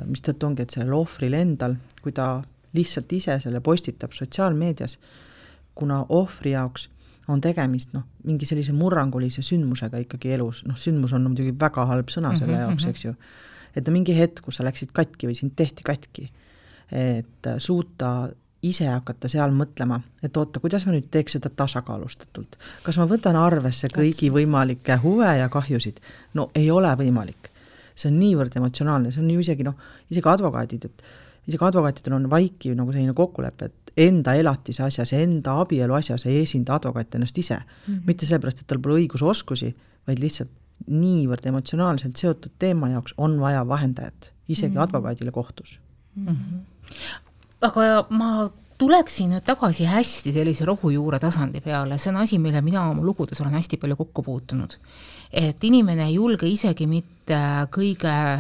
mistõttu 0.06 0.46
ongi, 0.46 0.62
et 0.62 0.70
sellel 0.70 0.94
ohvril 0.94 1.34
endal, 1.34 1.76
kui 2.04 2.12
ta 2.12 2.42
lihtsalt 2.76 3.12
ise 3.14 3.40
selle 3.42 3.62
postitab 3.66 4.14
sotsiaalmeedias, 4.14 4.98
kuna 5.80 6.04
ohvri 6.10 6.54
jaoks 6.54 6.90
on 7.30 7.42
tegemist 7.42 7.94
noh, 7.94 8.06
mingi 8.26 8.48
sellise 8.50 8.74
murrangulise 8.74 9.44
sündmusega 9.46 10.02
ikkagi 10.06 10.34
elus, 10.36 10.64
noh 10.68 10.78
sündmus 10.80 11.14
on 11.16 11.28
muidugi 11.30 11.54
väga 11.62 11.86
halb 11.90 12.10
sõna 12.10 12.34
selle 12.38 12.56
-hmm. 12.56 12.68
jaoks, 12.68 12.86
eks 12.90 13.06
ju, 13.06 13.14
et 13.76 13.86
no 13.86 13.94
mingi 13.94 14.16
hetk, 14.18 14.44
kus 14.46 14.60
sa 14.60 14.68
läksid 14.68 14.94
katki 14.96 15.30
või 15.30 15.38
sind 15.38 15.56
tehti 15.60 15.86
katki, 15.88 16.30
et 16.92 17.50
suuta 17.62 18.30
ise 18.66 18.90
hakata 18.90 19.30
seal 19.32 19.54
mõtlema, 19.56 20.00
et 20.24 20.36
oota, 20.38 20.60
kuidas 20.60 20.84
ma 20.88 20.94
nüüd 20.96 21.08
teeks 21.12 21.38
seda 21.38 21.52
tasakaalustatult. 21.62 22.58
kas 22.84 23.00
ma 23.00 23.08
võtan 23.08 23.38
arvesse 23.40 23.88
kõigi 23.94 24.32
võimalikke 24.34 25.00
huve 25.04 25.30
ja 25.40 25.48
kahjusid? 25.50 26.02
no 26.34 26.50
ei 26.56 26.70
ole 26.72 26.92
võimalik. 27.00 27.52
see 27.96 28.12
on 28.12 28.20
niivõrd 28.20 28.56
emotsionaalne, 28.56 29.12
see 29.12 29.24
on 29.24 29.32
ju 29.32 29.40
isegi 29.40 29.64
noh, 29.64 29.76
isegi 30.10 30.30
advokaadid, 30.30 30.86
et 30.86 31.04
isegi 31.48 31.66
advokaatidel 31.66 32.16
on 32.16 32.30
vaikiv 32.32 32.76
nagu 32.76 32.92
selline 32.92 33.16
kokkulepe, 33.16 33.66
et 33.66 33.94
enda 34.00 34.36
elatise 34.40 34.84
asjas, 34.84 35.14
enda 35.14 35.58
abielu 35.64 35.96
asjas 35.96 36.26
ei 36.30 36.44
esinda 36.44 36.76
advokaat 36.76 37.16
ennast 37.16 37.38
ise 37.38 37.58
mm. 37.60 37.94
-hmm. 37.94 38.02
mitte 38.06 38.26
sellepärast, 38.26 38.62
et 38.62 38.68
tal 38.68 38.80
pole 38.80 39.00
õigusoskusi, 39.02 39.74
vaid 40.08 40.20
lihtsalt 40.20 40.52
niivõrd 40.88 41.46
emotsionaalselt 41.52 42.16
seotud 42.16 42.56
teema 42.60 42.90
jaoks 42.90 43.14
on 43.18 43.40
vaja 43.40 43.68
vahendajat, 43.68 44.32
isegi 44.48 44.74
mm 44.74 44.78
-hmm. 44.78 44.84
advokaadile 44.84 45.32
kohtus 45.32 45.80
mm. 46.16 46.28
-hmm. 46.28 46.60
aga 47.62 48.06
ma 48.10 48.50
tuleksin 48.78 49.30
nüüd 49.34 49.46
tagasi 49.46 49.86
hästi 49.86 50.34
sellise 50.34 50.66
rohujuure 50.66 51.20
tasandi 51.20 51.62
peale, 51.62 51.98
see 51.98 52.10
on 52.14 52.22
asi, 52.22 52.40
mille 52.40 52.62
mina 52.62 52.90
oma 52.90 53.04
lugudes 53.04 53.42
olen 53.42 53.54
hästi 53.54 53.78
palju 53.78 53.96
kokku 53.96 54.24
puutunud. 54.24 54.78
et 55.32 55.64
inimene 55.64 56.06
ei 56.06 56.14
julge 56.14 56.48
isegi 56.48 56.88
mitte 56.88 57.40
kõige 57.72 58.40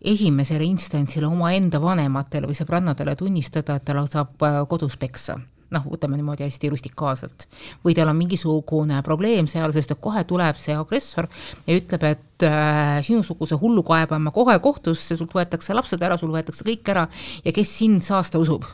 esimesele 0.00 0.64
instantsile 0.64 1.26
omaenda 1.26 1.80
vanematele 1.82 2.46
või 2.46 2.58
sõbrannadele 2.58 3.16
tunnistada, 3.16 3.76
et 3.76 3.84
tal 3.84 4.06
saab 4.06 4.42
kodus 4.68 4.96
peksa 4.96 5.38
noh, 5.72 5.86
võtame 5.94 6.18
niimoodi 6.18 6.46
hästi 6.46 6.70
rustikaalselt. 6.72 7.46
või 7.84 7.96
tal 7.96 8.12
on 8.12 8.18
mingisugune 8.18 9.00
probleem 9.06 9.48
seal, 9.50 9.72
sest 9.74 9.94
et 9.94 10.02
kohe 10.02 10.24
tuleb 10.28 10.58
see 10.60 10.76
agressor 10.76 11.28
ja 11.66 11.78
ütleb, 11.78 12.06
et 12.12 12.46
äh, 12.48 13.00
sinusuguse 13.06 13.58
hullu 13.60 13.84
kaebame 13.86 14.34
kohe 14.34 14.58
kohtusse, 14.62 15.16
sult 15.16 15.34
võetakse 15.36 15.74
lapsed 15.76 16.02
ära, 16.02 16.18
sul 16.20 16.34
võetakse 16.34 16.66
kõik 16.68 16.94
ära 16.94 17.08
ja 17.44 17.54
kes 17.56 17.76
sind 17.80 18.04
saasta 18.06 18.40
usub? 18.42 18.68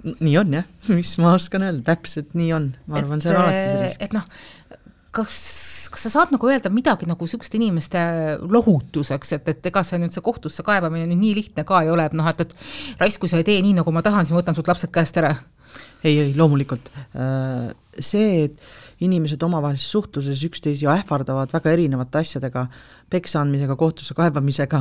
nii 0.00 0.36
on 0.40 0.54
jah, 0.60 0.68
mis 0.96 1.12
ma 1.20 1.34
oskan 1.36 1.66
öelda, 1.66 1.84
täpselt 1.92 2.32
nii 2.38 2.54
on, 2.56 2.70
ma 2.88 3.02
arvan, 3.02 3.20
see 3.22 3.34
on 3.34 3.42
alati 3.42 3.58
äh, 3.58 3.74
sellist. 3.74 4.06
et 4.06 4.16
noh, 4.16 4.28
kas, 5.14 5.36
kas 5.90 6.04
sa 6.06 6.12
saad 6.12 6.34
nagu 6.34 6.48
öelda 6.50 6.70
midagi 6.72 7.08
nagu 7.10 7.26
niisuguste 7.26 7.58
inimeste 7.58 8.00
lohutuseks, 8.40 9.34
et, 9.36 9.48
et 9.52 9.70
ega 9.70 9.82
see 9.86 9.98
nüüd 10.02 10.14
see 10.14 10.24
kohtusse 10.24 10.64
kaebamine 10.66 11.08
nüüd 11.10 11.22
nii 11.24 11.32
lihtne 11.40 11.64
ka 11.66 11.82
ei 11.84 11.90
ole, 11.90 12.06
et 12.06 12.14
noh, 12.16 12.28
et, 12.30 12.44
et 12.44 13.00
raisk, 13.02 13.22
kui 13.22 13.30
sa 13.30 13.40
ei 13.40 13.46
tee 13.46 13.58
nii, 13.64 13.74
nagu 13.80 13.94
ma 13.94 14.04
tahan, 14.06 14.26
siis 14.26 14.36
ma 14.36 14.42
võtan 14.42 14.58
sult 14.58 14.70
lapsed 14.70 14.92
käest 14.94 15.18
ära. 15.18 15.34
ei, 16.04 16.14
ei 16.18 16.30
loomulikult. 16.36 16.86
Äh, 17.14 17.72
see, 17.98 18.46
et 18.46 19.02
inimesed 19.04 19.42
omavahelises 19.42 19.90
suhtluses 19.90 20.42
üksteisi 20.44 20.86
ähvardavad 20.90 21.52
väga 21.52 21.72
erinevate 21.72 22.20
asjadega, 22.20 22.66
peksa 23.10 23.40
andmisega, 23.40 23.76
kohtusse 23.76 24.14
kaebamisega, 24.14 24.80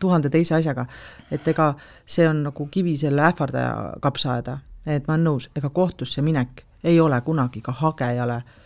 tuhande 0.00 0.30
teise 0.32 0.58
asjaga, 0.58 0.88
et 1.30 1.46
ega 1.48 1.72
see 2.04 2.28
on 2.28 2.44
nagu 2.50 2.68
kivi 2.72 2.96
selle 3.00 3.24
ähvardaja 3.30 4.00
kapsaaeda, 4.04 4.58
et 4.86 5.08
ma 5.08 5.16
olen 5.16 5.28
nõus, 5.30 5.50
ega 5.56 5.70
kohtusse 5.70 6.24
minek 6.24 6.64
ei 6.84 7.00
ole 7.00 7.20
kunagi 7.26 7.62
ka 7.62 7.72
hagejale 7.80 8.42
äh, 8.42 8.56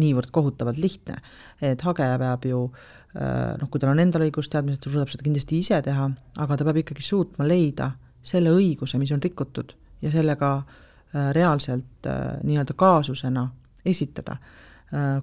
niivõrd 0.00 0.30
kohutavalt 0.34 0.78
lihtne, 0.80 1.18
et 1.64 1.82
hageja 1.86 2.18
peab 2.20 2.44
ju 2.48 2.62
äh, 2.66 3.54
noh, 3.60 3.70
kui 3.70 3.82
tal 3.82 3.92
on 3.94 4.02
endal 4.02 4.26
õigusteadmised, 4.26 4.82
ta 4.82 4.92
suudab 4.92 5.12
seda 5.12 5.26
kindlasti 5.26 5.60
ise 5.62 5.80
teha, 5.84 6.10
aga 6.42 6.58
ta 6.58 6.66
peab 6.68 6.82
ikkagi 6.82 7.04
suutma 7.04 7.48
leida 7.48 7.92
selle 8.26 8.52
õiguse, 8.54 9.00
mis 9.00 9.12
on 9.14 9.22
rikutud 9.22 9.74
ja 10.04 10.12
sellega 10.12 10.52
äh, 10.58 11.30
reaalselt 11.36 12.08
äh, 12.10 12.36
nii-öelda 12.44 12.76
kaasusena 12.78 13.50
esitada. 13.86 14.40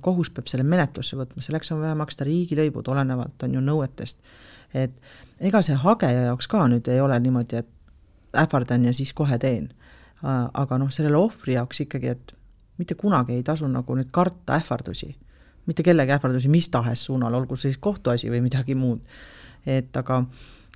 kohus 0.04 0.28
peab 0.36 0.50
selle 0.52 0.66
menetlusse 0.68 1.16
võtma, 1.16 1.40
selleks 1.42 1.70
on 1.72 1.80
vaja 1.80 1.96
maksta 1.96 2.26
riigilõivud, 2.28 2.84
olenevalt 2.92 3.46
on 3.48 3.54
ju 3.56 3.62
nõuetest. 3.64 4.18
et 4.74 4.92
ega 5.40 5.62
see 5.64 5.78
hageja 5.80 6.26
jaoks 6.26 6.50
ka 6.52 6.66
nüüd 6.68 6.88
ei 6.92 7.00
ole 7.00 7.16
niimoodi, 7.24 7.62
et 7.62 7.70
ähvardan 8.36 8.84
ja 8.86 8.94
siis 8.94 9.14
kohe 9.14 9.38
teen. 9.40 9.70
aga 10.54 10.78
noh, 10.78 10.92
sellele 10.92 11.18
ohvri 11.18 11.54
jaoks 11.54 11.80
ikkagi, 11.80 12.08
et 12.08 12.36
mitte 12.78 12.96
kunagi 12.96 13.38
ei 13.38 13.44
tasu 13.44 13.68
nagu 13.68 13.96
nüüd 13.96 14.10
karta 14.12 14.58
ähvardusi, 14.58 15.14
mitte 15.66 15.84
kellegi 15.84 16.16
ähvardusi 16.16 16.50
mis 16.50 16.70
tahes 16.70 17.06
suunal, 17.06 17.34
olgu 17.34 17.56
see 17.56 17.72
siis 17.72 17.82
kohtuasi 17.82 18.32
või 18.34 18.42
midagi 18.46 18.76
muud. 18.76 19.00
et 19.66 19.96
aga 19.98 20.26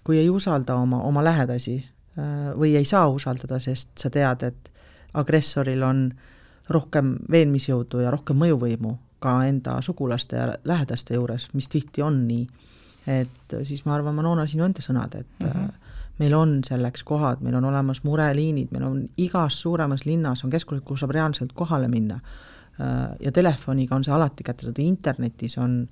kui 0.04 0.18
ei 0.18 0.30
usalda 0.30 0.76
oma, 0.76 1.02
oma 1.04 1.24
lähedasi 1.24 1.76
äh, 1.82 2.54
või 2.56 2.76
ei 2.76 2.86
saa 2.86 3.08
usaldada, 3.10 3.60
sest 3.60 3.98
sa 4.00 4.10
tead, 4.10 4.44
et 4.44 4.72
agressoril 5.14 5.84
on 5.84 6.12
rohkem 6.70 7.18
veenmisjõudu 7.32 8.00
ja 8.04 8.12
rohkem 8.12 8.38
mõjuvõimu 8.40 8.94
ka 9.20 9.42
enda 9.48 9.82
sugulaste 9.82 10.38
ja 10.38 10.54
lähedaste 10.64 11.18
juures, 11.18 11.50
mis 11.54 11.68
tihti 11.68 12.02
on 12.06 12.22
nii, 12.28 12.48
et 13.08 13.58
siis 13.64 13.84
ma 13.86 13.96
arvan, 13.96 14.16
Manona, 14.16 14.46
sinu 14.48 14.64
enda 14.64 14.84
sõnad, 14.84 15.16
et 15.20 15.40
mm 15.44 15.52
-hmm 15.52 15.87
meil 16.18 16.34
on 16.34 16.60
selleks 16.66 17.04
kohad, 17.04 17.42
meil 17.46 17.56
on 17.60 17.66
olemas 17.70 18.04
mureliinid, 18.04 18.72
meil 18.74 18.86
on 18.88 19.02
igas 19.22 19.62
suuremas 19.62 20.06
linnas 20.06 20.44
on 20.44 20.54
keskused, 20.54 20.84
kuhu 20.86 20.98
saab 20.98 21.14
reaalselt 21.16 21.54
kohale 21.58 21.88
minna. 21.88 22.20
Äh, 22.82 23.16
ja 23.20 23.32
telefoniga 23.32 23.96
on 23.96 24.06
see 24.06 24.14
alati 24.14 24.46
kättesaadav, 24.46 24.86
internetis 24.86 25.58
on 25.62 25.84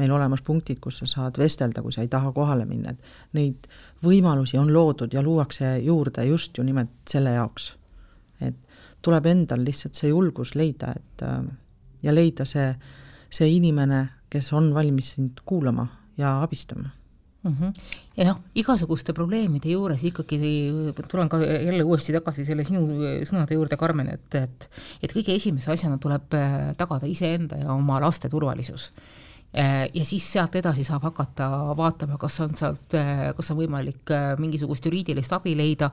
meil 0.00 0.12
olemas 0.12 0.42
punktid, 0.42 0.80
kus 0.80 1.02
sa 1.02 1.08
saad 1.08 1.38
vestelda, 1.38 1.82
kui 1.84 1.92
sa 1.92 2.04
ei 2.04 2.08
taha 2.12 2.32
kohale 2.32 2.64
minna, 2.68 2.94
et 2.94 3.36
neid 3.36 3.68
võimalusi 4.04 4.56
on 4.60 4.72
loodud 4.72 5.12
ja 5.12 5.22
luuakse 5.22 5.76
juurde 5.84 6.24
just 6.24 6.56
ju 6.58 6.64
nimelt 6.64 7.02
selle 7.08 7.36
jaoks. 7.36 7.76
et 8.40 8.56
tuleb 9.02 9.26
endal 9.26 9.64
lihtsalt 9.64 9.94
see 9.94 10.08
julgus 10.08 10.54
leida, 10.54 10.94
et 10.96 11.22
äh, 11.22 11.44
ja 12.02 12.14
leida 12.14 12.44
see, 12.44 12.72
see 13.30 13.48
inimene, 13.56 14.08
kes 14.30 14.52
on 14.52 14.72
valmis 14.74 15.14
sind 15.14 15.40
kuulama 15.44 15.86
ja 16.16 16.40
abistama 16.42 16.88
mm. 17.42 17.56
-hmm. 17.60 17.72
ja 18.16 18.26
noh, 18.30 18.40
igasuguste 18.54 19.12
probleemide 19.12 19.72
juures 19.72 20.04
ikkagi 20.04 20.38
tulen 21.08 21.28
ka 21.28 21.40
jälle 21.42 21.84
uuesti 21.84 22.12
tagasi 22.12 22.44
selle 22.44 22.64
sinu 22.64 22.84
sõnade 23.28 23.56
juurde, 23.58 23.76
Karmen, 23.76 24.12
et, 24.14 24.34
et 24.34 24.68
et 25.02 25.12
kõige 25.12 25.34
esimese 25.36 25.72
asjana 25.72 25.98
tuleb 25.98 26.34
äh, 26.34 26.76
tagada 26.76 27.06
iseenda 27.06 27.56
ja 27.64 27.72
oma 27.74 28.00
laste 28.00 28.28
turvalisus 28.28 28.90
äh, 29.56 29.88
ja 29.94 30.04
siis 30.04 30.32
sealt 30.32 30.54
edasi 30.56 30.84
saab 30.84 31.02
hakata 31.10 31.48
vaatama, 31.76 32.18
kas 32.18 32.40
on 32.40 32.54
sealt, 32.54 32.94
kas 33.36 33.50
on 33.50 33.58
võimalik 33.58 34.14
mingisugust 34.38 34.86
juriidilist 34.86 35.32
abi 35.32 35.56
leida, 35.56 35.90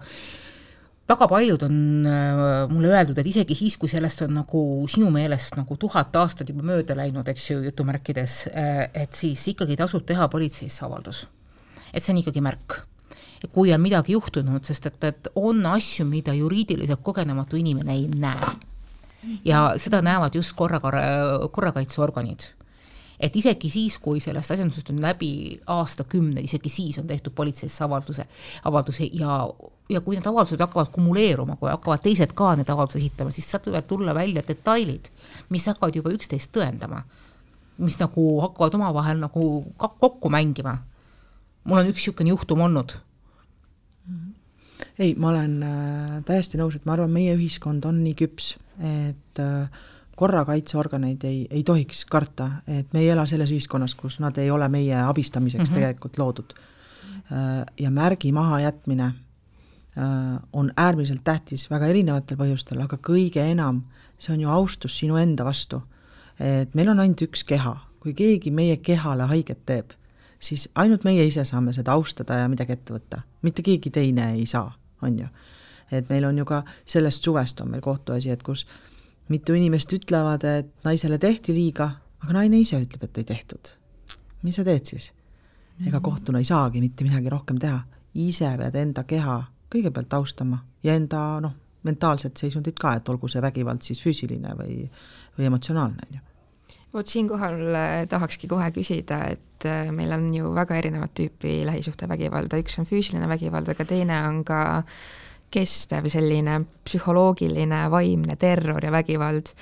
väga 1.10 1.28
paljud 1.28 1.64
on 1.66 2.06
mulle 2.70 2.92
öeldud, 2.94 3.18
et 3.18 3.28
isegi 3.28 3.56
siis, 3.56 3.78
kui 3.78 3.90
sellest 3.90 4.22
on 4.22 4.36
nagu 4.38 4.62
sinu 4.88 5.10
meelest 5.10 5.58
nagu 5.58 5.78
tuhat 5.78 6.16
aastat 6.16 6.50
juba 6.50 6.62
mööda 6.62 6.96
läinud, 6.96 7.28
eks 7.28 7.50
ju, 7.50 7.64
jutumärkides, 7.66 8.38
et 8.94 9.14
siis 9.14 9.48
ikkagi 9.56 9.76
tasub 9.80 10.06
teha 10.06 10.30
politseisse 10.30 10.86
avaldus 10.86 11.26
et 11.94 12.04
see 12.04 12.14
on 12.14 12.22
ikkagi 12.24 12.42
märk. 12.42 12.82
kui 13.54 13.74
on 13.74 13.82
midagi 13.82 14.12
juhtunud, 14.14 14.66
sest 14.68 14.86
et, 14.86 15.04
et 15.04 15.28
on 15.36 15.66
asju, 15.66 16.06
mida 16.06 16.34
juriidiliselt 16.36 17.00
kogenematu 17.04 17.56
inimene 17.56 17.94
ei 17.96 18.08
näe. 18.08 18.56
ja 19.46 19.74
seda 19.78 20.02
näevad 20.02 20.36
just 20.36 20.56
korra, 20.56 20.80
korrakaitseorganid 21.52 22.54
et 23.20 23.36
isegi 23.36 23.70
siis, 23.72 23.98
kui 24.00 24.22
sellest 24.24 24.54
asjandusest 24.56 24.94
on 24.94 25.02
läbi 25.04 25.32
aastakümneid, 25.68 26.48
isegi 26.48 26.72
siis 26.72 27.00
on 27.02 27.08
tehtud 27.08 27.36
politseisse 27.36 27.84
avalduse, 27.84 28.26
avaldusi 28.70 29.10
ja, 29.20 29.42
ja 29.92 30.02
kui 30.02 30.16
need 30.16 30.28
avaldused 30.30 30.62
hakkavad 30.64 30.92
kumuleeruma, 30.96 31.58
kui 31.60 31.72
hakkavad 31.72 32.04
teised 32.06 32.34
ka 32.38 32.54
need 32.60 32.70
avaldusi 32.72 33.04
esitama, 33.04 33.34
siis 33.36 33.50
sealt 33.52 33.68
võivad 33.68 33.90
tulla 33.90 34.16
välja 34.16 34.44
detailid, 34.48 35.12
mis 35.52 35.68
hakkavad 35.68 36.00
juba 36.00 36.14
üksteist 36.16 36.54
tõendama. 36.56 37.04
mis 37.80 37.96
nagu 37.96 38.24
hakkavad 38.44 38.74
omavahel 38.76 39.20
nagu 39.22 39.44
kokku 39.78 40.30
mängima 40.30 40.74
mul 41.64 41.82
on 41.82 41.92
üks 41.92 42.04
niisugune 42.04 42.34
juhtum 42.34 42.62
olnud. 42.66 42.98
ei, 45.00 45.14
ma 45.16 45.30
olen 45.30 45.62
äh, 45.64 46.18
täiesti 46.28 46.60
nõus, 46.60 46.76
et 46.76 46.86
ma 46.86 46.96
arvan, 46.96 47.12
meie 47.12 47.36
ühiskond 47.38 47.86
on 47.88 48.02
nii 48.04 48.16
küps, 48.20 48.54
et 48.80 49.40
äh, 49.40 49.86
korrakaitseorganeid 50.20 51.24
ei, 51.24 51.46
ei 51.50 51.64
tohiks 51.64 52.04
karta, 52.06 52.50
et 52.68 52.92
me 52.94 53.04
ei 53.04 53.14
ela 53.14 53.24
selles 53.30 53.54
ühiskonnas, 53.56 53.96
kus 53.96 54.20
nad 54.20 54.38
ei 54.38 54.52
ole 54.52 54.68
meie 54.68 54.98
abistamiseks 55.04 55.64
mm 55.64 55.70
-hmm. 55.70 55.80
tegelikult 55.80 56.18
loodud 56.18 56.54
äh,. 57.32 57.66
ja 57.80 57.92
märgi 57.92 58.32
mahajätmine 58.32 59.06
äh, 59.06 60.40
on 60.54 60.74
äärmiselt 60.78 61.24
tähtis 61.24 61.70
väga 61.70 61.88
erinevatel 61.88 62.38
põhjustel, 62.38 62.84
aga 62.84 62.98
kõige 62.98 63.46
enam 63.52 63.84
see 64.20 64.34
on 64.34 64.42
ju 64.42 64.50
austus 64.50 64.98
sinu 65.00 65.18
enda 65.18 65.46
vastu. 65.46 65.82
et 66.40 66.76
meil 66.76 66.90
on 66.90 67.00
ainult 67.00 67.22
üks 67.22 67.44
keha, 67.44 67.74
kui 68.00 68.14
keegi 68.14 68.52
meie 68.52 68.78
kehale 68.78 69.26
haiget 69.28 69.66
teeb, 69.68 69.92
siis 70.40 70.70
ainult 70.76 71.04
meie 71.04 71.26
ise 71.28 71.44
saame 71.46 71.74
seda 71.76 71.94
austada 71.98 72.40
ja 72.42 72.50
midagi 72.52 72.76
ette 72.76 72.96
võtta, 72.96 73.22
mitte 73.42 73.64
keegi 73.66 73.92
teine 73.94 74.32
ei 74.36 74.46
saa, 74.50 74.72
on 75.02 75.20
ju. 75.20 75.28
et 75.92 76.10
meil 76.10 76.26
on 76.26 76.38
ju 76.38 76.46
ka 76.46 76.64
sellest 76.86 77.24
suvest 77.24 77.62
on 77.62 77.72
meil 77.72 77.82
kohtuasi, 77.82 78.30
et 78.30 78.44
kus 78.44 78.66
mitu 79.30 79.54
inimest 79.54 79.94
ütlevad, 79.94 80.44
et 80.46 80.72
naisele 80.84 81.18
tehti 81.18 81.54
liiga, 81.54 81.92
aga 82.24 82.34
naine 82.34 82.60
ise 82.60 82.80
ütleb, 82.80 83.04
et 83.04 83.18
ei 83.18 83.24
tehtud. 83.24 83.74
mis 84.44 84.56
sa 84.56 84.64
teed 84.64 84.86
siis? 84.86 85.12
ega 85.80 85.98
mhm. 85.98 86.04
kohtuna 86.04 86.40
ei 86.40 86.46
saagi 86.46 86.82
mitte 86.82 87.04
midagi 87.04 87.30
rohkem 87.30 87.60
teha, 87.60 87.84
ise 88.16 88.56
pead 88.58 88.76
enda 88.76 89.04
keha 89.04 89.42
kõigepealt 89.72 90.14
austama 90.14 90.64
ja 90.84 90.96
enda 90.96 91.40
noh, 91.44 91.54
mentaalset 91.84 92.38
seisundit 92.38 92.80
ka, 92.80 92.96
et 92.98 93.10
olgu 93.10 93.28
see 93.28 93.42
vägivald 93.42 93.84
siis 93.86 94.02
füüsiline 94.04 94.56
või, 94.58 94.82
või 95.38 95.48
emotsionaalne, 95.48 96.08
on 96.08 96.18
ju 96.18 96.29
vot 96.94 97.08
siinkohal 97.08 97.60
äh, 97.76 98.04
tahakski 98.10 98.50
kohe 98.50 98.70
küsida, 98.74 99.22
et 99.36 99.66
äh, 99.70 99.92
meil 99.96 100.14
on 100.16 100.28
ju 100.34 100.54
väga 100.56 100.78
erinevat 100.80 101.14
tüüpi 101.18 101.62
lähisuhtevägivalda, 101.68 102.60
üks 102.64 102.80
on 102.82 102.88
füüsiline 102.90 103.30
vägivald, 103.30 103.70
aga 103.70 103.86
teine 103.86 104.22
on 104.28 104.44
ka 104.48 104.62
kestev 105.54 106.10
selline 106.10 106.60
psühholoogiline, 106.86 107.86
vaimne 107.94 108.38
terror 108.42 108.86
ja 108.86 108.92
vägivald. 108.94 109.54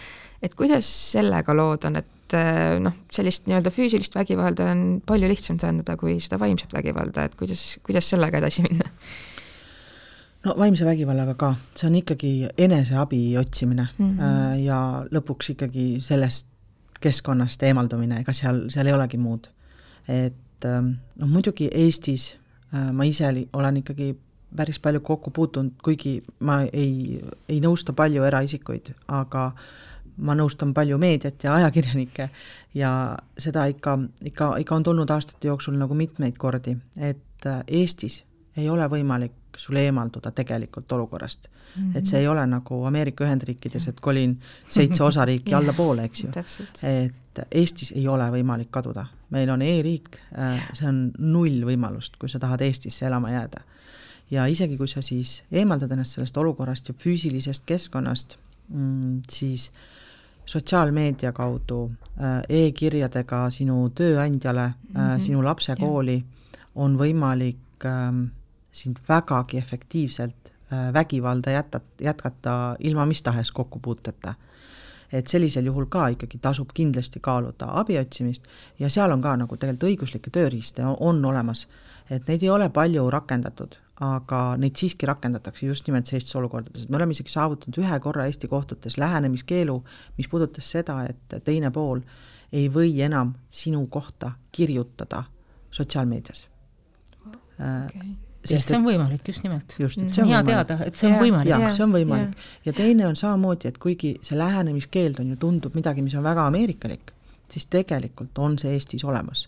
et 0.41 0.53
kuidas 0.53 0.85
sellega 0.85 1.53
lood 1.55 1.87
on, 1.89 1.95
et 1.97 2.35
äh, 2.37 2.77
noh, 2.79 2.93
sellist 3.11 3.47
nii-öelda 3.49 3.71
füüsilist 3.73 4.15
vägivalda 4.15 4.67
on 4.71 4.83
palju 5.05 5.29
lihtsam 5.31 5.57
tõendada 5.57 5.95
kui 5.97 6.19
seda 6.21 6.37
vaimset 6.39 6.75
vägivalda, 6.75 7.25
et 7.25 7.35
kuidas, 7.39 7.79
kuidas 7.83 8.09
sellega 8.09 8.39
edasi 8.39 8.63
minna? 8.67 8.91
no 10.45 10.53
vaimse 10.59 10.85
vägivallaga 10.85 11.33
ka, 11.39 11.55
see 11.75 11.89
on 11.89 11.97
ikkagi 11.99 12.31
eneseabi 12.55 13.23
otsimine 13.41 13.89
mm 13.97 14.13
-hmm. 14.19 14.61
ja 14.63 14.79
lõpuks 15.11 15.55
ikkagi 15.55 15.97
sellest 15.99 16.53
keskkonnast 17.03 17.63
eemaldumine, 17.63 18.21
ega 18.23 18.33
seal, 18.33 18.67
seal 18.73 18.87
ei 18.89 18.95
olegi 18.95 19.17
muud. 19.21 19.49
et 20.07 20.65
noh, 20.65 21.27
muidugi 21.27 21.69
Eestis 21.73 22.31
äh, 22.73 22.91
ma 22.91 23.05
ise 23.05 23.27
olen 23.53 23.81
ikkagi 23.83 24.15
päris 24.55 24.79
palju 24.79 25.01
kokku 25.03 25.31
puutunud, 25.31 25.75
kuigi 25.83 26.21
ma 26.39 26.61
ei, 26.71 27.19
ei 27.49 27.59
nõusta 27.61 27.93
palju 27.93 28.23
eraisikuid, 28.23 28.93
aga 29.07 29.51
ma 30.17 30.33
nõustan 30.33 30.73
palju 30.73 30.97
meediat 30.97 31.43
ja 31.43 31.55
ajakirjanikke 31.59 32.29
ja 32.73 32.91
seda 33.37 33.67
ikka, 33.69 33.97
ikka, 34.25 34.53
ikka 34.63 34.75
on 34.75 34.87
tulnud 34.87 35.11
aastate 35.13 35.51
jooksul 35.51 35.77
nagu 35.77 35.93
mitmeid 35.97 36.37
kordi, 36.39 36.77
et 36.97 37.45
äh, 37.45 37.61
Eestis 37.67 38.23
ei 38.57 38.69
ole 38.69 38.87
võimalik 38.89 39.35
sul 39.57 39.75
eemalduda 39.75 40.31
tegelikult 40.31 40.91
olukorrast 40.91 41.47
mm. 41.47 41.83
-hmm. 41.83 41.97
et 41.97 42.05
see 42.05 42.19
ei 42.19 42.27
ole 42.27 42.45
nagu 42.47 42.83
Ameerika 42.85 43.25
Ühendriikides, 43.25 43.87
et 43.89 43.99
kolin 43.99 44.39
seitse 44.69 45.03
osariiki 45.09 45.53
allapoole, 45.53 46.03
eks 46.03 46.23
ju. 46.23 46.29
et 46.83 47.13
Eestis 47.51 47.91
ei 47.91 48.07
ole 48.07 48.25
võimalik 48.33 48.71
kaduda, 48.71 49.05
meil 49.29 49.49
on 49.49 49.61
e-riik, 49.61 50.15
äh, 50.37 50.69
see 50.73 50.87
on 50.89 51.11
null 51.17 51.65
võimalust, 51.65 52.17
kui 52.19 52.29
sa 52.29 52.39
tahad 52.39 52.61
Eestisse 52.61 53.05
elama 53.05 53.31
jääda. 53.31 53.61
ja 54.31 54.45
isegi, 54.45 54.77
kui 54.77 54.87
sa 54.87 55.01
siis 55.01 55.43
eemaldad 55.51 55.91
ennast 55.91 56.17
sellest 56.17 56.37
olukorrast 56.37 56.87
ja 56.87 56.93
füüsilisest 56.93 57.63
keskkonnast, 57.65 58.37
mm, 58.69 59.21
siis 59.29 59.71
sotsiaalmeedia 60.45 61.31
kaudu 61.31 61.91
e, 62.49 62.65
e-kirjadega 62.65 63.49
sinu 63.49 63.89
tööandjale 63.89 64.67
mm, 64.67 64.95
-hmm. 64.95 65.19
sinu 65.19 65.43
lapse 65.43 65.75
kooli 65.75 66.23
on 66.75 66.97
võimalik 66.97 67.85
ähm, 67.85 68.23
sind 68.77 68.99
vägagi 69.09 69.57
efektiivselt 69.57 70.51
äh, 70.71 70.93
vägivalda 70.93 71.51
jätta, 71.51 71.81
jätkata 72.01 72.75
ilma 72.79 73.05
mis 73.05 73.21
tahes 73.21 73.51
kokkupuuteta. 73.51 74.33
et 75.11 75.27
sellisel 75.27 75.65
juhul 75.65 75.85
ka 75.87 76.09
ikkagi 76.11 76.37
tasub 76.43 76.73
kindlasti 76.75 77.21
kaaluda 77.23 77.69
abi 77.79 77.95
otsimist 77.95 78.43
ja 78.79 78.89
seal 78.91 79.11
on 79.11 79.21
ka 79.23 79.37
nagu 79.39 79.55
tegelikult 79.57 79.87
õiguslikke 79.87 80.33
tööriiste 80.35 80.83
on, 80.83 80.97
on 80.99 81.25
olemas, 81.29 81.61
et 82.11 82.27
neid 82.27 82.43
ei 82.43 82.49
ole 82.51 82.67
palju 82.75 83.05
rakendatud, 83.15 83.77
aga 84.03 84.41
neid 84.59 84.75
siiski 84.75 85.07
rakendatakse 85.07 85.65
just 85.65 85.87
nimelt 85.87 86.11
sellistes 86.11 86.35
olukordades, 86.35 86.83
et 86.83 86.91
me 86.91 86.99
oleme 86.99 87.15
isegi 87.15 87.31
saavutanud 87.31 87.79
ühe 87.85 88.01
korra 88.03 88.27
Eesti 88.27 88.51
kohtutes 88.51 88.99
lähenemiskeelu, 88.99 89.77
mis 90.17 90.27
puudutas 90.27 90.75
seda, 90.75 90.99
et 91.07 91.39
teine 91.47 91.71
pool 91.71 92.03
ei 92.51 92.67
või 92.67 92.91
enam 93.07 93.31
sinu 93.49 93.87
kohta 93.87 94.35
kirjutada 94.51 95.23
sotsiaalmeedias. 95.71 96.47
Okay 97.55 98.26
sest 98.47 98.71
see 98.71 98.77
on 98.77 98.87
võimalik, 98.87 99.21
just 99.27 99.43
nimelt. 99.45 99.75
just, 99.79 100.01
et 100.01 100.15
see 100.15 100.23
on 100.23 100.31
hea 100.31 100.39
võimalik. 100.41 100.67
teada, 100.67 100.87
et 100.87 100.99
see 100.99 101.09
on 101.09 101.19
võimalik. 101.21 101.51
jah, 101.51 101.67
see 101.75 101.85
on 101.85 101.93
võimalik 101.95 102.47
ja 102.65 102.73
teine 102.77 103.07
on 103.07 103.19
samamoodi, 103.19 103.71
et 103.71 103.77
kuigi 103.83 104.15
see 104.25 104.39
lähenemiskeeld 104.39 105.21
on 105.23 105.33
ju, 105.33 105.37
tundub 105.41 105.77
midagi, 105.77 106.03
mis 106.05 106.15
on 106.17 106.25
väga 106.25 106.47
ameerikalik, 106.51 107.13
siis 107.51 107.69
tegelikult 107.73 108.39
on 108.43 108.57
see 108.61 108.73
Eestis 108.77 109.05
olemas. 109.07 109.47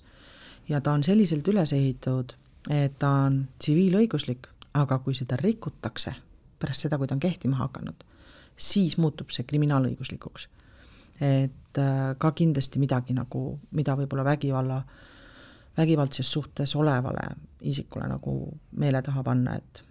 ja 0.70 0.82
ta 0.82 0.94
on 0.94 1.04
selliselt 1.04 1.48
üles 1.48 1.74
ehitatud, 1.74 2.36
et 2.70 2.98
ta 3.00 3.10
on 3.26 3.42
tsiviilõiguslik, 3.60 4.50
aga 4.80 5.00
kui 5.04 5.18
seda 5.18 5.40
rikutakse 5.40 6.16
pärast 6.60 6.86
seda, 6.86 6.98
kui 7.00 7.08
ta 7.08 7.16
on 7.16 7.24
kehtima 7.24 7.60
hakanud, 7.64 8.04
siis 8.60 8.98
muutub 8.98 9.32
see 9.32 9.48
kriminaalõiguslikuks. 9.48 10.48
et 11.20 11.78
äh, 11.78 12.16
ka 12.18 12.32
kindlasti 12.32 12.80
midagi 12.80 13.14
nagu, 13.14 13.60
mida 13.76 13.96
võib-olla 14.00 14.24
vägivalla 14.24 14.84
vägivaldses 15.78 16.32
suhtes 16.32 16.76
olevale 16.76 17.28
isikule 17.62 18.08
nagu 18.08 18.34
meele 18.80 19.02
taha 19.02 19.24
panna, 19.24 19.56
et 19.56 19.84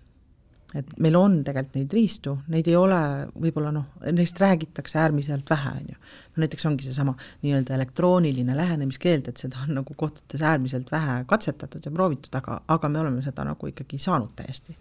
et 0.76 0.90
meil 1.00 1.16
on 1.16 1.38
tegelikult 1.44 1.78
neid 1.78 1.94
riistu, 1.96 2.34
neid 2.52 2.66
ei 2.68 2.74
ole 2.76 2.98
võib-olla 3.40 3.70
noh, 3.72 3.86
neist 4.12 4.40
räägitakse 4.40 4.98
äärmiselt 5.00 5.48
vähe, 5.48 5.70
on 5.80 5.86
ju. 5.94 5.96
no 6.34 6.42
näiteks 6.44 6.66
ongi 6.68 6.84
seesama 6.84 7.14
nii-öelda 7.44 7.72
elektrooniline 7.78 8.56
lähenemiskeeld, 8.56 9.30
et 9.30 9.40
seda 9.40 9.62
on 9.64 9.78
nagu 9.80 9.96
kohtutes 9.96 10.44
äärmiselt 10.44 10.92
vähe 10.92 11.22
katsetatud 11.30 11.88
ja 11.88 11.92
proovitud, 11.94 12.34
aga, 12.36 12.60
aga 12.68 12.92
me 12.92 13.00
oleme 13.00 13.24
seda 13.24 13.46
nagu 13.48 13.70
ikkagi 13.72 14.00
saanud 14.02 14.36
täiesti. 14.36 14.76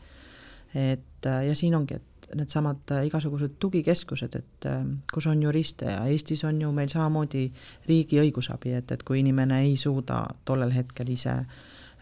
et 0.75 1.23
ja 1.47 1.55
siin 1.55 1.75
ongi, 1.75 1.95
et 1.95 2.35
needsamad 2.35 2.91
igasugused 3.07 3.55
tugikeskused, 3.59 4.35
et 4.35 4.69
kus 5.13 5.29
on 5.31 5.39
juriste 5.43 5.87
ja 5.87 6.03
Eestis 6.11 6.43
on 6.43 6.59
ju 6.61 6.71
meil 6.75 6.91
samamoodi 6.91 7.45
riigi 7.87 8.19
õigusabi, 8.19 8.75
et, 8.75 8.91
et 8.91 9.07
kui 9.07 9.23
inimene 9.23 9.61
ei 9.63 9.77
suuda 9.79 10.25
tollel 10.45 10.75
hetkel 10.75 11.15
ise 11.15 11.31
äh, 11.31 11.57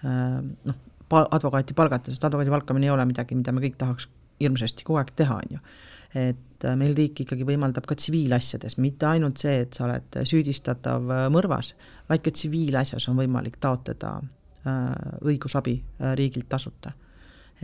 noh, 0.05 0.77
advokaati 1.15 1.75
palgata, 1.77 2.11
sest 2.11 2.27
advokaadi 2.27 2.53
palkamine 2.53 2.89
ei 2.89 2.93
ole 2.93 3.05
midagi, 3.09 3.37
mida 3.37 3.53
me 3.55 3.63
kõik 3.63 3.77
tahaks 3.81 4.07
hirmsasti 4.41 4.85
kogu 4.87 4.99
aeg 5.01 5.13
teha, 5.15 5.37
on 5.43 5.57
ju. 5.57 5.61
et 6.15 6.65
meil 6.79 6.93
riik 6.95 7.25
ikkagi 7.25 7.45
võimaldab 7.47 7.87
ka 7.87 7.97
tsiviilasjades, 7.99 8.77
mitte 8.79 9.07
ainult 9.09 9.41
see, 9.41 9.57
et 9.65 9.75
sa 9.75 9.85
oled 9.87 10.19
süüdistatav 10.23 11.09
mõrvas, 11.33 11.73
vaid 12.09 12.23
ka 12.23 12.31
tsiviilasjas 12.31 13.09
on 13.11 13.19
võimalik 13.19 13.59
taotleda 13.61 14.17
õigusabi 15.25 15.75
riigilt 16.15 16.47
tasuta 16.49 16.93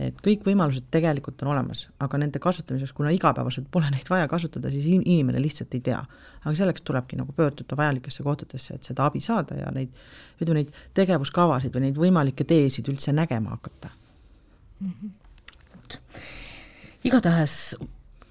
et 0.00 0.20
kõik 0.24 0.44
võimalused 0.46 0.86
tegelikult 0.92 1.42
on 1.44 1.52
olemas, 1.52 1.84
aga 2.00 2.20
nende 2.20 2.40
kasutamiseks, 2.42 2.94
kuna 2.96 3.12
igapäevaselt 3.12 3.68
pole 3.70 3.90
neid 3.92 4.08
vaja 4.08 4.28
kasutada, 4.30 4.70
siis 4.72 4.86
inimene 4.88 5.40
lihtsalt 5.42 5.74
ei 5.76 5.82
tea. 5.84 6.00
aga 6.42 6.54
selleks 6.58 6.82
tulebki 6.82 7.16
nagu 7.20 7.32
pöörduda 7.36 7.76
vajalikesse 7.76 8.22
kohtadesse, 8.22 8.74
et 8.74 8.88
seda 8.88 9.06
abi 9.06 9.20
saada 9.20 9.58
ja 9.60 9.70
neid, 9.70 9.92
ütleme 10.40 10.62
neid 10.62 10.72
tegevuskavasid 10.96 11.74
või 11.74 11.88
neid 11.88 12.00
võimalikke 12.00 12.44
teesid 12.48 12.88
üldse 12.88 13.12
nägema 13.12 13.50
hakata 13.54 13.90
mm. 14.80 14.92
-hmm. 14.92 16.00
igatahes 17.04 17.76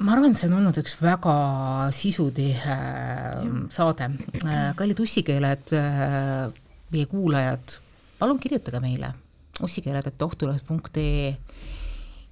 ma 0.01 0.15
arvan, 0.15 0.31
et 0.31 0.39
see 0.39 0.49
on 0.49 0.57
olnud 0.57 0.77
üks 0.81 0.97
väga 1.01 1.35
sisutihe 1.93 2.75
äh, 2.75 3.41
saade. 3.69 4.09
Äh, 4.41 4.71
kallid 4.75 4.99
ussikeeled, 5.03 5.73
äh, 5.77 6.49
meie 6.91 7.05
kuulajad, 7.05 7.77
palun 8.19 8.39
kirjutage 8.41 8.81
meile 8.81 9.13
ussikeeled.ohtuleht.ee 9.61 11.50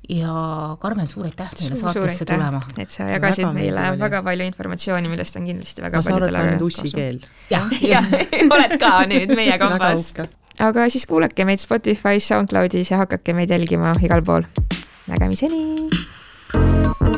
ja 0.09 0.33
Karmen, 0.81 1.07
suur 1.07 1.27
aitäh 1.29 1.51
teile 1.55 1.77
saatesse 1.77 2.25
tulema! 2.25 2.61
et 2.81 2.89
sa 2.93 3.05
jagasid 3.09 3.45
väga 3.45 3.53
meile 3.55 3.83
väga, 3.83 3.99
väga 4.03 4.21
palju 4.25 4.47
informatsiooni, 4.49 5.11
millest 5.11 5.37
on 5.37 5.47
kindlasti 5.49 5.85
väga 5.85 6.01
ma 6.01 6.05
saan 6.07 6.17
aru, 6.17 6.29
et 6.29 6.35
ma 6.35 6.43
olen 6.43 6.55
nüüd 6.55 6.65
ussikeel. 6.69 7.21
jah, 7.53 7.69
jah, 7.93 8.09
oled 8.49 8.77
ka 8.81 8.93
nüüd 9.11 9.35
meie 9.37 9.59
kambas. 9.61 10.09
aga 10.69 10.89
siis 10.89 11.05
kuulake 11.09 11.45
meid 11.49 11.61
Spotify's, 11.61 12.25
SoundCloudis 12.31 12.93
ja 12.93 13.03
hakake 13.05 13.37
meid 13.37 13.53
jälgima 13.53 13.93
igal 14.01 14.25
pool. 14.25 14.49
nägemiseni! 15.11 17.08